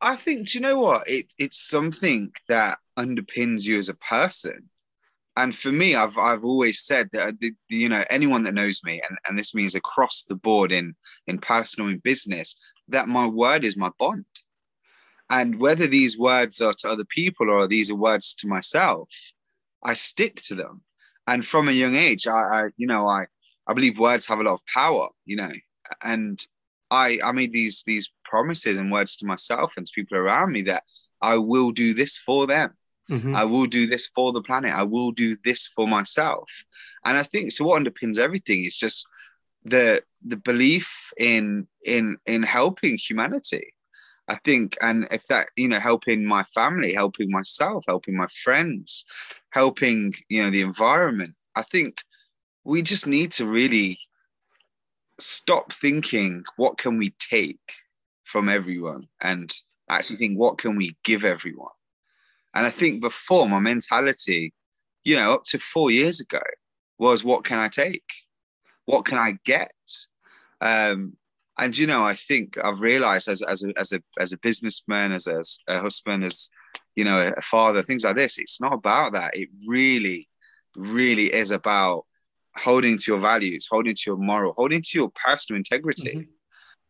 I 0.00 0.16
think, 0.16 0.48
do 0.48 0.58
you 0.58 0.62
know 0.62 0.78
what? 0.78 1.08
It, 1.08 1.32
it's 1.38 1.62
something 1.62 2.32
that 2.48 2.78
underpins 2.98 3.66
you 3.66 3.78
as 3.78 3.88
a 3.88 3.96
person. 3.96 4.68
And 5.36 5.54
for 5.54 5.72
me, 5.72 5.94
I've 5.94 6.18
I've 6.18 6.44
always 6.44 6.84
said 6.84 7.08
that 7.12 7.28
uh, 7.28 7.32
the, 7.40 7.52
you 7.68 7.88
know 7.88 8.04
anyone 8.10 8.42
that 8.44 8.54
knows 8.54 8.82
me, 8.84 9.00
and, 9.08 9.18
and 9.26 9.38
this 9.38 9.54
means 9.54 9.74
across 9.74 10.24
the 10.24 10.34
board 10.34 10.72
in 10.72 10.94
in 11.26 11.38
personal 11.38 11.88
in 11.88 11.98
business, 11.98 12.60
that 12.88 13.08
my 13.08 13.26
word 13.26 13.64
is 13.64 13.76
my 13.76 13.90
bond. 13.98 14.26
And 15.30 15.58
whether 15.58 15.86
these 15.86 16.18
words 16.18 16.60
are 16.60 16.74
to 16.74 16.90
other 16.90 17.06
people 17.06 17.50
or 17.50 17.66
these 17.66 17.90
are 17.90 17.96
words 17.96 18.34
to 18.36 18.48
myself, 18.48 19.08
I 19.82 19.94
stick 19.94 20.42
to 20.42 20.54
them. 20.54 20.82
And 21.26 21.44
from 21.44 21.68
a 21.68 21.72
young 21.72 21.96
age, 21.96 22.26
I, 22.26 22.40
I 22.64 22.68
you 22.76 22.86
know 22.86 23.08
I 23.08 23.24
I 23.66 23.72
believe 23.72 23.98
words 23.98 24.26
have 24.26 24.40
a 24.40 24.42
lot 24.42 24.54
of 24.54 24.66
power. 24.66 25.08
You 25.24 25.36
know, 25.36 25.52
and 26.02 26.38
I 26.90 27.18
I 27.24 27.32
made 27.32 27.54
these 27.54 27.82
these 27.86 28.10
promises 28.24 28.78
and 28.78 28.92
words 28.92 29.16
to 29.16 29.26
myself 29.26 29.72
and 29.78 29.86
to 29.86 29.92
people 29.94 30.18
around 30.18 30.52
me 30.52 30.62
that 30.62 30.84
I 31.22 31.38
will 31.38 31.72
do 31.72 31.94
this 31.94 32.18
for 32.18 32.46
them. 32.46 32.76
Mm-hmm. 33.12 33.36
I 33.36 33.44
will 33.44 33.66
do 33.66 33.86
this 33.86 34.06
for 34.06 34.32
the 34.32 34.42
planet. 34.42 34.72
I 34.72 34.84
will 34.84 35.12
do 35.12 35.36
this 35.44 35.66
for 35.66 35.86
myself. 35.86 36.50
And 37.04 37.18
I 37.18 37.22
think 37.22 37.52
so. 37.52 37.66
What 37.66 37.82
underpins 37.82 38.18
everything 38.18 38.64
is 38.64 38.78
just 38.78 39.06
the 39.64 40.02
the 40.24 40.36
belief 40.36 41.12
in 41.18 41.66
in 41.84 42.16
in 42.26 42.42
helping 42.42 42.96
humanity. 42.96 43.74
I 44.28 44.36
think, 44.36 44.76
and 44.80 45.06
if 45.10 45.26
that 45.26 45.48
you 45.56 45.68
know, 45.68 45.78
helping 45.78 46.26
my 46.26 46.44
family, 46.44 46.94
helping 46.94 47.30
myself, 47.30 47.84
helping 47.86 48.16
my 48.16 48.28
friends, 48.44 49.04
helping 49.50 50.14
you 50.28 50.42
know 50.42 50.50
the 50.50 50.62
environment. 50.62 51.34
I 51.54 51.62
think 51.62 51.98
we 52.64 52.82
just 52.82 53.06
need 53.06 53.32
to 53.32 53.46
really 53.46 53.98
stop 55.20 55.72
thinking 55.72 56.44
what 56.56 56.78
can 56.78 56.98
we 56.98 57.10
take 57.18 57.60
from 58.24 58.48
everyone 58.48 59.06
and 59.20 59.52
actually 59.90 60.16
think 60.16 60.38
what 60.38 60.56
can 60.58 60.76
we 60.76 60.96
give 61.04 61.24
everyone 61.24 61.74
and 62.54 62.66
i 62.66 62.70
think 62.70 63.00
before 63.00 63.48
my 63.48 63.58
mentality 63.58 64.52
you 65.04 65.16
know 65.16 65.34
up 65.34 65.44
to 65.44 65.58
four 65.58 65.90
years 65.90 66.20
ago 66.20 66.42
was 66.98 67.24
what 67.24 67.44
can 67.44 67.58
i 67.58 67.68
take 67.68 68.04
what 68.84 69.04
can 69.04 69.18
i 69.18 69.36
get 69.44 69.72
um, 70.60 71.16
and 71.58 71.76
you 71.76 71.86
know 71.86 72.04
i 72.04 72.14
think 72.14 72.56
i've 72.62 72.80
realized 72.80 73.28
as, 73.28 73.42
as, 73.42 73.64
a, 73.64 73.72
as 73.78 73.92
a 73.92 74.00
as 74.18 74.32
a 74.32 74.38
businessman 74.42 75.12
as 75.12 75.26
a, 75.26 75.38
as 75.38 75.58
a 75.68 75.80
husband 75.80 76.24
as 76.24 76.50
you 76.96 77.04
know 77.04 77.32
a 77.36 77.40
father 77.40 77.82
things 77.82 78.04
like 78.04 78.16
this 78.16 78.38
it's 78.38 78.60
not 78.60 78.72
about 78.72 79.12
that 79.12 79.36
it 79.36 79.48
really 79.66 80.28
really 80.76 81.32
is 81.32 81.50
about 81.50 82.04
holding 82.56 82.98
to 82.98 83.12
your 83.12 83.20
values 83.20 83.66
holding 83.70 83.94
to 83.94 84.02
your 84.06 84.16
moral 84.16 84.52
holding 84.54 84.82
to 84.82 84.98
your 84.98 85.10
personal 85.10 85.56
integrity 85.56 86.16
mm-hmm. 86.16 86.30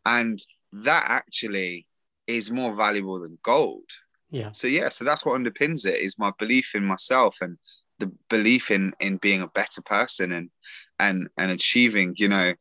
and 0.06 0.40
that 0.72 1.04
actually 1.08 1.86
is 2.26 2.50
more 2.50 2.74
valuable 2.74 3.20
than 3.20 3.38
gold. 3.42 3.84
Yeah. 4.32 4.52
So 4.52 4.66
yeah, 4.66 4.88
so 4.88 5.04
that's 5.04 5.26
what 5.26 5.38
underpins 5.38 5.86
it 5.86 6.00
is 6.00 6.18
my 6.18 6.32
belief 6.38 6.74
in 6.74 6.84
myself 6.86 7.36
and 7.42 7.58
the 7.98 8.10
belief 8.30 8.70
in 8.70 8.94
in 8.98 9.18
being 9.18 9.42
a 9.42 9.46
better 9.46 9.82
person 9.82 10.32
and 10.32 10.50
and 10.98 11.28
and 11.36 11.52
achieving, 11.52 12.14
you 12.16 12.28
know, 12.28 12.54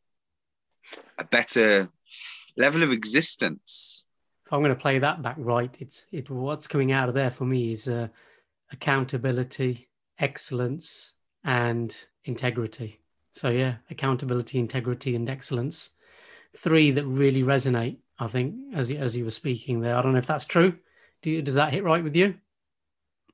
a 1.18 1.24
better 1.24 1.88
level 2.58 2.82
of 2.82 2.92
existence. 2.92 4.06
If 4.46 4.52
I'm 4.52 4.60
going 4.60 4.74
to 4.74 4.80
play 4.80 4.98
that 4.98 5.22
back 5.22 5.36
right, 5.38 5.74
it's 5.80 6.04
it 6.12 6.28
what's 6.28 6.66
coming 6.66 6.92
out 6.92 7.08
of 7.08 7.14
there 7.14 7.30
for 7.30 7.46
me 7.46 7.72
is 7.72 7.88
uh, 7.88 8.08
accountability, 8.70 9.88
excellence, 10.18 11.14
and 11.42 11.96
integrity. 12.26 13.00
So 13.32 13.48
yeah, 13.48 13.76
accountability, 13.90 14.58
integrity, 14.58 15.16
and 15.16 15.28
excellence 15.30 15.88
three 16.54 16.90
that 16.90 17.06
really 17.06 17.42
resonate. 17.42 17.96
I 18.18 18.26
think 18.26 18.56
as 18.74 18.90
you, 18.90 18.98
as 18.98 19.16
you 19.16 19.24
were 19.24 19.30
speaking 19.30 19.80
there, 19.80 19.96
I 19.96 20.02
don't 20.02 20.12
know 20.12 20.18
if 20.18 20.26
that's 20.26 20.44
true. 20.44 20.76
Do 21.22 21.30
you, 21.30 21.42
does 21.42 21.54
that 21.54 21.72
hit 21.72 21.84
right 21.84 22.02
with 22.02 22.16
you? 22.16 22.34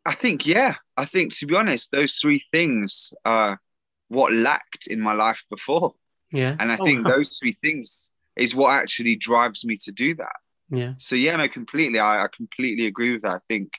I 0.06 0.12
think 0.12 0.46
yeah. 0.46 0.74
I 0.96 1.04
think 1.04 1.34
to 1.36 1.46
be 1.46 1.56
honest, 1.56 1.90
those 1.90 2.16
three 2.16 2.42
things 2.52 3.12
are 3.24 3.60
what 4.08 4.32
lacked 4.32 4.86
in 4.86 5.00
my 5.00 5.12
life 5.12 5.44
before. 5.50 5.94
Yeah, 6.30 6.56
and 6.58 6.70
I 6.70 6.76
oh, 6.78 6.84
think 6.84 7.06
those 7.06 7.38
three 7.38 7.52
things 7.52 8.12
is 8.36 8.54
what 8.54 8.70
actually 8.70 9.16
drives 9.16 9.64
me 9.64 9.76
to 9.84 9.92
do 9.92 10.14
that. 10.16 10.36
Yeah. 10.70 10.94
So 10.98 11.16
yeah, 11.16 11.36
no, 11.36 11.48
completely. 11.48 11.98
I, 11.98 12.24
I 12.24 12.28
completely 12.28 12.86
agree 12.86 13.12
with 13.12 13.22
that. 13.22 13.32
I 13.32 13.38
think 13.48 13.72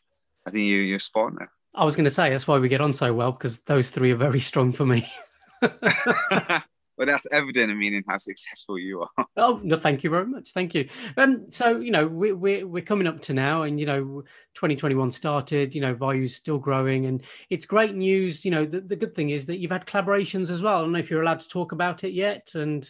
I 0.46 0.52
think 0.52 0.66
you, 0.66 0.78
you're 0.78 1.00
spot 1.00 1.26
on 1.26 1.48
I 1.76 1.86
was 1.86 1.96
going 1.96 2.06
to 2.06 2.10
say 2.10 2.30
that's 2.30 2.48
why 2.48 2.58
we 2.58 2.68
get 2.68 2.82
on 2.82 2.94
so 2.94 3.14
well 3.14 3.32
because 3.32 3.62
those 3.62 3.92
three 3.92 4.12
are 4.12 4.16
very 4.16 4.40
strong 4.40 4.72
for 4.72 4.86
me. 4.86 5.08
but 7.00 7.08
that's 7.08 7.32
evident 7.32 7.72
I 7.72 7.74
mean, 7.74 7.88
in 7.88 7.94
meaning 7.94 8.04
how 8.08 8.18
successful 8.18 8.78
you 8.78 9.02
are. 9.02 9.26
oh 9.38 9.62
no, 9.64 9.78
thank 9.78 10.04
you 10.04 10.10
very 10.10 10.26
much. 10.26 10.52
Thank 10.52 10.76
you. 10.76 10.90
Um, 11.16 11.50
so 11.50 11.80
you 11.80 11.92
know 11.92 12.06
we, 12.06 12.34
we're 12.34 12.68
we're 12.68 12.84
coming 12.84 13.08
up 13.08 13.22
to 13.22 13.34
now, 13.34 13.64
and 13.64 13.80
you 13.80 13.86
know 13.86 14.24
2021 14.56 15.10
started. 15.10 15.74
You 15.74 15.80
know 15.80 15.96
Vayu's 15.96 16.36
still 16.36 16.60
growing, 16.60 17.06
and 17.06 17.24
it's 17.50 17.66
great 17.66 17.96
news. 17.96 18.44
You 18.44 18.52
know 18.52 18.66
the, 18.66 18.82
the 18.82 18.98
good 18.98 19.16
thing 19.16 19.30
is 19.30 19.46
that 19.46 19.60
you've 19.60 19.72
had 19.72 19.88
collaborations 19.88 20.52
as 20.52 20.62
well. 20.62 20.80
I 20.80 20.82
don't 20.82 20.92
know 20.92 21.00
if 21.00 21.10
you're 21.10 21.22
allowed 21.22 21.40
to 21.40 21.48
talk 21.48 21.72
about 21.72 22.04
it 22.04 22.12
yet, 22.12 22.52
and 22.54 22.90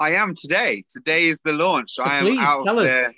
I 0.00 0.12
am 0.12 0.32
today. 0.34 0.82
Today 0.88 1.26
is 1.26 1.38
the 1.44 1.52
launch. 1.52 1.90
So 1.92 2.02
I 2.02 2.18
am 2.20 2.24
please, 2.24 2.40
out 2.40 2.64
tell 2.64 2.76
there. 2.76 3.08
Us. 3.08 3.14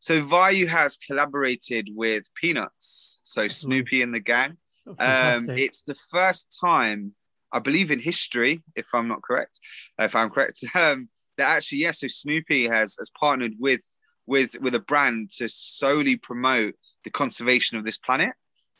So 0.00 0.22
Vayu 0.22 0.66
has 0.66 0.98
collaborated 0.98 1.88
with 1.94 2.24
Peanuts, 2.34 3.20
so 3.22 3.42
mm-hmm. 3.42 3.50
Snoopy 3.50 4.02
and 4.02 4.12
the 4.12 4.20
gang. 4.20 4.56
Oh, 4.88 4.90
um, 4.98 5.50
it's 5.50 5.82
the 5.82 5.96
first 6.10 6.58
time 6.60 7.14
I 7.52 7.58
believe 7.60 7.90
in 7.90 7.98
history, 7.98 8.62
if 8.74 8.86
I'm 8.94 9.08
not 9.08 9.22
correct, 9.22 9.60
if 9.98 10.14
I'm 10.14 10.30
correct, 10.30 10.64
um, 10.74 11.08
that 11.38 11.56
actually, 11.56 11.78
yes, 11.78 12.02
yeah, 12.02 12.08
so 12.08 12.12
Snoopy 12.12 12.66
has 12.68 12.96
has 12.98 13.10
partnered 13.18 13.54
with 13.58 13.82
with 14.26 14.56
with 14.60 14.74
a 14.74 14.80
brand 14.80 15.30
to 15.38 15.48
solely 15.48 16.16
promote 16.16 16.74
the 17.04 17.10
conservation 17.10 17.78
of 17.78 17.84
this 17.84 17.98
planet. 17.98 18.32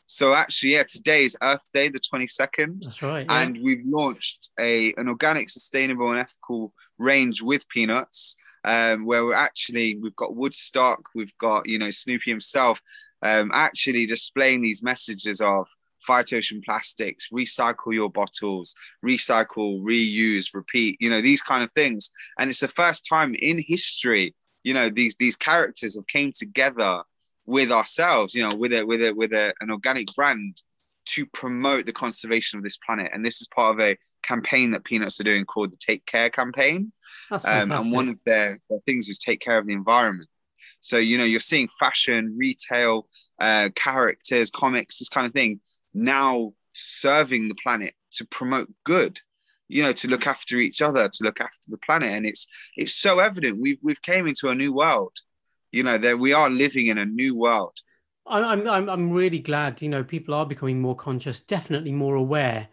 So 0.09 0.35
actually, 0.35 0.75
yeah, 0.75 0.85
today 0.85 1.25
is 1.25 1.37
Earth 1.43 1.69
Day, 1.75 1.89
the 1.89 1.99
22nd. 1.99 2.83
That's 2.83 3.03
right. 3.03 3.27
Yeah. 3.29 3.43
And 3.43 3.59
we've 3.61 3.85
launched 3.85 4.51
a 4.59 4.93
an 4.95 5.09
organic, 5.09 5.51
sustainable, 5.51 6.11
and 6.11 6.21
ethical 6.21 6.73
range 6.99 7.43
with 7.43 7.69
peanuts, 7.69 8.37
um, 8.65 9.05
where 9.05 9.25
we're 9.25 9.35
actually 9.35 9.97
we've 9.97 10.17
got 10.17 10.37
Woodstock, 10.37 11.01
we've 11.15 11.37
got 11.39 11.69
you 11.69 11.79
know 11.79 11.91
Snoopy 11.91 12.31
himself, 12.31 12.81
um, 13.23 13.51
actually 13.53 14.07
displaying 14.07 14.63
these 14.63 14.83
messages 14.83 15.41
of 15.41 15.67
fight 16.07 16.33
ocean 16.33 16.61
plastics, 16.65 17.29
recycle 17.33 17.93
your 17.93 18.11
bottles, 18.11 18.75
recycle, 19.05 19.81
reuse, 19.81 20.55
repeat, 20.55 20.97
you 21.01 21.11
know, 21.11 21.21
these 21.21 21.43
kind 21.43 21.63
of 21.63 21.73
things. 21.73 22.11
And 22.39 22.49
it's 22.51 22.61
the 22.61 22.69
first 22.69 23.07
time 23.09 23.35
in 23.35 23.63
history, 23.67 24.35
you 24.65 24.75
know, 24.75 24.89
these 24.91 25.17
these 25.17 25.37
characters 25.37 25.97
have 25.97 26.07
came 26.07 26.33
together 26.33 27.03
with 27.45 27.71
ourselves, 27.71 28.35
you 28.35 28.43
know, 28.49 28.57
with 28.57 28.73
a 28.73 28.85
with 28.85 29.03
a 29.03 29.13
with 29.13 29.33
a, 29.33 29.53
an 29.61 29.71
organic 29.71 30.15
brand 30.15 30.57
to 31.07 31.25
promote 31.27 31.87
the 31.87 31.93
conservation 31.93 32.59
of 32.59 32.65
this 32.65 32.79
planet. 32.79 33.11
And 33.13 33.25
this 33.25 33.41
is 33.41 33.49
part 33.49 33.75
of 33.75 33.81
a 33.81 33.97
campaign 34.23 34.73
that 34.73 34.85
Peanuts 34.85 35.21
are 35.21 35.25
doing 35.25 35.45
called 35.45 35.73
the 35.73 35.77
Take 35.77 36.05
Care 36.05 36.31
campaign. 36.31 36.93
Um, 37.45 37.71
and 37.71 37.93
one 37.93 38.09
of 38.09 38.21
their, 38.25 38.59
their 38.69 38.81
things 38.87 39.09
is 39.09 39.19
take 39.19 39.41
care 39.41 39.59
of 39.59 39.67
the 39.67 39.73
environment. 39.73 40.29
So, 40.81 40.99
you 40.99 41.17
know, 41.17 41.25
you're 41.25 41.41
seeing 41.41 41.69
fashion, 41.79 42.35
retail, 42.37 43.07
uh, 43.41 43.69
characters, 43.77 44.51
comics, 44.51 44.99
this 44.99 45.09
kind 45.09 45.27
of 45.27 45.33
thing 45.33 45.61
now 45.97 46.53
serving 46.73 47.49
the 47.49 47.55
planet 47.55 47.95
to 48.13 48.27
promote 48.27 48.69
good 48.85 49.19
you 49.69 49.83
know 49.83 49.93
to 49.93 50.09
look 50.09 50.27
after 50.27 50.59
each 50.59 50.81
other 50.83 51.09
to 51.09 51.25
look 51.25 51.41
after 51.41 51.67
the 51.69 51.79
planet. 51.79 52.11
And 52.11 52.27
it's 52.27 52.47
it's 52.77 52.95
so 52.95 53.19
evident. 53.19 53.61
We've 53.61 53.79
we've 53.83 54.03
came 54.03 54.27
into 54.27 54.49
a 54.49 54.55
new 54.55 54.73
world 54.75 55.17
you 55.73 55.83
know 55.83 55.99
that 55.99 56.19
we 56.19 56.33
are 56.33 56.49
living 56.49 56.87
in 56.87 56.99
a 56.99 57.05
new 57.05 57.37
world. 57.37 57.77
I'm, 58.29 58.67
I'm 58.67 58.89
i'm 58.89 59.11
really 59.11 59.39
glad 59.39 59.83
you 59.83 59.89
know 59.89 60.03
people 60.03 60.35
are 60.35 60.47
becoming 60.47 60.81
more 60.81 60.97
conscious 60.97 61.41
definitely 61.41 61.93
more 61.93 62.17
aware. 62.17 62.69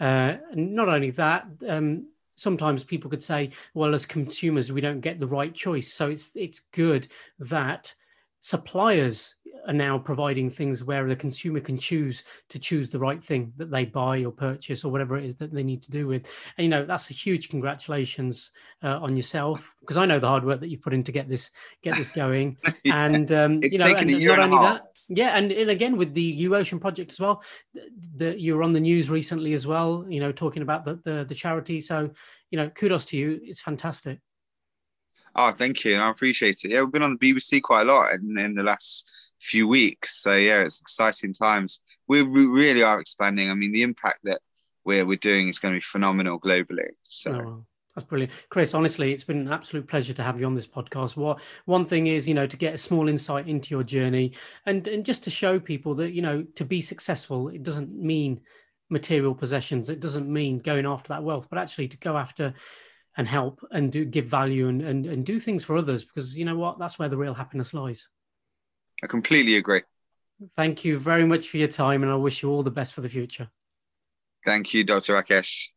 Uh 0.00 0.36
not 0.54 0.88
only 0.88 1.10
that 1.12 1.46
um 1.68 2.08
sometimes 2.36 2.84
people 2.84 3.10
could 3.10 3.22
say 3.22 3.50
well 3.74 3.94
as 3.94 4.06
consumers 4.06 4.70
we 4.70 4.80
don't 4.80 5.00
get 5.00 5.20
the 5.20 5.26
right 5.26 5.54
choice. 5.54 5.92
So 5.92 6.10
it's 6.10 6.34
it's 6.36 6.60
good 6.72 7.08
that 7.38 7.94
suppliers 8.40 9.34
are 9.66 9.74
now 9.74 9.98
providing 9.98 10.48
things 10.48 10.82
where 10.82 11.06
the 11.06 11.14
consumer 11.14 11.60
can 11.60 11.76
choose 11.76 12.24
to 12.48 12.58
choose 12.58 12.90
the 12.90 12.98
right 12.98 13.22
thing 13.22 13.52
that 13.56 13.70
they 13.70 13.84
buy 13.84 14.24
or 14.24 14.32
purchase 14.32 14.84
or 14.84 14.90
whatever 14.90 15.16
it 15.16 15.24
is 15.24 15.36
that 15.36 15.52
they 15.52 15.62
need 15.62 15.82
to 15.82 15.90
do 15.90 16.06
with. 16.06 16.30
And 16.56 16.64
you 16.64 16.70
know 16.70 16.86
that's 16.86 17.10
a 17.10 17.14
huge 17.14 17.50
congratulations 17.50 18.50
uh, 18.82 18.98
on 19.00 19.16
yourself 19.16 19.70
because 19.80 19.96
i 19.96 20.06
know 20.06 20.18
the 20.18 20.28
hard 20.28 20.44
work 20.44 20.60
that 20.60 20.68
you've 20.68 20.82
put 20.82 20.94
in 20.94 21.02
to 21.04 21.12
get 21.12 21.28
this 21.28 21.50
get 21.82 21.94
this 21.94 22.12
going. 22.12 22.56
Yeah. 22.84 23.04
and 23.04 23.32
um, 23.32 23.60
you 23.62 23.78
know 23.78 23.86
and 23.86 24.08
not 24.24 24.38
only 24.38 24.58
that 24.58 24.82
yeah 25.08 25.36
and, 25.36 25.50
and 25.50 25.68
again 25.68 25.96
with 25.96 26.14
the 26.14 26.22
u 26.22 26.54
ocean 26.54 26.78
project 26.78 27.10
as 27.12 27.18
well 27.18 27.42
that 28.16 28.38
you 28.38 28.56
were 28.56 28.62
on 28.62 28.72
the 28.72 28.80
news 28.80 29.10
recently 29.10 29.52
as 29.52 29.66
well 29.66 30.06
you 30.08 30.20
know 30.20 30.30
talking 30.30 30.62
about 30.62 30.84
the, 30.84 31.00
the 31.04 31.24
the 31.24 31.34
charity. 31.34 31.80
So 31.80 32.10
you 32.50 32.58
know 32.58 32.68
kudos 32.70 33.04
to 33.06 33.16
you. 33.16 33.40
It's 33.42 33.60
fantastic 33.60 34.20
Oh, 35.40 35.52
thank 35.52 35.84
you. 35.84 35.96
I 36.00 36.10
appreciate 36.10 36.64
it. 36.64 36.72
Yeah, 36.72 36.82
we've 36.82 36.90
been 36.90 37.04
on 37.04 37.16
the 37.16 37.32
BBC 37.32 37.62
quite 37.62 37.82
a 37.82 37.92
lot 37.92 38.12
in, 38.12 38.36
in 38.36 38.56
the 38.56 38.64
last 38.64 39.08
few 39.40 39.68
weeks. 39.68 40.20
So 40.20 40.34
yeah, 40.34 40.62
it's 40.62 40.80
exciting 40.80 41.32
times. 41.32 41.78
We, 42.08 42.22
really 42.22 42.82
are 42.82 42.98
expanding. 42.98 43.48
I 43.48 43.54
mean, 43.54 43.70
the 43.70 43.82
impact 43.82 44.18
that 44.24 44.40
we're 44.84 45.06
we're 45.06 45.16
doing 45.16 45.46
is 45.46 45.60
going 45.60 45.74
to 45.74 45.76
be 45.76 45.82
phenomenal 45.82 46.40
globally. 46.40 46.88
So. 47.04 47.34
Oh, 47.34 47.66
that's 47.94 48.08
brilliant, 48.08 48.32
Chris. 48.48 48.74
Honestly, 48.74 49.12
it's 49.12 49.22
been 49.22 49.46
an 49.46 49.52
absolute 49.52 49.86
pleasure 49.86 50.12
to 50.12 50.24
have 50.24 50.40
you 50.40 50.46
on 50.46 50.56
this 50.56 50.66
podcast. 50.66 51.16
What 51.16 51.40
one 51.66 51.84
thing 51.84 52.08
is, 52.08 52.26
you 52.26 52.34
know, 52.34 52.48
to 52.48 52.56
get 52.56 52.74
a 52.74 52.78
small 52.78 53.08
insight 53.08 53.46
into 53.46 53.70
your 53.70 53.84
journey, 53.84 54.32
and 54.66 54.88
and 54.88 55.04
just 55.04 55.22
to 55.24 55.30
show 55.30 55.60
people 55.60 55.94
that 55.96 56.14
you 56.14 56.22
know 56.22 56.42
to 56.56 56.64
be 56.64 56.80
successful, 56.80 57.48
it 57.48 57.62
doesn't 57.62 57.92
mean 57.92 58.40
material 58.90 59.36
possessions. 59.36 59.88
It 59.88 60.00
doesn't 60.00 60.28
mean 60.28 60.58
going 60.58 60.84
after 60.84 61.10
that 61.10 61.22
wealth, 61.22 61.46
but 61.48 61.60
actually 61.60 61.88
to 61.88 61.98
go 61.98 62.16
after 62.16 62.54
and 63.18 63.26
help 63.28 63.60
and 63.72 63.92
do 63.92 64.04
give 64.04 64.24
value 64.26 64.68
and, 64.68 64.80
and 64.80 65.04
and 65.04 65.26
do 65.26 65.38
things 65.38 65.64
for 65.64 65.76
others 65.76 66.04
because 66.04 66.38
you 66.38 66.44
know 66.44 66.56
what 66.56 66.78
that's 66.78 66.98
where 66.98 67.08
the 67.10 67.16
real 67.16 67.34
happiness 67.34 67.74
lies 67.74 68.08
I 69.02 69.06
completely 69.08 69.56
agree. 69.56 69.82
thank 70.56 70.84
you 70.84 70.98
very 70.98 71.26
much 71.26 71.48
for 71.48 71.58
your 71.58 71.68
time 71.68 72.02
and 72.02 72.10
i 72.10 72.14
wish 72.14 72.42
you 72.42 72.48
all 72.50 72.62
the 72.62 72.70
best 72.70 72.94
for 72.94 73.02
the 73.02 73.08
future 73.10 73.50
Thank 74.44 74.72
you, 74.72 74.84
Dr. 74.84 75.14
Rakesh. 75.20 75.70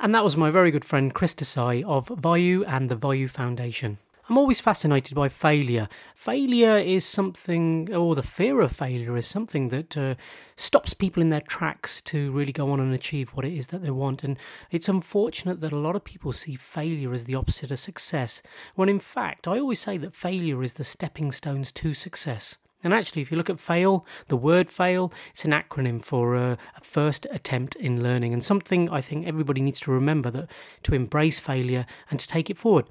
and 0.00 0.14
that 0.14 0.24
was 0.24 0.34
my 0.36 0.50
very 0.50 0.70
good 0.70 0.86
friend 0.86 1.12
chris 1.14 1.34
desai 1.34 1.84
of 1.84 2.08
vayu 2.08 2.64
and 2.66 2.88
the 2.88 2.96
vayu 2.96 3.28
foundation 3.28 3.98
I'm 4.30 4.38
always 4.38 4.60
fascinated 4.60 5.16
by 5.16 5.28
failure. 5.28 5.88
Failure 6.14 6.78
is 6.78 7.04
something, 7.04 7.92
or 7.92 8.14
the 8.14 8.22
fear 8.22 8.60
of 8.60 8.70
failure 8.70 9.16
is 9.16 9.26
something 9.26 9.70
that 9.70 9.96
uh, 9.96 10.14
stops 10.54 10.94
people 10.94 11.20
in 11.20 11.30
their 11.30 11.40
tracks 11.40 12.00
to 12.02 12.30
really 12.30 12.52
go 12.52 12.70
on 12.70 12.78
and 12.78 12.94
achieve 12.94 13.30
what 13.30 13.44
it 13.44 13.52
is 13.52 13.66
that 13.66 13.82
they 13.82 13.90
want. 13.90 14.22
And 14.22 14.38
it's 14.70 14.88
unfortunate 14.88 15.60
that 15.62 15.72
a 15.72 15.78
lot 15.78 15.96
of 15.96 16.04
people 16.04 16.32
see 16.32 16.54
failure 16.54 17.12
as 17.12 17.24
the 17.24 17.34
opposite 17.34 17.72
of 17.72 17.80
success, 17.80 18.40
when 18.76 18.88
in 18.88 19.00
fact, 19.00 19.48
I 19.48 19.58
always 19.58 19.80
say 19.80 19.96
that 19.96 20.14
failure 20.14 20.62
is 20.62 20.74
the 20.74 20.84
stepping 20.84 21.32
stones 21.32 21.72
to 21.72 21.92
success. 21.92 22.56
And 22.84 22.94
actually, 22.94 23.22
if 23.22 23.32
you 23.32 23.36
look 23.36 23.50
at 23.50 23.58
fail, 23.58 24.06
the 24.28 24.36
word 24.36 24.70
fail, 24.70 25.12
it's 25.32 25.44
an 25.44 25.50
acronym 25.50 26.04
for 26.04 26.36
uh, 26.36 26.54
a 26.76 26.80
first 26.82 27.26
attempt 27.32 27.74
in 27.74 28.00
learning, 28.00 28.32
and 28.32 28.44
something 28.44 28.88
I 28.90 29.00
think 29.00 29.26
everybody 29.26 29.60
needs 29.60 29.80
to 29.80 29.90
remember 29.90 30.30
that 30.30 30.48
to 30.84 30.94
embrace 30.94 31.40
failure 31.40 31.84
and 32.12 32.20
to 32.20 32.28
take 32.28 32.48
it 32.48 32.58
forward. 32.58 32.86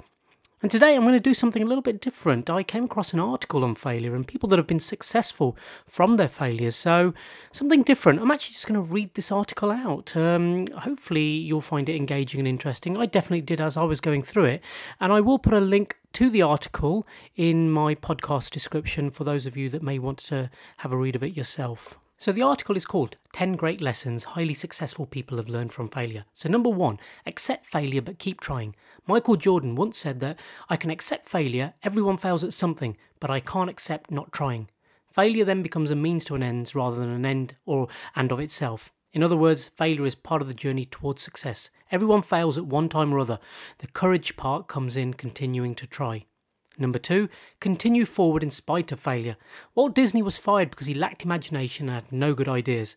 And 0.61 0.69
today 0.69 0.93
I'm 0.93 1.03
going 1.03 1.13
to 1.13 1.21
do 1.21 1.33
something 1.33 1.63
a 1.63 1.65
little 1.65 1.81
bit 1.81 2.01
different. 2.01 2.49
I 2.49 2.63
came 2.63 2.83
across 2.83 3.13
an 3.13 3.19
article 3.21 3.63
on 3.63 3.75
failure 3.75 4.13
and 4.13 4.27
people 4.27 4.49
that 4.49 4.59
have 4.59 4.67
been 4.67 4.81
successful 4.81 5.55
from 5.87 6.17
their 6.17 6.27
failures. 6.27 6.75
So, 6.75 7.13
something 7.53 7.81
different. 7.81 8.19
I'm 8.19 8.29
actually 8.29 8.55
just 8.55 8.67
going 8.67 8.85
to 8.85 8.93
read 8.93 9.13
this 9.13 9.31
article 9.31 9.71
out. 9.71 10.17
Um, 10.17 10.67
hopefully, 10.79 11.29
you'll 11.29 11.61
find 11.61 11.87
it 11.87 11.95
engaging 11.95 12.41
and 12.41 12.47
interesting. 12.47 12.97
I 12.97 13.05
definitely 13.05 13.41
did 13.41 13.61
as 13.61 13.77
I 13.77 13.83
was 13.83 14.01
going 14.01 14.21
through 14.21 14.45
it. 14.45 14.61
And 14.99 15.13
I 15.13 15.21
will 15.21 15.39
put 15.39 15.53
a 15.53 15.61
link 15.61 15.97
to 16.13 16.29
the 16.29 16.41
article 16.41 17.07
in 17.37 17.71
my 17.71 17.95
podcast 17.95 18.49
description 18.49 19.11
for 19.11 19.23
those 19.23 19.45
of 19.45 19.55
you 19.55 19.69
that 19.69 19.81
may 19.81 19.97
want 19.97 20.17
to 20.19 20.49
have 20.77 20.91
a 20.91 20.97
read 20.97 21.15
of 21.15 21.23
it 21.23 21.37
yourself. 21.37 21.97
So 22.19 22.33
the 22.33 22.41
article 22.41 22.75
is 22.75 22.83
called 22.83 23.15
10 23.31 23.53
Great 23.53 23.79
Lessons 23.79 24.25
Highly 24.25 24.53
Successful 24.53 25.05
People 25.05 25.37
Have 25.37 25.47
Learned 25.47 25.71
from 25.71 25.87
Failure. 25.87 26.25
So, 26.33 26.49
number 26.49 26.69
one, 26.69 26.99
accept 27.25 27.65
failure 27.65 28.01
but 28.01 28.19
keep 28.19 28.41
trying. 28.41 28.75
Michael 29.07 29.37
Jordan 29.37 29.75
once 29.75 29.97
said 29.97 30.19
that 30.19 30.37
I 30.67 30.75
can 30.75 30.89
accept 30.89 31.29
failure, 31.29 31.75
everyone 31.81 32.17
fails 32.17 32.43
at 32.43 32.53
something, 32.53 32.97
but 33.21 33.29
I 33.29 33.39
can't 33.39 33.69
accept 33.69 34.11
not 34.11 34.33
trying. 34.33 34.69
Failure 35.13 35.45
then 35.45 35.63
becomes 35.63 35.91
a 35.91 35.95
means 35.95 36.25
to 36.25 36.35
an 36.35 36.43
end 36.43 36.75
rather 36.75 36.97
than 36.97 37.09
an 37.09 37.25
end 37.25 37.55
or 37.65 37.87
and 38.17 38.33
of 38.33 38.41
itself. 38.41 38.91
In 39.13 39.23
other 39.23 39.37
words, 39.37 39.69
failure 39.77 40.05
is 40.05 40.15
part 40.15 40.41
of 40.41 40.49
the 40.49 40.53
journey 40.53 40.83
towards 40.83 41.23
success. 41.23 41.69
Everyone 41.89 42.21
fails 42.21 42.57
at 42.57 42.65
one 42.65 42.89
time 42.89 43.13
or 43.13 43.19
other. 43.19 43.39
The 43.77 43.87
courage 43.87 44.35
part 44.35 44.67
comes 44.67 44.97
in 44.97 45.13
continuing 45.13 45.73
to 45.75 45.87
try. 45.87 46.25
Number 46.79 46.99
two, 46.99 47.27
continue 47.59 48.05
forward 48.05 48.41
in 48.41 48.49
spite 48.49 48.91
of 48.93 48.99
failure. 49.01 49.35
Walt 49.75 49.93
Disney 49.93 50.21
was 50.21 50.37
fired 50.37 50.71
because 50.71 50.87
he 50.87 50.93
lacked 50.93 51.25
imagination 51.25 51.89
and 51.89 51.95
had 51.95 52.11
no 52.11 52.33
good 52.33 52.47
ideas. 52.47 52.95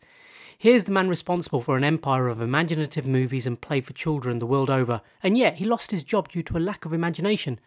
Here's 0.56 0.84
the 0.84 0.92
man 0.92 1.08
responsible 1.08 1.60
for 1.60 1.76
an 1.76 1.82
empire 1.82 2.28
of 2.28 2.40
imaginative 2.40 3.04
movies 3.04 3.48
and 3.48 3.60
play 3.60 3.80
for 3.80 3.92
children 3.92 4.38
the 4.38 4.46
world 4.46 4.70
over, 4.70 5.00
and 5.20 5.36
yet 5.36 5.56
he 5.56 5.64
lost 5.64 5.90
his 5.90 6.04
job 6.04 6.28
due 6.28 6.44
to 6.44 6.56
a 6.56 6.60
lack 6.60 6.84
of 6.84 6.92
imagination. 6.92 7.58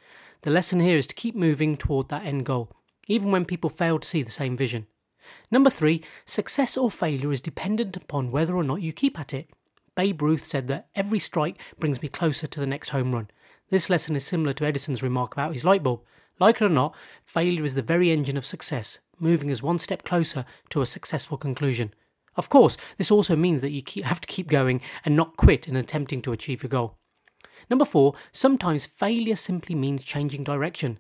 The 0.44 0.52
lesson 0.52 0.80
here 0.80 0.98
is 0.98 1.08
to 1.08 1.16
keep 1.16 1.36
moving 1.36 1.76
toward 1.76 2.08
that 2.08 2.26
end 2.26 2.46
goal, 2.46 2.72
even 3.10 3.32
when 3.32 3.44
people 3.44 3.70
fail 3.70 4.00
to 4.00 4.08
see 4.08 4.22
the 4.22 4.32
same 4.32 4.56
vision. 4.56 4.88
Number 5.52 5.70
three, 5.70 6.04
success 6.24 6.78
or 6.78 6.90
failure 6.90 7.34
is 7.34 7.42
dependent 7.42 7.98
upon 7.98 8.32
whether 8.32 8.56
or 8.56 8.64
not 8.64 8.82
you 8.82 8.94
keep 8.94 9.20
at 9.20 9.34
it. 9.34 9.50
Babe 9.96 10.22
Ruth 10.22 10.46
said 10.46 10.68
that 10.68 10.88
every 10.96 11.20
strike 11.20 11.60
brings 11.80 12.02
me 12.02 12.08
closer 12.08 12.48
to 12.48 12.60
the 12.62 12.68
next 12.68 12.90
home 12.90 13.14
run. 13.14 13.30
This 13.70 13.90
lesson 13.90 14.16
is 14.16 14.24
similar 14.24 14.54
to 14.54 14.66
Edison's 14.66 15.02
remark 15.02 15.34
about 15.34 15.54
his 15.54 15.66
light 15.66 15.82
bulb. 15.82 16.02
Like 16.40 16.58
it 16.58 16.66
or 16.66 16.70
not, 16.70 16.96
failure 17.24 17.66
is 17.66 17.74
the 17.74 17.82
very 17.82 18.12
engine 18.12 18.38
of 18.38 18.46
success, 18.46 19.00
moving 19.20 19.50
us 19.50 19.64
one 19.64 19.80
step 19.80 20.04
closer 20.04 20.46
to 20.70 20.82
a 20.82 20.86
successful 20.86 21.38
conclusion. 21.38 21.94
Of 22.36 22.50
course, 22.50 22.78
this 22.98 23.10
also 23.10 23.36
means 23.36 23.62
that 23.62 23.72
you 23.72 23.82
keep, 23.82 24.04
have 24.06 24.22
to 24.22 24.28
keep 24.28 24.48
going 24.48 24.82
and 25.04 25.16
not 25.16 25.38
quit 25.38 25.68
in 25.68 25.76
attempting 25.76 26.22
to 26.24 26.32
achieve 26.32 26.62
your 26.62 26.70
goal. 26.70 26.98
Number 27.70 27.86
four, 27.86 28.14
sometimes 28.32 28.86
failure 28.86 29.36
simply 29.36 29.74
means 29.74 30.04
changing 30.04 30.44
direction. 30.44 31.00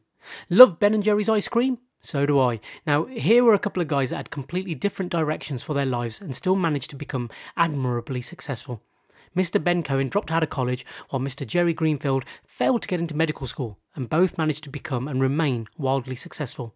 Love 0.49 0.79
Ben 0.79 0.95
and 0.95 1.03
Jerry's 1.03 1.29
ice 1.29 1.47
cream? 1.47 1.77
So 2.01 2.25
do 2.25 2.39
I. 2.39 2.59
Now, 2.87 3.05
here 3.05 3.43
were 3.43 3.53
a 3.53 3.59
couple 3.59 3.81
of 3.81 3.87
guys 3.87 4.09
that 4.09 4.17
had 4.17 4.29
completely 4.31 4.73
different 4.73 5.11
directions 5.11 5.61
for 5.61 5.73
their 5.73 5.85
lives 5.85 6.21
and 6.21 6.35
still 6.35 6.55
managed 6.55 6.89
to 6.91 6.95
become 6.95 7.29
admirably 7.57 8.21
successful. 8.21 8.81
Mr. 9.35 9.63
Ben 9.63 9.83
Cohen 9.83 10.09
dropped 10.09 10.31
out 10.31 10.43
of 10.43 10.49
college 10.49 10.85
while 11.09 11.19
Mr. 11.19 11.45
Jerry 11.45 11.73
Greenfield 11.73 12.25
failed 12.45 12.81
to 12.81 12.87
get 12.87 12.99
into 12.99 13.15
medical 13.15 13.47
school, 13.47 13.77
and 13.95 14.09
both 14.09 14.37
managed 14.37 14.63
to 14.63 14.69
become 14.69 15.07
and 15.07 15.21
remain 15.21 15.67
wildly 15.77 16.15
successful. 16.15 16.73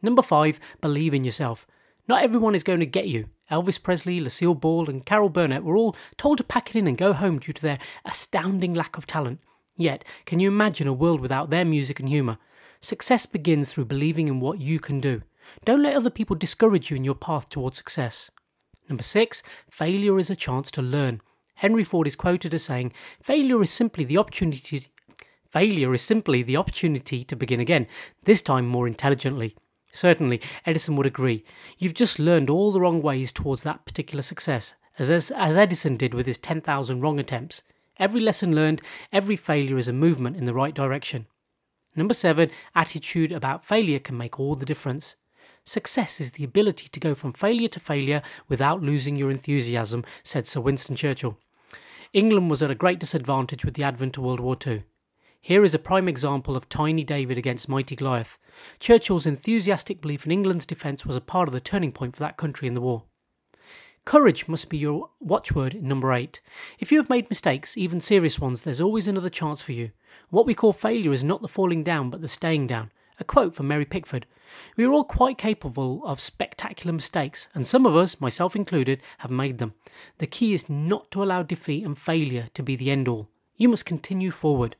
Number 0.00 0.22
five, 0.22 0.58
believe 0.80 1.12
in 1.12 1.24
yourself. 1.24 1.66
Not 2.06 2.22
everyone 2.22 2.54
is 2.54 2.62
going 2.62 2.80
to 2.80 2.86
get 2.86 3.08
you. 3.08 3.28
Elvis 3.50 3.82
Presley, 3.82 4.20
Lucille 4.20 4.54
Ball, 4.54 4.88
and 4.88 5.04
Carol 5.04 5.28
Burnett 5.28 5.64
were 5.64 5.76
all 5.76 5.96
told 6.16 6.38
to 6.38 6.44
pack 6.44 6.70
it 6.70 6.76
in 6.76 6.86
and 6.86 6.96
go 6.96 7.12
home 7.12 7.38
due 7.38 7.52
to 7.52 7.62
their 7.62 7.78
astounding 8.04 8.74
lack 8.74 8.96
of 8.96 9.06
talent. 9.06 9.40
Yet, 9.76 10.04
can 10.24 10.40
you 10.40 10.48
imagine 10.48 10.86
a 10.86 10.92
world 10.92 11.20
without 11.20 11.50
their 11.50 11.64
music 11.64 12.00
and 12.00 12.08
humour? 12.08 12.38
Success 12.80 13.26
begins 13.26 13.70
through 13.70 13.86
believing 13.86 14.28
in 14.28 14.40
what 14.40 14.60
you 14.60 14.80
can 14.80 15.00
do. 15.00 15.22
Don't 15.64 15.82
let 15.82 15.96
other 15.96 16.10
people 16.10 16.36
discourage 16.36 16.90
you 16.90 16.96
in 16.96 17.04
your 17.04 17.14
path 17.14 17.48
towards 17.48 17.78
success. 17.78 18.30
Number 18.88 19.02
six, 19.02 19.42
failure 19.70 20.18
is 20.18 20.30
a 20.30 20.36
chance 20.36 20.70
to 20.72 20.82
learn. 20.82 21.20
Henry 21.58 21.84
Ford 21.84 22.06
is 22.06 22.16
quoted 22.16 22.54
as 22.54 22.62
saying, 22.62 22.92
Failure 23.20 23.62
is 23.62 23.70
simply 23.70 24.04
the 24.04 24.18
opportunity 24.18 24.86
Failure 25.50 25.94
is 25.94 26.02
simply 26.02 26.42
the 26.42 26.58
opportunity 26.58 27.24
to 27.24 27.34
begin 27.34 27.58
again, 27.58 27.86
this 28.24 28.42
time 28.42 28.66
more 28.66 28.86
intelligently. 28.86 29.56
Certainly, 29.92 30.42
Edison 30.66 30.94
would 30.96 31.06
agree. 31.06 31.42
You've 31.78 31.94
just 31.94 32.18
learned 32.18 32.50
all 32.50 32.70
the 32.70 32.80
wrong 32.80 33.00
ways 33.00 33.32
towards 33.32 33.62
that 33.62 33.86
particular 33.86 34.20
success, 34.20 34.74
as, 34.98 35.08
as, 35.08 35.30
as 35.30 35.56
Edison 35.56 35.96
did 35.96 36.12
with 36.12 36.26
his 36.26 36.36
10,000 36.36 37.00
wrong 37.00 37.18
attempts. 37.18 37.62
Every 37.96 38.20
lesson 38.20 38.54
learned, 38.54 38.82
every 39.10 39.36
failure 39.36 39.78
is 39.78 39.88
a 39.88 39.92
movement 39.92 40.36
in 40.36 40.44
the 40.44 40.52
right 40.52 40.74
direction. 40.74 41.26
Number 41.96 42.14
seven, 42.14 42.50
attitude 42.74 43.32
about 43.32 43.64
failure 43.64 43.98
can 43.98 44.18
make 44.18 44.38
all 44.38 44.54
the 44.54 44.66
difference. 44.66 45.16
Success 45.64 46.20
is 46.20 46.32
the 46.32 46.44
ability 46.44 46.88
to 46.88 47.00
go 47.00 47.14
from 47.14 47.32
failure 47.32 47.68
to 47.68 47.80
failure 47.80 48.22
without 48.48 48.82
losing 48.82 49.16
your 49.16 49.30
enthusiasm, 49.30 50.04
said 50.22 50.46
Sir 50.46 50.60
Winston 50.60 50.94
Churchill. 50.94 51.38
England 52.12 52.48
was 52.48 52.62
at 52.62 52.70
a 52.70 52.74
great 52.74 52.98
disadvantage 52.98 53.64
with 53.64 53.74
the 53.74 53.82
advent 53.82 54.16
of 54.16 54.24
World 54.24 54.40
War 54.40 54.56
II. 54.66 54.84
Here 55.40 55.62
is 55.62 55.74
a 55.74 55.78
prime 55.78 56.08
example 56.08 56.56
of 56.56 56.68
tiny 56.68 57.04
David 57.04 57.36
against 57.36 57.68
mighty 57.68 57.94
Goliath. 57.94 58.38
Churchill's 58.80 59.26
enthusiastic 59.26 60.00
belief 60.00 60.24
in 60.24 60.32
England's 60.32 60.66
defence 60.66 61.04
was 61.04 61.16
a 61.16 61.20
part 61.20 61.48
of 61.48 61.52
the 61.54 61.60
turning 61.60 61.92
point 61.92 62.14
for 62.16 62.20
that 62.20 62.36
country 62.36 62.66
in 62.66 62.74
the 62.74 62.80
war. 62.80 63.04
Courage 64.06 64.48
must 64.48 64.70
be 64.70 64.78
your 64.78 65.10
watchword 65.20 65.74
in 65.74 65.86
number 65.86 66.14
eight. 66.14 66.40
If 66.78 66.90
you 66.90 66.98
have 66.98 67.10
made 67.10 67.28
mistakes, 67.28 67.76
even 67.76 68.00
serious 68.00 68.38
ones, 68.38 68.62
there's 68.62 68.80
always 68.80 69.06
another 69.06 69.28
chance 69.28 69.60
for 69.60 69.72
you. 69.72 69.90
What 70.30 70.46
we 70.46 70.54
call 70.54 70.72
failure 70.72 71.12
is 71.12 71.22
not 71.22 71.42
the 71.42 71.48
falling 71.48 71.84
down, 71.84 72.08
but 72.08 72.22
the 72.22 72.28
staying 72.28 72.68
down. 72.68 72.90
A 73.20 73.24
quote 73.24 73.54
from 73.54 73.68
Mary 73.68 73.84
Pickford. 73.84 74.26
We 74.76 74.84
are 74.84 74.92
all 74.92 75.04
quite 75.04 75.38
capable 75.38 76.02
of 76.04 76.20
spectacular 76.20 76.92
mistakes, 76.92 77.48
and 77.52 77.66
some 77.66 77.84
of 77.84 77.96
us, 77.96 78.20
myself 78.20 78.54
included, 78.54 79.02
have 79.18 79.30
made 79.30 79.58
them. 79.58 79.74
The 80.18 80.26
key 80.26 80.54
is 80.54 80.70
not 80.70 81.10
to 81.10 81.22
allow 81.22 81.42
defeat 81.42 81.84
and 81.84 81.98
failure 81.98 82.46
to 82.54 82.62
be 82.62 82.76
the 82.76 82.90
end 82.90 83.08
all. 83.08 83.28
You 83.56 83.68
must 83.68 83.84
continue 83.84 84.30
forward. 84.30 84.76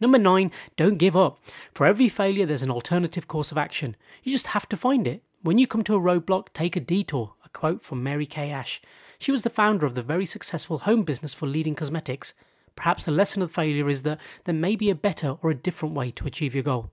Number 0.00 0.18
nine, 0.18 0.50
don't 0.76 0.98
give 0.98 1.16
up. 1.16 1.38
For 1.72 1.86
every 1.86 2.08
failure, 2.08 2.46
there's 2.46 2.64
an 2.64 2.70
alternative 2.70 3.28
course 3.28 3.52
of 3.52 3.58
action. 3.58 3.96
You 4.22 4.32
just 4.32 4.48
have 4.48 4.68
to 4.70 4.76
find 4.76 5.06
it. 5.06 5.22
When 5.42 5.58
you 5.58 5.66
come 5.66 5.84
to 5.84 5.94
a 5.94 6.00
roadblock, 6.00 6.48
take 6.52 6.74
a 6.74 6.80
detour. 6.80 7.34
A 7.44 7.48
quote 7.48 7.82
from 7.82 8.02
Mary 8.02 8.26
Kay 8.26 8.50
Ash. 8.50 8.80
She 9.18 9.32
was 9.32 9.42
the 9.42 9.50
founder 9.50 9.86
of 9.86 9.94
the 9.94 10.02
very 10.02 10.26
successful 10.26 10.78
home 10.78 11.04
business 11.04 11.32
for 11.32 11.46
leading 11.46 11.74
cosmetics. 11.74 12.34
Perhaps 12.76 13.04
the 13.04 13.12
lesson 13.12 13.42
of 13.42 13.50
failure 13.50 13.88
is 13.88 14.02
that 14.02 14.20
there 14.44 14.54
may 14.54 14.76
be 14.76 14.90
a 14.90 14.94
better 14.94 15.36
or 15.42 15.50
a 15.50 15.54
different 15.54 15.94
way 15.94 16.10
to 16.10 16.26
achieve 16.26 16.54
your 16.54 16.64
goal. 16.64 16.92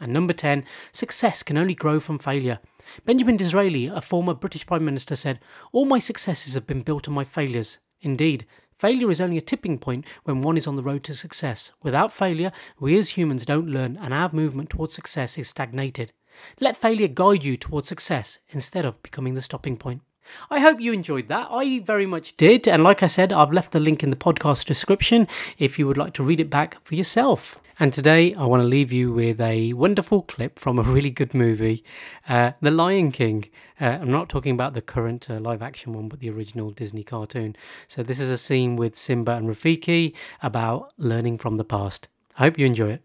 And 0.00 0.12
number 0.12 0.32
10, 0.32 0.64
success 0.92 1.42
can 1.42 1.56
only 1.56 1.74
grow 1.74 2.00
from 2.00 2.18
failure. 2.18 2.58
Benjamin 3.04 3.36
Disraeli, 3.36 3.86
a 3.86 4.00
former 4.00 4.34
British 4.34 4.66
Prime 4.66 4.84
Minister, 4.84 5.16
said, 5.16 5.40
All 5.72 5.86
my 5.86 5.98
successes 5.98 6.54
have 6.54 6.66
been 6.66 6.82
built 6.82 7.08
on 7.08 7.14
my 7.14 7.24
failures. 7.24 7.78
Indeed, 8.00 8.46
Failure 8.78 9.10
is 9.10 9.22
only 9.22 9.38
a 9.38 9.40
tipping 9.42 9.78
point 9.78 10.04
when 10.24 10.42
one 10.42 10.58
is 10.58 10.66
on 10.66 10.76
the 10.76 10.82
road 10.82 11.02
to 11.04 11.14
success. 11.14 11.72
Without 11.82 12.12
failure, 12.12 12.52
we 12.78 12.98
as 12.98 13.10
humans 13.10 13.46
don't 13.46 13.70
learn 13.70 13.98
and 14.02 14.12
our 14.12 14.30
movement 14.30 14.68
towards 14.68 14.92
success 14.92 15.38
is 15.38 15.48
stagnated. 15.48 16.12
Let 16.60 16.76
failure 16.76 17.08
guide 17.08 17.42
you 17.42 17.56
towards 17.56 17.88
success 17.88 18.38
instead 18.50 18.84
of 18.84 19.02
becoming 19.02 19.32
the 19.32 19.40
stopping 19.40 19.78
point. 19.78 20.02
I 20.50 20.60
hope 20.60 20.78
you 20.78 20.92
enjoyed 20.92 21.28
that. 21.28 21.48
I 21.50 21.78
very 21.78 22.04
much 22.04 22.36
did. 22.36 22.68
And 22.68 22.82
like 22.82 23.02
I 23.02 23.06
said, 23.06 23.32
I've 23.32 23.52
left 23.52 23.72
the 23.72 23.80
link 23.80 24.02
in 24.02 24.10
the 24.10 24.16
podcast 24.16 24.66
description 24.66 25.26
if 25.56 25.78
you 25.78 25.86
would 25.86 25.96
like 25.96 26.12
to 26.14 26.22
read 26.22 26.40
it 26.40 26.50
back 26.50 26.76
for 26.84 26.96
yourself. 26.96 27.58
And 27.78 27.92
today 27.92 28.32
I 28.32 28.46
want 28.46 28.62
to 28.62 28.66
leave 28.66 28.90
you 28.90 29.12
with 29.12 29.38
a 29.38 29.74
wonderful 29.74 30.22
clip 30.22 30.58
from 30.58 30.78
a 30.78 30.82
really 30.82 31.10
good 31.10 31.34
movie, 31.34 31.84
uh, 32.26 32.52
The 32.62 32.70
Lion 32.70 33.12
King. 33.12 33.50
Uh, 33.78 33.98
I'm 34.00 34.10
not 34.10 34.30
talking 34.30 34.52
about 34.52 34.72
the 34.72 34.80
current 34.80 35.28
uh, 35.28 35.40
live 35.40 35.60
action 35.60 35.92
one, 35.92 36.08
but 36.08 36.20
the 36.20 36.30
original 36.30 36.70
Disney 36.70 37.04
cartoon. 37.04 37.54
So 37.86 38.02
this 38.02 38.18
is 38.18 38.30
a 38.30 38.38
scene 38.38 38.76
with 38.76 38.96
Simba 38.96 39.32
and 39.32 39.46
Rafiki 39.46 40.14
about 40.42 40.94
learning 40.96 41.36
from 41.36 41.56
the 41.56 41.64
past. 41.64 42.08
I 42.38 42.44
hope 42.44 42.58
you 42.58 42.64
enjoy 42.64 42.92
it. 42.92 43.02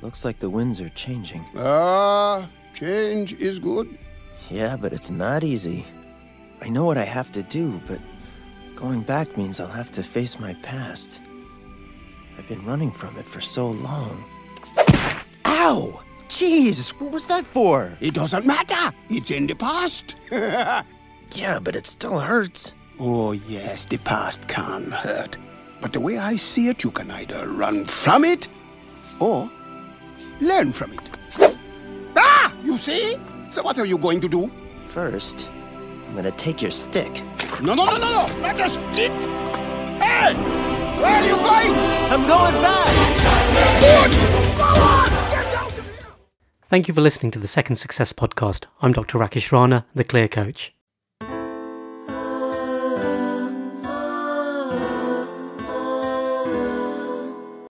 Looks 0.00 0.24
like 0.24 0.38
the 0.38 0.50
winds 0.50 0.80
are 0.80 0.90
changing. 0.90 1.44
Ah, 1.56 2.48
change 2.72 3.32
is 3.40 3.58
good. 3.58 3.98
Yeah, 4.48 4.76
but 4.76 4.92
it's 4.92 5.10
not 5.10 5.42
easy. 5.42 5.84
I 6.62 6.68
know 6.68 6.84
what 6.84 6.98
I 6.98 7.04
have 7.04 7.32
to 7.32 7.42
do, 7.42 7.80
but 7.88 7.98
going 8.76 9.02
back 9.02 9.36
means 9.36 9.58
I'll 9.58 9.66
have 9.66 9.90
to 9.90 10.04
face 10.04 10.38
my 10.38 10.54
past. 10.62 11.20
I've 12.38 12.48
been 12.48 12.64
running 12.64 12.90
from 12.90 13.16
it 13.18 13.26
for 13.26 13.40
so 13.40 13.70
long. 13.70 14.24
Ow! 15.44 16.00
Jeez, 16.28 16.88
what 17.00 17.10
was 17.12 17.28
that 17.28 17.44
for? 17.44 17.96
It 18.00 18.14
doesn't 18.14 18.44
matter. 18.46 18.92
It's 19.08 19.30
in 19.30 19.46
the 19.46 19.54
past. 19.54 20.16
Yeah, 21.34 21.58
but 21.58 21.74
it 21.74 21.84
still 21.86 22.20
hurts. 22.20 22.74
oh, 23.00 23.32
yes, 23.32 23.86
the 23.86 23.96
past 23.98 24.46
can 24.46 24.92
hurt. 24.92 25.36
But 25.80 25.92
the 25.92 25.98
way 25.98 26.16
I 26.18 26.36
see 26.36 26.68
it, 26.68 26.84
you 26.84 26.92
can 26.92 27.10
either 27.10 27.48
run 27.48 27.86
from 27.86 28.24
it 28.24 28.46
or 29.18 29.50
learn 30.40 30.72
from 30.72 30.92
it. 30.92 31.10
Ah! 32.16 32.54
You 32.62 32.78
see? 32.78 33.16
So, 33.50 33.62
what 33.64 33.78
are 33.80 33.84
you 33.84 33.98
going 33.98 34.20
to 34.20 34.28
do? 34.28 34.48
First, 34.86 35.48
I'm 36.08 36.14
gonna 36.14 36.30
take 36.30 36.62
your 36.62 36.70
stick. 36.70 37.20
No, 37.60 37.74
no, 37.74 37.84
no, 37.86 37.96
no, 37.98 38.26
no! 38.26 38.38
Not 38.40 38.60
a 38.60 38.68
stick! 38.68 39.10
Hey! 40.00 40.73
Where 41.04 41.12
are 41.12 41.26
you 41.26 41.36
going? 41.36 41.74
I'm 42.10 42.26
going 42.26 42.54
back! 42.62 42.94
Thank 46.70 46.88
you 46.88 46.94
for 46.94 47.02
listening 47.02 47.30
to 47.32 47.38
the 47.38 47.46
Second 47.46 47.76
Success 47.76 48.14
Podcast. 48.14 48.64
I'm 48.80 48.92
Dr. 48.94 49.18
Rakesh 49.18 49.52
Rana, 49.52 49.84
the 49.94 50.02
Clear 50.04 50.28
Coach. 50.28 50.72